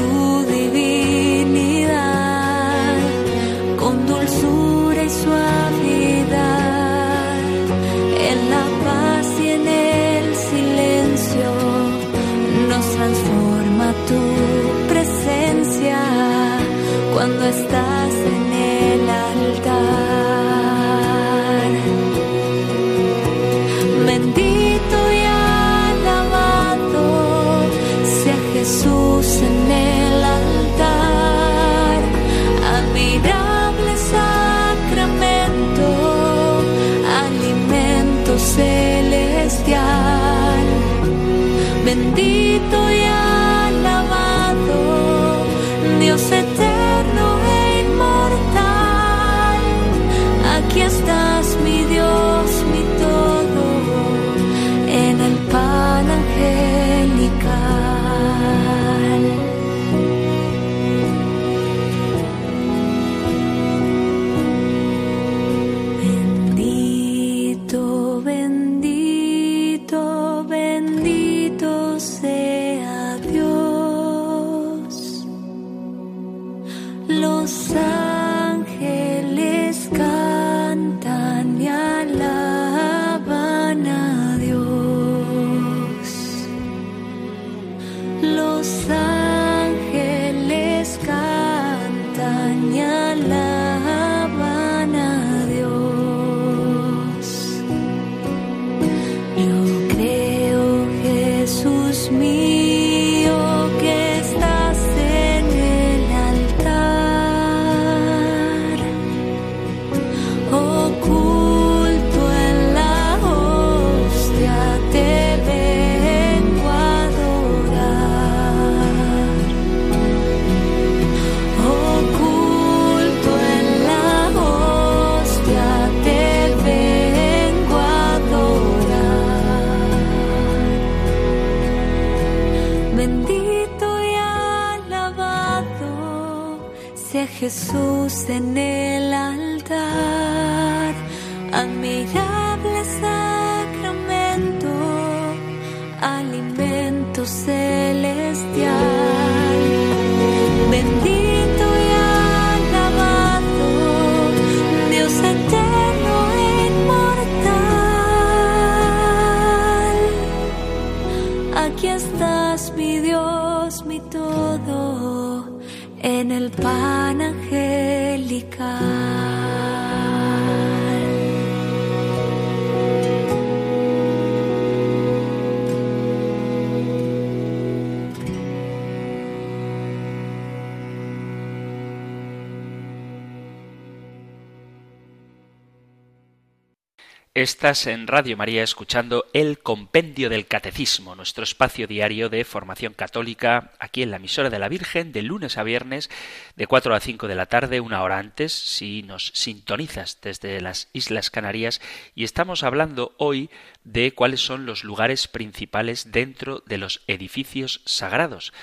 Estás 187.57 187.87
en 187.87 188.05
Radio 188.05 188.37
María 188.37 188.61
escuchando 188.61 189.25
el 189.33 189.57
Compendio 189.57 190.29
del 190.29 190.45
Catecismo, 190.45 191.15
nuestro 191.15 191.43
espacio 191.43 191.87
diario 191.87 192.29
de 192.29 192.45
formación 192.45 192.93
católica, 192.93 193.71
aquí 193.79 194.03
en 194.03 194.11
la 194.11 194.17
emisora 194.17 194.51
de 194.51 194.59
la 194.59 194.69
Virgen, 194.69 195.11
de 195.11 195.23
lunes 195.23 195.57
a 195.57 195.63
viernes, 195.63 196.11
de 196.55 196.67
4 196.67 196.93
a 196.93 196.99
5 196.99 197.27
de 197.27 197.33
la 197.33 197.47
tarde, 197.47 197.79
una 197.79 198.03
hora 198.03 198.19
antes, 198.19 198.53
si 198.53 199.01
nos 199.01 199.31
sintonizas 199.33 200.19
desde 200.21 200.61
las 200.61 200.89
Islas 200.93 201.31
Canarias, 201.31 201.81
y 202.13 202.25
estamos 202.25 202.61
hablando 202.61 203.15
hoy 203.17 203.49
de 203.83 204.13
cuáles 204.13 204.41
son 204.41 204.67
los 204.67 204.83
lugares 204.83 205.27
principales 205.27 206.11
dentro 206.11 206.61
de 206.67 206.77
los 206.77 207.01
edificios 207.07 207.81
sagrados. 207.85 208.53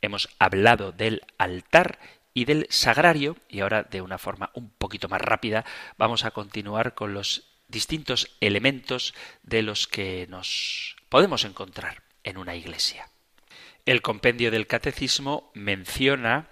Hemos 0.00 0.28
hablado 0.38 0.92
del 0.92 1.22
altar 1.38 1.98
y 2.34 2.44
del 2.44 2.68
sagrario, 2.70 3.36
y 3.48 3.62
ahora 3.62 3.82
de 3.82 4.00
una 4.00 4.18
forma 4.18 4.50
un 4.54 4.70
poquito 4.70 5.08
más 5.08 5.20
rápida 5.20 5.64
vamos 5.98 6.24
a 6.24 6.30
continuar 6.30 6.94
con 6.94 7.14
los 7.14 7.53
distintos 7.74 8.30
elementos 8.40 9.12
de 9.42 9.60
los 9.60 9.86
que 9.86 10.26
nos 10.30 10.96
podemos 11.10 11.44
encontrar 11.44 12.02
en 12.22 12.38
una 12.38 12.54
iglesia. 12.54 13.10
El 13.84 14.00
compendio 14.00 14.50
del 14.50 14.66
catecismo 14.66 15.50
menciona 15.52 16.48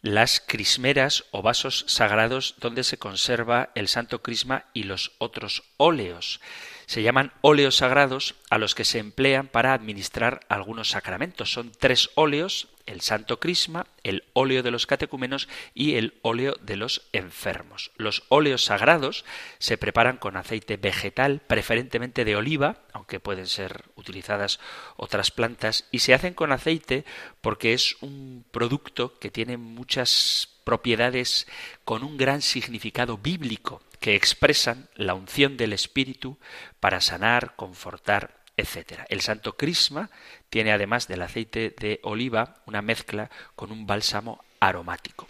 las 0.00 0.40
crismeras 0.40 1.24
o 1.30 1.42
vasos 1.42 1.84
sagrados 1.88 2.54
donde 2.58 2.84
se 2.84 2.98
conserva 2.98 3.70
el 3.74 3.88
santo 3.88 4.22
crisma 4.22 4.64
y 4.72 4.84
los 4.84 5.12
otros 5.18 5.64
óleos. 5.76 6.40
Se 6.86 7.02
llaman 7.02 7.32
óleos 7.42 7.76
sagrados 7.76 8.36
a 8.48 8.56
los 8.56 8.74
que 8.74 8.86
se 8.86 8.98
emplean 8.98 9.48
para 9.48 9.74
administrar 9.74 10.40
algunos 10.48 10.90
sacramentos. 10.90 11.52
Son 11.52 11.70
tres 11.70 12.10
óleos 12.14 12.68
el 12.90 13.00
santo 13.00 13.38
crisma, 13.38 13.86
el 14.02 14.24
óleo 14.32 14.62
de 14.62 14.70
los 14.70 14.86
catecúmenos 14.86 15.48
y 15.74 15.94
el 15.94 16.14
óleo 16.22 16.56
de 16.60 16.76
los 16.76 17.02
enfermos. 17.12 17.92
Los 17.96 18.24
óleos 18.28 18.64
sagrados 18.64 19.24
se 19.58 19.78
preparan 19.78 20.16
con 20.16 20.36
aceite 20.36 20.76
vegetal, 20.76 21.40
preferentemente 21.46 22.24
de 22.24 22.36
oliva, 22.36 22.78
aunque 22.92 23.20
pueden 23.20 23.46
ser 23.46 23.84
utilizadas 23.94 24.58
otras 24.96 25.30
plantas, 25.30 25.86
y 25.90 26.00
se 26.00 26.14
hacen 26.14 26.34
con 26.34 26.52
aceite 26.52 27.04
porque 27.40 27.72
es 27.72 27.96
un 28.00 28.44
producto 28.50 29.18
que 29.18 29.30
tiene 29.30 29.56
muchas 29.56 30.48
propiedades 30.64 31.46
con 31.84 32.02
un 32.02 32.16
gran 32.16 32.42
significado 32.42 33.18
bíblico 33.18 33.82
que 34.00 34.16
expresan 34.16 34.88
la 34.96 35.14
unción 35.14 35.56
del 35.56 35.72
Espíritu 35.72 36.38
para 36.80 37.00
sanar, 37.00 37.54
confortar 37.54 38.40
etc. 38.60 39.04
El 39.08 39.20
santo 39.20 39.56
crisma 39.56 40.10
tiene 40.50 40.72
además 40.72 41.08
del 41.08 41.22
aceite 41.22 41.74
de 41.78 42.00
oliva 42.02 42.56
una 42.66 42.82
mezcla 42.82 43.30
con 43.56 43.72
un 43.72 43.86
bálsamo 43.86 44.44
aromático. 44.58 45.28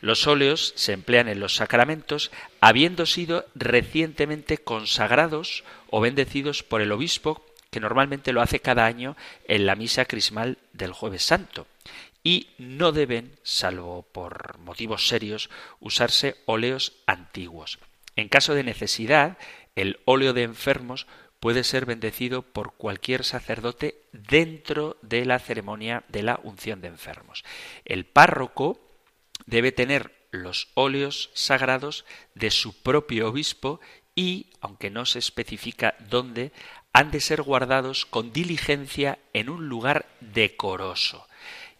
Los 0.00 0.26
óleos 0.26 0.72
se 0.76 0.92
emplean 0.94 1.28
en 1.28 1.40
los 1.40 1.56
sacramentos 1.56 2.30
habiendo 2.60 3.04
sido 3.04 3.44
recientemente 3.54 4.58
consagrados 4.58 5.64
o 5.90 6.00
bendecidos 6.00 6.62
por 6.62 6.80
el 6.80 6.92
obispo 6.92 7.44
que 7.70 7.80
normalmente 7.80 8.32
lo 8.32 8.40
hace 8.40 8.60
cada 8.60 8.86
año 8.86 9.16
en 9.46 9.66
la 9.66 9.76
misa 9.76 10.06
crismal 10.06 10.58
del 10.72 10.92
jueves 10.92 11.22
santo 11.22 11.66
y 12.22 12.48
no 12.58 12.92
deben, 12.92 13.36
salvo 13.42 14.02
por 14.12 14.58
motivos 14.58 15.08
serios, 15.08 15.50
usarse 15.80 16.36
óleos 16.46 16.92
antiguos. 17.06 17.78
En 18.16 18.28
caso 18.28 18.54
de 18.54 18.64
necesidad, 18.64 19.38
el 19.74 20.00
óleo 20.04 20.32
de 20.32 20.42
enfermos 20.42 21.06
puede 21.40 21.64
ser 21.64 21.86
bendecido 21.86 22.42
por 22.42 22.74
cualquier 22.74 23.24
sacerdote 23.24 24.02
dentro 24.12 24.98
de 25.02 25.24
la 25.24 25.38
ceremonia 25.38 26.04
de 26.08 26.22
la 26.22 26.38
unción 26.42 26.80
de 26.80 26.88
enfermos. 26.88 27.44
El 27.84 28.04
párroco 28.04 28.78
debe 29.46 29.72
tener 29.72 30.14
los 30.30 30.68
óleos 30.74 31.30
sagrados 31.34 32.04
de 32.34 32.50
su 32.50 32.82
propio 32.82 33.28
obispo 33.28 33.80
y, 34.14 34.50
aunque 34.60 34.90
no 34.90 35.06
se 35.06 35.18
especifica 35.18 35.96
dónde, 35.98 36.52
han 36.92 37.10
de 37.10 37.20
ser 37.20 37.42
guardados 37.42 38.04
con 38.04 38.32
diligencia 38.32 39.18
en 39.32 39.48
un 39.48 39.68
lugar 39.68 40.06
decoroso. 40.20 41.26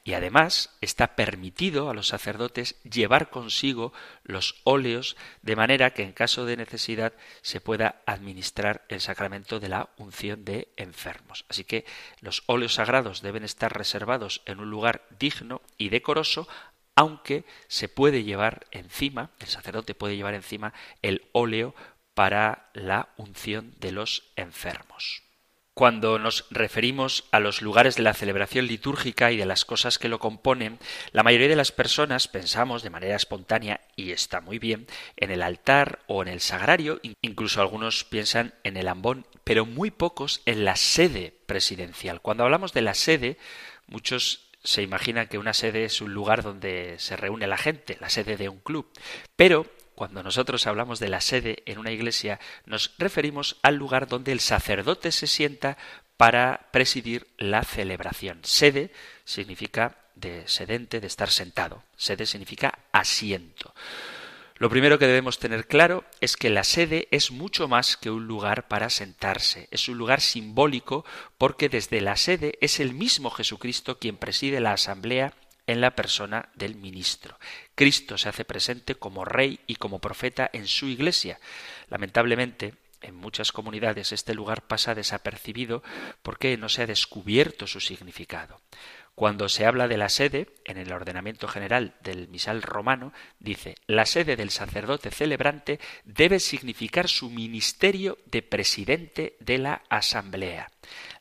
Y 0.03 0.15
además 0.15 0.77
está 0.81 1.15
permitido 1.15 1.91
a 1.91 1.95
los 1.95 2.09
sacerdotes 2.09 2.81
llevar 2.83 3.29
consigo 3.29 3.93
los 4.23 4.61
óleos 4.65 5.17
de 5.43 5.57
manera 5.57 5.93
que 5.93 6.03
en 6.03 6.13
caso 6.13 6.47
de 6.47 6.57
necesidad 6.57 7.13
se 7.43 7.61
pueda 7.61 8.03
administrar 8.07 8.85
el 8.89 9.01
sacramento 9.01 9.61
de 9.61 9.69
la 9.69 9.91
unción 9.99 10.45
de 10.45 10.69
enfermos. 10.77 11.45
Así 11.49 11.65
que 11.65 11.85
los 12.21 12.43
óleos 12.47 12.75
sagrados 12.75 13.21
deben 13.21 13.45
estar 13.45 13.77
reservados 13.77 14.41
en 14.47 14.61
un 14.61 14.71
lugar 14.71 15.07
digno 15.19 15.61
y 15.77 15.91
decoroso, 15.91 16.49
aunque 16.95 17.45
se 17.69 17.89
puede 17.89 18.25
llevar 18.25 18.67
encima, 18.71 19.31
el 19.39 19.49
sacerdote 19.49 19.95
puede 19.95 20.17
llevar 20.17 20.35
encima 20.35 20.73
el 21.03 21.29
óleo 21.33 21.75
para 22.15 22.71
la 22.73 23.11
unción 23.17 23.75
de 23.79 23.93
los 23.93 24.33
enfermos. 24.37 25.30
Cuando 25.75 26.19
nos 26.19 26.47
referimos 26.51 27.25
a 27.31 27.41
los 27.41 27.63
lugares 27.63 27.97
de 27.97 28.03
la 28.03 28.13
celebración 28.13 28.67
litúrgica 28.67 29.33
y 29.33 29.37
de 29.37 29.47
las 29.47 29.65
cosas 29.65 29.99
que 29.99 30.09
lo 30.09 30.19
componen, 30.19 30.79
la 31.13 31.23
mayoría 31.23 31.49
de 31.49 31.57
las 31.57 31.73
personas 31.73 32.29
pensamos 32.29 32.83
de 32.83 32.91
manera 32.91 33.17
espontánea, 33.17 33.81
y 33.97 34.11
está 34.11 34.41
muy 34.41 34.59
bien, 34.59 34.87
en 35.17 35.31
el 35.31 35.43
altar 35.43 36.01
o 36.07 36.23
en 36.23 36.29
el 36.29 36.41
sagrario, 36.41 37.01
incluso 37.23 37.61
algunos 37.61 38.05
piensan 38.05 38.53
en 38.65 38.77
el 38.77 38.89
ambón, 38.89 39.27
pero 39.45 39.65
muy 39.65 39.91
pocos 39.91 40.43
en 40.45 40.65
la 40.65 40.77
sede 40.77 41.35
presidencial. 41.47 42.21
Cuando 42.21 42.45
hablamos 42.45 42.73
de 42.73 42.83
la 42.83 42.95
sede, 42.95 43.39
muchos 43.87 44.51
se 44.63 44.83
imaginan 44.83 45.29
que 45.29 45.39
una 45.39 45.55
sede 45.55 45.85
es 45.85 46.01
un 46.01 46.13
lugar 46.13 46.43
donde 46.43 46.97
se 46.99 47.17
reúne 47.17 47.47
la 47.47 47.57
gente, 47.57 47.97
la 48.01 48.11
sede 48.11 48.37
de 48.37 48.49
un 48.49 48.59
club, 48.59 48.91
pero 49.37 49.67
cuando 50.01 50.23
nosotros 50.23 50.67
hablamos 50.67 50.99
de 50.99 51.11
la 51.11 51.21
sede 51.21 51.63
en 51.67 51.77
una 51.77 51.91
iglesia, 51.91 52.41
nos 52.65 52.95
referimos 52.97 53.59
al 53.61 53.77
lugar 53.77 54.09
donde 54.09 54.33
el 54.33 54.41
sacerdote 54.41 55.13
se 55.13 55.27
sienta 55.27 55.77
para 56.17 56.71
presidir 56.73 57.27
la 57.37 57.63
celebración. 57.65 58.41
Sede 58.43 58.93
significa 59.27 59.99
de 60.15 60.49
sedente, 60.49 61.01
de 61.01 61.07
estar 61.07 61.29
sentado. 61.29 61.83
Sede 61.99 62.25
significa 62.25 62.79
asiento. 62.93 63.75
Lo 64.57 64.71
primero 64.71 64.99
que 64.99 65.07
debemos 65.07 65.39
tener 65.39 65.67
claro 65.67 66.05
es 66.23 66.35
que 66.35 66.49
la 66.49 66.65
sede 66.65 67.07
es 67.11 67.31
mucho 67.31 67.69
más 67.69 67.99
que 67.99 68.09
un 68.09 68.27
lugar 68.27 68.69
para 68.69 68.89
sentarse, 68.89 69.69
es 69.71 69.87
un 69.87 69.99
lugar 69.99 70.23
simbólico 70.23 71.05
porque 71.37 71.69
desde 71.69 72.01
la 72.01 72.17
sede 72.17 72.57
es 72.63 72.81
el 72.81 72.95
mismo 72.95 73.31
Jesucristo 73.31 73.99
quien 73.99 74.17
preside 74.17 74.61
la 74.61 74.73
asamblea 74.73 75.35
en 75.71 75.81
la 75.81 75.95
persona 75.95 76.49
del 76.55 76.75
ministro. 76.75 77.39
Cristo 77.77 78.19
se 78.19 78.29
hace 78.29 78.45
presente 78.45 78.97
como 78.97 79.25
rey 79.25 79.61
y 79.69 79.77
como 79.77 80.01
profeta 80.01 80.51
en 80.53 80.67
su 80.67 80.87
iglesia. 80.87 81.39
Lamentablemente, 81.89 82.75
en 83.03 83.15
muchas 83.15 83.53
comunidades 83.53 84.11
este 84.11 84.35
lugar 84.35 84.67
pasa 84.67 84.97
desapercibido 84.97 85.85
porque 86.23 86.57
no 86.57 86.69
se 86.69 86.83
ha 86.83 86.87
descubierto 86.87 87.69
su 87.69 87.81
significado. 87.81 88.61
Cuando 89.15 89.49
se 89.49 89.67
habla 89.67 89.87
de 89.87 89.97
la 89.97 90.09
sede, 90.09 90.49
en 90.65 90.77
el 90.77 90.93
ordenamiento 90.93 91.47
general 91.47 91.95
del 92.01 92.29
misal 92.29 92.63
romano, 92.63 93.13
dice, 93.39 93.77
la 93.87 94.07
sede 94.07 94.35
del 94.35 94.51
sacerdote 94.51 95.11
celebrante 95.11 95.79
debe 96.05 96.41
significar 96.41 97.09
su 97.09 97.31
ministerio 97.31 98.19
de 98.27 98.43
presidente 98.43 99.37
de 99.39 99.59
la 99.59 99.83
asamblea. 99.89 100.71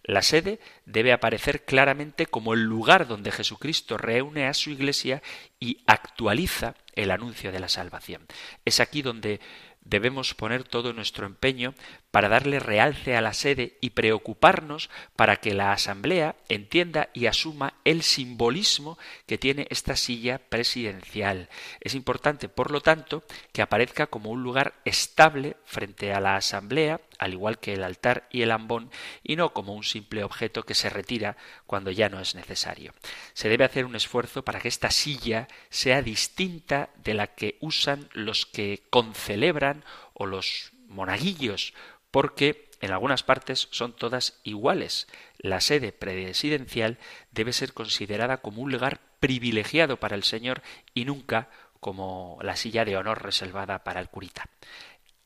La 0.03 0.21
sede 0.21 0.59
debe 0.85 1.11
aparecer 1.11 1.65
claramente 1.65 2.25
como 2.25 2.53
el 2.53 2.63
lugar 2.63 3.07
donde 3.07 3.31
Jesucristo 3.31 3.97
reúne 3.97 4.47
a 4.47 4.53
su 4.53 4.69
Iglesia 4.69 5.21
y 5.59 5.79
actualiza 5.85 6.75
el 6.95 7.11
anuncio 7.11 7.51
de 7.51 7.59
la 7.59 7.69
salvación. 7.69 8.25
Es 8.65 8.79
aquí 8.79 9.01
donde 9.01 9.39
debemos 9.81 10.35
poner 10.35 10.63
todo 10.63 10.93
nuestro 10.93 11.25
empeño 11.25 11.73
para 12.11 12.29
darle 12.29 12.59
realce 12.59 13.15
a 13.15 13.21
la 13.21 13.33
sede 13.33 13.77
y 13.81 13.91
preocuparnos 13.91 14.89
para 15.15 15.37
que 15.37 15.53
la 15.53 15.71
Asamblea 15.71 16.35
entienda 16.47 17.09
y 17.13 17.27
asuma 17.27 17.75
el 17.85 18.03
simbolismo 18.03 18.97
que 19.25 19.37
tiene 19.37 19.67
esta 19.69 19.95
silla 19.95 20.39
presidencial. 20.39 21.49
Es 21.81 21.95
importante, 21.95 22.49
por 22.49 22.71
lo 22.71 22.81
tanto, 22.81 23.23
que 23.51 23.61
aparezca 23.61 24.07
como 24.07 24.31
un 24.31 24.43
lugar 24.43 24.75
estable 24.85 25.57
frente 25.65 26.13
a 26.13 26.19
la 26.19 26.35
Asamblea, 26.35 27.01
al 27.17 27.33
igual 27.33 27.59
que 27.59 27.73
el 27.73 27.83
altar 27.83 28.27
y 28.31 28.41
el 28.41 28.51
ambón, 28.51 28.91
y 29.23 29.35
no 29.35 29.53
como 29.53 29.73
un 29.73 29.83
simple 29.83 30.23
objeto 30.23 30.63
que 30.63 30.75
se 30.75 30.89
retira 30.89 31.37
cuando 31.69 31.91
ya 31.91 32.09
no 32.09 32.19
es 32.19 32.33
necesario. 32.33 32.95
Se 33.33 33.47
debe 33.47 33.63
hacer 33.63 33.85
un 33.85 33.95
esfuerzo 33.95 34.43
para 34.43 34.59
que 34.59 34.67
esta 34.67 34.89
silla 34.89 35.47
sea 35.69 36.01
distinta 36.01 36.89
de 37.03 37.13
la 37.13 37.27
que 37.27 37.59
usan 37.61 38.09
los 38.13 38.47
que 38.47 38.81
concelebran 38.89 39.85
o 40.15 40.25
los 40.25 40.71
monaguillos 40.87 41.75
porque 42.09 42.71
en 42.81 42.89
algunas 42.89 43.21
partes 43.21 43.67
son 43.69 43.95
todas 43.95 44.39
iguales. 44.43 45.07
La 45.37 45.61
sede 45.61 45.91
presidencial 45.91 46.97
debe 47.29 47.53
ser 47.53 47.73
considerada 47.73 48.37
como 48.37 48.63
un 48.63 48.71
lugar 48.71 48.99
privilegiado 49.19 49.99
para 49.99 50.15
el 50.15 50.23
Señor 50.23 50.63
y 50.95 51.05
nunca 51.05 51.49
como 51.79 52.39
la 52.41 52.55
silla 52.55 52.83
de 52.83 52.97
honor 52.97 53.21
reservada 53.21 53.83
para 53.83 53.99
el 53.99 54.09
curita. 54.09 54.49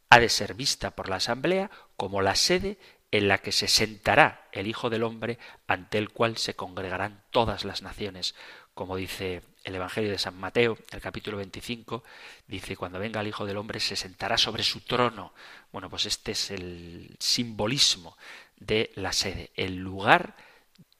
Ha 0.10 0.20
de 0.20 0.28
ser 0.28 0.56
vista 0.56 0.92
por 0.92 1.08
la 1.08 1.16
Asamblea 1.16 1.72
como 1.96 2.22
la 2.22 2.36
sede 2.36 2.78
en 3.14 3.28
la 3.28 3.38
que 3.38 3.52
se 3.52 3.68
sentará 3.68 4.50
el 4.52 4.66
Hijo 4.66 4.90
del 4.90 5.04
Hombre 5.04 5.38
ante 5.68 6.00
el 6.00 6.10
cual 6.10 6.38
se 6.38 6.56
congregarán 6.56 7.24
todas 7.30 7.64
las 7.64 7.84
naciones, 7.84 8.34
como 8.74 8.96
dice 8.96 9.44
el 9.64 9.76
Evangelio 9.76 10.10
de 10.10 10.18
San 10.18 10.36
Mateo, 10.36 10.80
el 10.90 11.00
capítulo 11.00 11.38
25, 11.38 12.04
dice, 12.48 12.76
cuando 12.76 12.98
venga 12.98 13.22
el 13.22 13.28
Hijo 13.28 13.46
del 13.46 13.58
Hombre 13.58 13.80
se 13.80 13.96
sentará 13.96 14.36
sobre 14.40 14.64
su 14.64 14.82
trono. 14.82 15.32
Bueno, 15.72 15.92
pues 15.92 16.08
este 16.08 16.32
es 16.32 16.50
el 16.50 17.16
simbolismo 17.20 18.18
de 18.58 18.92
la 18.96 19.14
sede, 19.14 19.52
el 19.56 19.76
lugar 19.76 20.36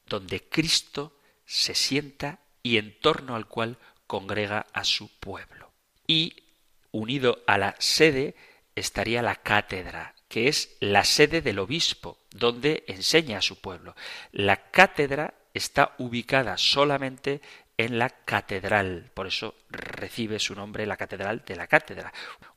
donde 0.06 0.48
Cristo 0.48 1.18
se 1.44 1.74
sienta 1.74 2.38
y 2.62 2.78
en 2.78 2.96
torno 3.00 3.34
al 3.34 3.48
cual 3.48 3.76
congrega 4.06 4.66
a 4.72 4.84
su 4.84 5.08
pueblo. 5.18 5.72
Y 6.06 6.44
unido 6.92 7.42
a 7.48 7.58
la 7.58 7.74
sede 7.80 8.36
estaría 8.76 9.20
la 9.20 9.34
cátedra, 9.34 10.14
que 10.34 10.48
es 10.48 10.76
la 10.80 11.04
sede 11.04 11.42
del 11.42 11.60
obispo, 11.60 12.18
donde 12.32 12.82
enseña 12.88 13.38
a 13.38 13.40
su 13.40 13.60
pueblo. 13.60 13.94
La 14.32 14.68
cátedra 14.72 15.34
está 15.54 15.94
ubicada 15.98 16.58
solamente 16.58 17.40
en 17.76 18.00
la 18.00 18.10
catedral. 18.10 19.12
Por 19.14 19.28
eso 19.28 19.54
recibe 19.70 20.40
su 20.40 20.56
nombre 20.56 20.86
la 20.86 20.96
catedral 20.96 21.44
de 21.46 21.54
la 21.54 21.68
cátedra. 21.68 22.12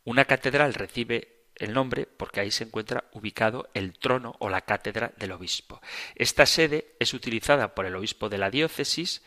Una 0.06 0.26
catedral 0.26 0.74
recibe 0.74 1.44
el 1.56 1.72
nombre 1.72 2.08
porque 2.08 2.40
ahí 2.40 2.50
se 2.50 2.64
encuentra 2.64 3.04
ubicado 3.12 3.70
el 3.76 3.94
trono 3.94 4.36
o 4.40 4.50
la 4.50 4.62
cátedra 4.62 5.12
del 5.18 5.34
obispo. 5.34 5.80
Esta 6.16 6.48
sede 6.48 6.96
es 7.00 7.14
utilizada 7.14 7.76
por 7.76 7.86
el 7.86 7.96
obispo 7.96 8.28
de 8.28 8.40
la 8.40 8.50
diócesis 8.50 9.22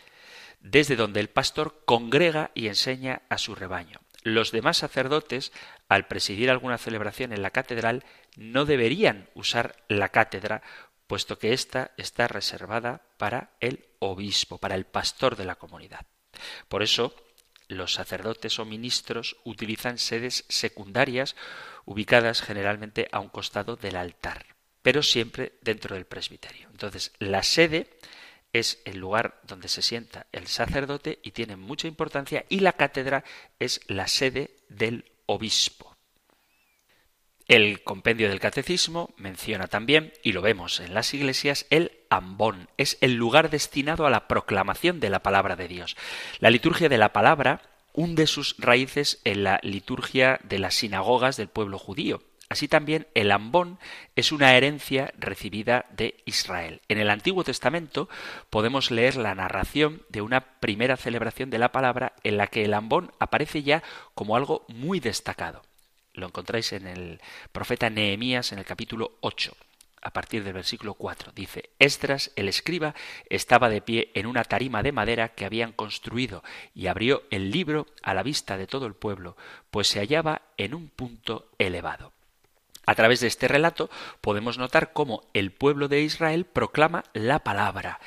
desde 0.59 0.96
donde 0.96 1.20
el 1.20 1.28
pastor 1.28 1.82
congrega 1.84 2.51
y 2.57 2.66
enseña 2.66 3.22
a 3.28 3.38
su 3.38 3.55
rebaño. 3.55 4.01
Los 4.24 4.51
demás 4.51 4.78
sacerdotes 4.78 5.53
al 5.91 6.07
presidir 6.07 6.51
alguna 6.51 6.78
celebración 6.78 7.32
en 7.32 7.43
la 7.43 7.51
catedral, 7.51 8.05
no 8.36 8.64
deberían 8.64 9.28
usar 9.34 9.74
la 9.88 10.11
cátedra, 10.11 10.62
puesto 11.09 11.36
que 11.36 11.53
ésta 11.53 11.91
está 11.97 12.28
reservada 12.28 13.03
para 13.18 13.51
el 13.59 13.84
obispo, 13.99 14.59
para 14.59 14.76
el 14.76 14.86
pastor 14.86 15.34
de 15.34 15.45
la 15.45 15.57
comunidad. 15.57 16.07
Por 16.68 16.84
eso, 16.84 17.12
los 17.66 17.93
sacerdotes 17.93 18.61
o 18.61 18.64
ministros 18.64 19.36
utilizan 19.43 19.99
sedes 19.99 20.45
secundarias 20.49 21.34
ubicadas 21.84 22.41
generalmente 22.41 23.09
a 23.11 23.18
un 23.18 23.28
costado 23.28 23.74
del 23.74 23.97
altar, 23.97 24.47
pero 24.82 25.03
siempre 25.03 25.55
dentro 25.61 25.97
del 25.97 26.07
presbiterio. 26.07 26.68
Entonces, 26.70 27.11
la 27.18 27.43
sede 27.43 27.99
es 28.53 28.80
el 28.84 28.99
lugar 28.99 29.41
donde 29.43 29.66
se 29.66 29.82
sienta 29.82 30.28
el 30.30 30.47
sacerdote 30.47 31.18
y 31.24 31.32
tiene 31.32 31.57
mucha 31.57 31.88
importancia 31.88 32.45
y 32.49 32.61
la 32.61 32.74
cátedra 32.74 33.24
es 33.59 33.80
la 33.88 34.07
sede 34.07 34.57
del 34.68 35.11
obispo. 35.33 35.97
El 37.47 37.83
compendio 37.83 38.28
del 38.28 38.39
catecismo 38.39 39.12
menciona 39.16 39.66
también, 39.66 40.12
y 40.22 40.33
lo 40.33 40.41
vemos 40.41 40.78
en 40.78 40.95
las 40.95 41.12
iglesias, 41.14 41.66
el 41.70 41.91
ambón. 42.09 42.68
Es 42.76 42.97
el 43.01 43.14
lugar 43.14 43.51
destinado 43.51 44.07
a 44.07 44.11
la 44.11 44.28
proclamación 44.28 45.01
de 45.01 45.11
la 45.11 45.22
palabra 45.22 45.57
de 45.57 45.66
Dios. 45.66 45.97
La 46.39 46.51
liturgia 46.51 46.89
de 46.89 46.99
la 46.99 47.12
palabra 47.12 47.62
hunde 47.93 48.26
sus 48.26 48.55
raíces 48.59 49.20
en 49.24 49.43
la 49.43 49.59
liturgia 49.62 50.39
de 50.45 50.61
las 50.61 50.74
sinagogas 50.74 51.37
del 51.37 51.49
pueblo 51.49 51.78
judío. 51.78 52.22
Así 52.51 52.66
también 52.66 53.07
el 53.14 53.30
ambón 53.30 53.78
es 54.16 54.32
una 54.32 54.57
herencia 54.57 55.14
recibida 55.16 55.86
de 55.90 56.16
Israel. 56.24 56.80
En 56.88 56.98
el 56.98 57.09
Antiguo 57.09 57.44
Testamento 57.44 58.09
podemos 58.51 58.90
leer 58.90 59.14
la 59.14 59.36
narración 59.36 60.03
de 60.09 60.20
una 60.20 60.40
primera 60.59 60.96
celebración 60.96 61.48
de 61.51 61.59
la 61.59 61.70
palabra 61.70 62.12
en 62.24 62.36
la 62.36 62.48
que 62.48 62.64
el 62.64 62.74
ambón 62.74 63.12
aparece 63.20 63.62
ya 63.62 63.84
como 64.16 64.34
algo 64.34 64.64
muy 64.66 64.98
destacado. 64.98 65.62
Lo 66.12 66.26
encontráis 66.26 66.72
en 66.72 66.88
el 66.88 67.20
profeta 67.53 67.88
Nehemías 67.88 68.51
en 68.51 68.59
el 68.59 68.64
capítulo 68.64 69.12
8 69.20 69.57
a 70.03 70.11
partir 70.11 70.42
del 70.42 70.55
versículo 70.55 70.94
4. 70.94 71.30
Dice, 71.32 71.70
Esdras, 71.78 72.32
el 72.34 72.48
escriba, 72.48 72.96
estaba 73.28 73.68
de 73.68 73.80
pie 73.80 74.11
en 74.14 74.26
una 74.26 74.42
tarima 74.42 74.82
de 74.82 74.90
madera 74.90 75.28
que 75.28 75.44
habían 75.44 75.70
construido 75.70 76.42
y 76.74 76.88
abrió 76.88 77.22
el 77.30 77.53
libro 77.53 77.86
a 78.03 78.12
la 78.12 78.24
vista 78.24 78.57
de 78.57 78.66
todo 78.66 78.86
el 78.86 78.94
pueblo, 78.94 79.36
pues 79.70 79.86
se 79.86 80.01
hallaba 80.01 80.42
en 80.57 80.74
un 80.74 80.88
punto 80.88 81.48
elevado. 81.57 82.12
A 82.87 82.95
través 82.95 83.20
de 83.20 83.26
este 83.26 83.49
relato 83.49 83.91
podemos 84.20 84.59
notar 84.59 84.93
cómo 84.93 85.22
el 85.35 85.53
pueblo 85.53 85.89
de 85.89 86.03
Israel 86.03 86.45
proclama 86.45 87.05
la 87.12 87.41
palabra. 87.41 88.01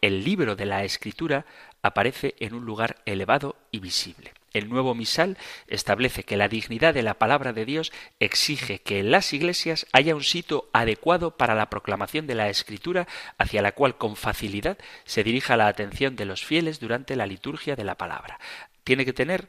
El 0.00 0.24
libro 0.24 0.54
de 0.54 0.66
la 0.66 0.84
escritura 0.84 1.44
aparece 1.82 2.34
en 2.38 2.54
un 2.54 2.64
lugar 2.64 3.02
elevado 3.04 3.56
y 3.70 3.80
visible. 3.80 4.32
El 4.52 4.68
nuevo 4.68 4.94
misal 4.94 5.36
establece 5.66 6.24
que 6.24 6.36
la 6.36 6.48
dignidad 6.48 6.94
de 6.94 7.02
la 7.02 7.14
palabra 7.14 7.52
de 7.52 7.64
Dios 7.64 7.92
exige 8.18 8.78
que 8.78 9.00
en 9.00 9.10
las 9.10 9.32
iglesias 9.32 9.86
haya 9.92 10.14
un 10.14 10.24
sitio 10.24 10.68
adecuado 10.72 11.36
para 11.36 11.54
la 11.54 11.68
proclamación 11.68 12.26
de 12.26 12.34
la 12.34 12.48
escritura 12.48 13.06
hacia 13.36 13.62
la 13.62 13.72
cual 13.72 13.98
con 13.98 14.16
facilidad 14.16 14.78
se 15.04 15.22
dirija 15.22 15.56
la 15.56 15.68
atención 15.68 16.16
de 16.16 16.24
los 16.24 16.44
fieles 16.44 16.80
durante 16.80 17.14
la 17.14 17.26
liturgia 17.26 17.76
de 17.76 17.84
la 17.84 17.96
palabra. 17.96 18.38
Tiene 18.84 19.04
que 19.04 19.12
tener 19.12 19.48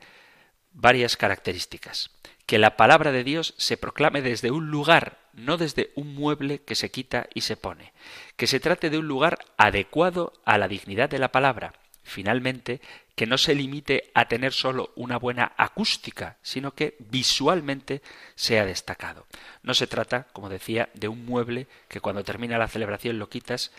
varias 0.74 1.16
características. 1.16 2.12
Que 2.50 2.58
la 2.58 2.78
palabra 2.78 3.12
de 3.12 3.24
Dios 3.24 3.54
se 3.58 3.78
proclame 3.78 4.24
desde 4.24 4.50
un 4.50 4.72
lugar, 4.72 5.20
no 5.34 5.58
desde 5.58 5.92
un 5.94 6.16
mueble 6.16 6.64
que 6.64 6.74
se 6.74 6.90
quita 6.90 7.28
y 7.36 7.42
se 7.42 7.56
pone. 7.56 7.94
Que 8.38 8.48
se 8.48 8.60
trate 8.60 8.90
de 8.90 8.98
un 8.98 9.08
lugar 9.08 9.38
adecuado 9.56 10.34
a 10.46 10.58
la 10.58 10.68
dignidad 10.68 11.12
de 11.12 11.20
la 11.20 11.32
palabra 11.32 11.74
finalmente, 12.10 12.82
que 13.20 13.28
no 13.28 13.38
se 13.38 13.54
limite 13.54 14.12
a 14.14 14.30
tener 14.30 14.54
solo 14.54 14.94
una 14.96 15.18
buena 15.18 15.52
acústica, 15.58 16.38
sino 16.42 16.74
que 16.74 16.96
visualmente 17.00 18.02
sea 18.36 18.64
destacado. 18.64 19.28
No 19.62 19.74
se 19.74 19.88
trata, 19.88 20.28
como 20.32 20.48
decía, 20.48 20.88
de 20.94 21.10
un 21.10 21.26
mueble 21.26 21.68
que 21.90 22.00
cuando 22.00 22.24
termina 22.24 22.58
la 22.58 22.70
celebración 22.70 23.20
lo 23.20 23.28
quitas, 23.28 23.74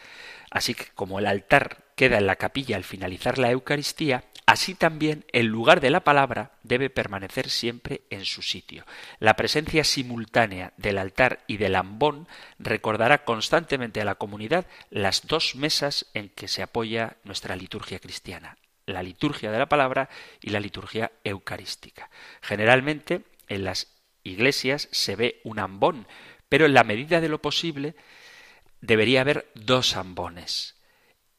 así 0.50 0.74
que 0.74 0.88
como 0.94 1.18
el 1.18 1.26
altar 1.26 1.84
queda 1.96 2.18
en 2.18 2.26
la 2.26 2.36
capilla 2.36 2.76
al 2.76 2.84
finalizar 2.84 3.38
la 3.38 3.50
Eucaristía, 3.50 4.24
así 4.44 4.74
también 4.74 5.24
el 5.32 5.46
lugar 5.46 5.80
de 5.80 5.88
la 5.88 6.00
palabra 6.00 6.50
debe 6.62 6.90
permanecer 6.90 7.48
siempre 7.48 8.02
en 8.10 8.26
su 8.26 8.42
sitio. 8.42 8.84
La 9.20 9.36
presencia 9.36 9.84
simultánea 9.84 10.74
del 10.76 10.98
altar 10.98 11.44
y 11.46 11.56
del 11.56 11.76
ambón 11.76 12.28
recordará 12.58 13.24
constantemente 13.24 14.02
a 14.02 14.04
la 14.04 14.16
comunidad 14.16 14.66
las 14.90 15.26
dos 15.26 15.56
mesas 15.56 16.04
en 16.12 16.28
que 16.28 16.46
se 16.46 16.62
apoya 16.62 17.16
nuestra 17.24 17.56
liturgia 17.56 18.00
cristiana, 18.00 18.58
la 18.86 19.02
liturgia 19.02 19.50
de 19.50 19.58
la 19.58 19.68
palabra 19.68 20.08
y 20.40 20.50
la 20.50 20.60
liturgia 20.60 21.12
eucarística. 21.24 22.10
Generalmente 22.40 23.22
en 23.48 23.64
las 23.64 23.96
iglesias 24.22 24.88
se 24.92 25.16
ve 25.16 25.40
un 25.44 25.58
ambón, 25.58 26.06
pero 26.48 26.66
en 26.66 26.74
la 26.74 26.84
medida 26.84 27.20
de 27.20 27.28
lo 27.28 27.40
posible 27.40 27.94
debería 28.80 29.20
haber 29.20 29.50
dos 29.54 29.96
ambones. 29.96 30.76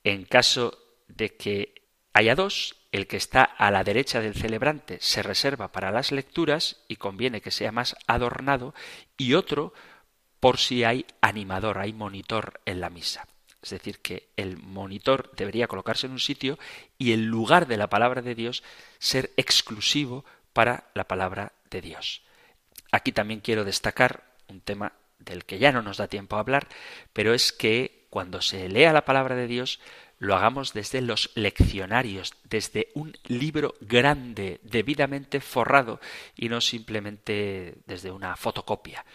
En 0.04 0.26
caso 0.26 0.78
de 1.08 1.36
que 1.36 1.74
haya 2.14 2.36
dos, 2.36 2.76
el 2.92 3.08
que 3.08 3.18
está 3.18 3.44
a 3.44 3.72
la 3.72 3.84
derecha 3.84 4.20
del 4.20 4.36
celebrante 4.36 4.98
se 5.00 5.24
reserva 5.24 5.72
para 5.72 5.92
las 5.92 6.12
lecturas 6.12 6.84
y 6.88 6.98
conviene 6.98 7.42
que 7.42 7.52
sea 7.52 7.72
más 7.72 7.96
adornado, 8.08 8.74
y 9.18 9.34
otro 9.34 9.74
por 10.40 10.58
si 10.58 10.84
hay 10.84 11.06
animador, 11.22 11.78
hay 11.78 11.94
monitor 11.94 12.62
en 12.66 12.82
la 12.82 12.90
misa. 12.90 13.28
Es 13.62 13.70
decir, 13.70 14.00
que 14.00 14.30
el 14.38 14.58
monitor 14.58 15.32
debería 15.36 15.68
colocarse 15.68 16.08
en 16.08 16.14
un 16.14 16.20
sitio 16.20 16.58
y 16.98 17.12
el 17.12 17.26
lugar 17.26 17.68
de 17.68 17.78
la 17.78 17.90
palabra 17.90 18.22
de 18.22 18.36
Dios 18.36 18.64
ser 18.98 19.32
exclusivo 19.38 20.26
para 20.54 20.90
la 20.94 21.08
palabra 21.08 21.54
de 21.70 21.82
Dios. 21.82 22.24
Aquí 22.92 23.12
también 23.12 23.40
quiero 23.40 23.64
destacar 23.64 24.24
un 24.48 24.62
tema 24.62 24.94
del 25.20 25.46
que 25.46 25.60
ya 25.60 25.72
no 25.72 25.82
nos 25.82 25.98
da 25.98 26.08
tiempo 26.08 26.36
a 26.36 26.40
hablar, 26.40 26.68
pero 27.14 27.34
es 27.34 27.54
que 27.54 28.08
cuando 28.10 28.42
se 28.42 28.68
lea 28.68 28.92
la 28.94 29.06
palabra 29.06 29.36
de 29.36 29.48
Dios, 29.48 29.80
lo 30.18 30.36
hagamos 30.36 30.74
desde 30.74 31.02
los 31.02 31.32
leccionarios, 31.36 32.34
desde 32.44 32.90
un 32.94 33.18
libro 33.26 33.76
grande, 33.80 34.60
debidamente 34.64 35.40
forrado, 35.40 36.00
y 36.36 36.50
no 36.50 36.62
simplemente 36.62 37.76
desde 37.88 38.12
una 38.12 38.36
fotocopia. 38.36 39.06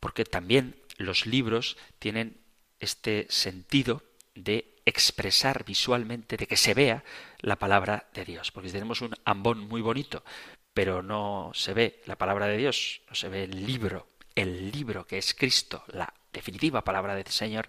Porque 0.00 0.24
también 0.24 0.76
los 0.96 1.26
libros 1.26 1.76
tienen 1.98 2.38
este 2.80 3.26
sentido 3.28 4.02
de 4.34 4.76
expresar 4.86 5.64
visualmente, 5.64 6.36
de 6.36 6.46
que 6.46 6.56
se 6.56 6.74
vea 6.74 7.04
la 7.40 7.56
palabra 7.56 8.08
de 8.14 8.24
Dios. 8.24 8.50
Porque 8.50 8.68
si 8.68 8.74
tenemos 8.74 9.00
un 9.02 9.14
ambón 9.24 9.60
muy 9.68 9.82
bonito, 9.82 10.24
pero 10.72 11.02
no 11.02 11.50
se 11.54 11.74
ve 11.74 12.02
la 12.06 12.16
palabra 12.16 12.46
de 12.46 12.56
Dios, 12.56 13.02
no 13.08 13.14
se 13.14 13.28
ve 13.28 13.44
el 13.44 13.66
libro, 13.66 14.06
el 14.34 14.70
libro 14.70 15.06
que 15.06 15.18
es 15.18 15.34
Cristo, 15.34 15.84
la 15.88 16.12
definitiva 16.32 16.84
palabra 16.84 17.14
del 17.14 17.26
Señor, 17.26 17.68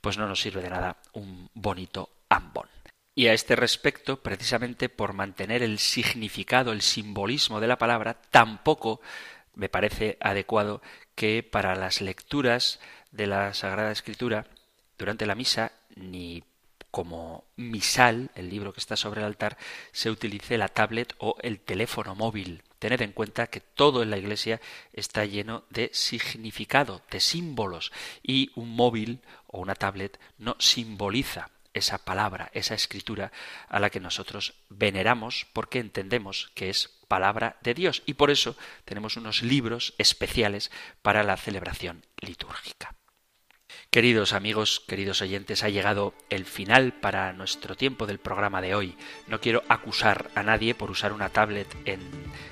pues 0.00 0.18
no 0.18 0.26
nos 0.26 0.40
sirve 0.40 0.62
de 0.62 0.70
nada 0.70 0.96
un 1.12 1.48
bonito 1.54 2.10
ambón. 2.28 2.68
Y 3.14 3.26
a 3.26 3.32
este 3.32 3.56
respecto, 3.56 4.22
precisamente 4.22 4.88
por 4.88 5.12
mantener 5.12 5.62
el 5.62 5.78
significado, 5.78 6.72
el 6.72 6.82
simbolismo 6.82 7.60
de 7.60 7.66
la 7.66 7.78
palabra, 7.78 8.20
tampoco 8.30 9.00
me 9.54 9.68
parece 9.68 10.16
adecuado 10.20 10.80
que 11.14 11.42
para 11.42 11.74
las 11.74 12.00
lecturas 12.00 12.80
de 13.10 13.26
la 13.26 13.54
Sagrada 13.54 13.92
Escritura 13.92 14.46
durante 14.98 15.26
la 15.26 15.34
misa, 15.34 15.72
ni 15.96 16.42
como 16.90 17.44
misal, 17.56 18.30
el 18.34 18.50
libro 18.50 18.72
que 18.72 18.80
está 18.80 18.96
sobre 18.96 19.20
el 19.20 19.26
altar, 19.26 19.56
se 19.92 20.10
utilice 20.10 20.58
la 20.58 20.68
tablet 20.68 21.14
o 21.18 21.36
el 21.42 21.60
teléfono 21.60 22.14
móvil. 22.14 22.62
Tened 22.78 23.00
en 23.02 23.12
cuenta 23.12 23.46
que 23.46 23.60
todo 23.60 24.02
en 24.02 24.10
la 24.10 24.18
iglesia 24.18 24.60
está 24.92 25.24
lleno 25.24 25.64
de 25.70 25.90
significado, 25.92 27.02
de 27.10 27.20
símbolos, 27.20 27.92
y 28.22 28.50
un 28.54 28.74
móvil 28.74 29.20
o 29.46 29.60
una 29.60 29.74
tablet 29.74 30.18
no 30.38 30.56
simboliza 30.58 31.50
esa 31.72 31.98
palabra, 31.98 32.50
esa 32.52 32.74
escritura 32.74 33.30
a 33.68 33.78
la 33.78 33.90
que 33.90 34.00
nosotros 34.00 34.54
veneramos 34.68 35.46
porque 35.52 35.78
entendemos 35.78 36.50
que 36.54 36.68
es 36.68 36.88
palabra 37.06 37.58
de 37.62 37.74
Dios 37.74 38.02
y 38.06 38.14
por 38.14 38.30
eso 38.30 38.56
tenemos 38.84 39.16
unos 39.16 39.42
libros 39.42 39.94
especiales 39.98 40.70
para 41.02 41.22
la 41.22 41.36
celebración 41.36 42.04
litúrgica. 42.20 42.99
Queridos 43.92 44.34
amigos, 44.34 44.84
queridos 44.86 45.20
oyentes, 45.20 45.64
ha 45.64 45.68
llegado 45.68 46.14
el 46.28 46.44
final 46.44 46.92
para 46.92 47.32
nuestro 47.32 47.74
tiempo 47.74 48.06
del 48.06 48.20
programa 48.20 48.62
de 48.62 48.76
hoy. 48.76 48.94
No 49.26 49.40
quiero 49.40 49.64
acusar 49.66 50.30
a 50.36 50.44
nadie 50.44 50.76
por 50.76 50.92
usar 50.92 51.12
una 51.12 51.30
tablet 51.30 51.66
en 51.86 51.98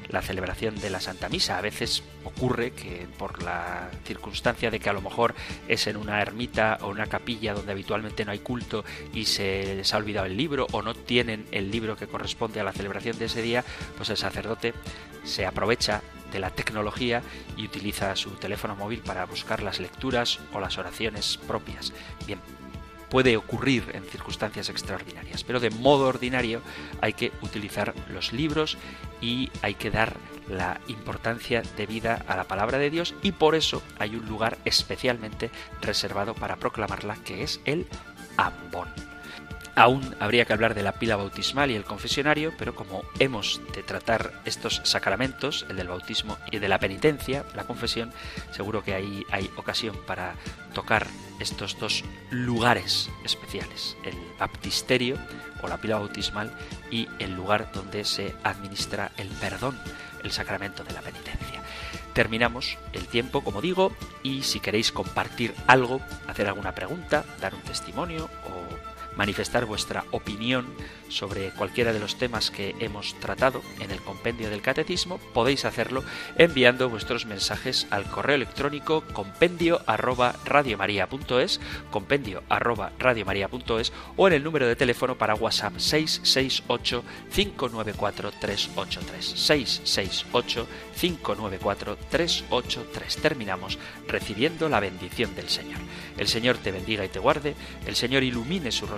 la 0.08 0.20
celebración 0.20 0.74
de 0.80 0.90
la 0.90 1.00
Santa 1.00 1.28
Misa. 1.28 1.56
A 1.56 1.60
veces 1.60 2.02
ocurre 2.24 2.72
que 2.72 3.06
por 3.18 3.40
la 3.44 3.88
circunstancia 4.04 4.72
de 4.72 4.80
que 4.80 4.90
a 4.90 4.92
lo 4.92 5.00
mejor 5.00 5.36
es 5.68 5.86
en 5.86 5.96
una 5.96 6.20
ermita 6.20 6.78
o 6.80 6.88
una 6.88 7.06
capilla 7.06 7.54
donde 7.54 7.70
habitualmente 7.70 8.24
no 8.24 8.32
hay 8.32 8.40
culto 8.40 8.84
y 9.14 9.26
se 9.26 9.76
les 9.76 9.94
ha 9.94 9.98
olvidado 9.98 10.26
el 10.26 10.36
libro 10.36 10.66
o 10.72 10.82
no 10.82 10.92
tienen 10.92 11.46
el 11.52 11.70
libro 11.70 11.96
que 11.96 12.08
corresponde 12.08 12.58
a 12.58 12.64
la 12.64 12.72
celebración 12.72 13.16
de 13.16 13.26
ese 13.26 13.42
día, 13.42 13.64
pues 13.96 14.10
el 14.10 14.16
sacerdote 14.16 14.74
se 15.24 15.46
aprovecha 15.46 16.02
de 16.32 16.38
la 16.38 16.50
tecnología 16.50 17.22
y 17.56 17.64
utiliza 17.64 18.14
su 18.16 18.30
teléfono 18.30 18.76
móvil 18.76 19.00
para 19.00 19.24
buscar 19.24 19.62
las 19.62 19.80
lecturas 19.80 20.40
o 20.52 20.60
las 20.60 20.78
oraciones 20.78 21.38
propias. 21.46 21.92
Bien, 22.26 22.38
puede 23.08 23.36
ocurrir 23.36 23.90
en 23.94 24.04
circunstancias 24.04 24.68
extraordinarias, 24.68 25.44
pero 25.44 25.60
de 25.60 25.70
modo 25.70 26.06
ordinario 26.06 26.60
hay 27.00 27.14
que 27.14 27.32
utilizar 27.42 27.94
los 28.10 28.32
libros 28.32 28.76
y 29.20 29.50
hay 29.62 29.74
que 29.74 29.90
dar 29.90 30.16
la 30.48 30.80
importancia 30.88 31.62
debida 31.76 32.24
a 32.26 32.36
la 32.36 32.44
palabra 32.44 32.78
de 32.78 32.90
Dios 32.90 33.14
y 33.22 33.32
por 33.32 33.54
eso 33.54 33.82
hay 33.98 34.16
un 34.16 34.26
lugar 34.26 34.58
especialmente 34.64 35.50
reservado 35.80 36.34
para 36.34 36.56
proclamarla 36.56 37.16
que 37.16 37.42
es 37.42 37.60
el 37.64 37.86
ambón. 38.36 38.88
Aún 39.78 40.16
habría 40.18 40.44
que 40.44 40.52
hablar 40.52 40.74
de 40.74 40.82
la 40.82 40.90
pila 40.90 41.14
bautismal 41.14 41.70
y 41.70 41.76
el 41.76 41.84
confesionario, 41.84 42.52
pero 42.58 42.74
como 42.74 43.04
hemos 43.20 43.60
de 43.72 43.84
tratar 43.84 44.32
estos 44.44 44.80
sacramentos, 44.82 45.64
el 45.68 45.76
del 45.76 45.86
bautismo 45.86 46.36
y 46.50 46.56
el 46.56 46.62
de 46.62 46.68
la 46.68 46.80
penitencia, 46.80 47.44
la 47.54 47.62
confesión, 47.62 48.12
seguro 48.50 48.82
que 48.82 48.94
ahí 48.94 49.24
hay 49.30 49.48
ocasión 49.56 49.96
para 50.04 50.34
tocar 50.74 51.06
estos 51.38 51.78
dos 51.78 52.02
lugares 52.30 53.08
especiales, 53.24 53.96
el 54.02 54.16
baptisterio 54.36 55.16
o 55.62 55.68
la 55.68 55.78
pila 55.78 55.98
bautismal 55.98 56.50
y 56.90 57.06
el 57.20 57.36
lugar 57.36 57.70
donde 57.72 58.04
se 58.04 58.34
administra 58.42 59.12
el 59.16 59.28
perdón, 59.28 59.78
el 60.24 60.32
sacramento 60.32 60.82
de 60.82 60.92
la 60.92 61.02
penitencia. 61.02 61.62
Terminamos 62.14 62.76
el 62.94 63.06
tiempo, 63.06 63.44
como 63.44 63.62
digo, 63.62 63.92
y 64.24 64.42
si 64.42 64.58
queréis 64.58 64.90
compartir 64.90 65.54
algo, 65.68 66.00
hacer 66.26 66.48
alguna 66.48 66.74
pregunta, 66.74 67.24
dar 67.40 67.54
un 67.54 67.60
testimonio 67.60 68.28
o 68.44 68.57
manifestar 69.18 69.66
vuestra 69.66 70.04
opinión 70.12 70.66
sobre 71.08 71.50
cualquiera 71.50 71.92
de 71.92 71.98
los 71.98 72.16
temas 72.16 72.50
que 72.50 72.74
hemos 72.80 73.14
tratado 73.14 73.62
en 73.80 73.90
el 73.90 74.00
compendio 74.00 74.48
del 74.48 74.62
catecismo, 74.62 75.18
podéis 75.34 75.64
hacerlo 75.64 76.04
enviando 76.36 76.88
vuestros 76.88 77.26
mensajes 77.26 77.86
al 77.90 78.04
correo 78.04 78.36
electrónico 78.36 79.02
compendio 79.12 79.80
arroba 79.86 80.36
radiomaria.es, 80.44 81.60
compendio 81.90 82.42
arroba 82.48 82.92
radiomaria.es 82.98 83.92
o 84.16 84.28
en 84.28 84.34
el 84.34 84.44
número 84.44 84.66
de 84.66 84.76
teléfono 84.76 85.18
para 85.18 85.34
WhatsApp 85.34 85.78
668 85.78 87.02
594 87.34 88.32
383 88.40 89.26
668 89.26 90.66
594 90.98 91.96
383. 92.10 93.16
Terminamos 93.16 93.78
recibiendo 94.06 94.68
la 94.68 94.80
bendición 94.80 95.34
del 95.34 95.48
Señor. 95.48 95.80
El 96.16 96.28
Señor 96.28 96.58
te 96.58 96.72
bendiga 96.72 97.04
y 97.04 97.08
te 97.08 97.18
guarde, 97.18 97.54
el 97.86 97.96
Señor 97.96 98.22
ilumine 98.22 98.72
su 98.72 98.86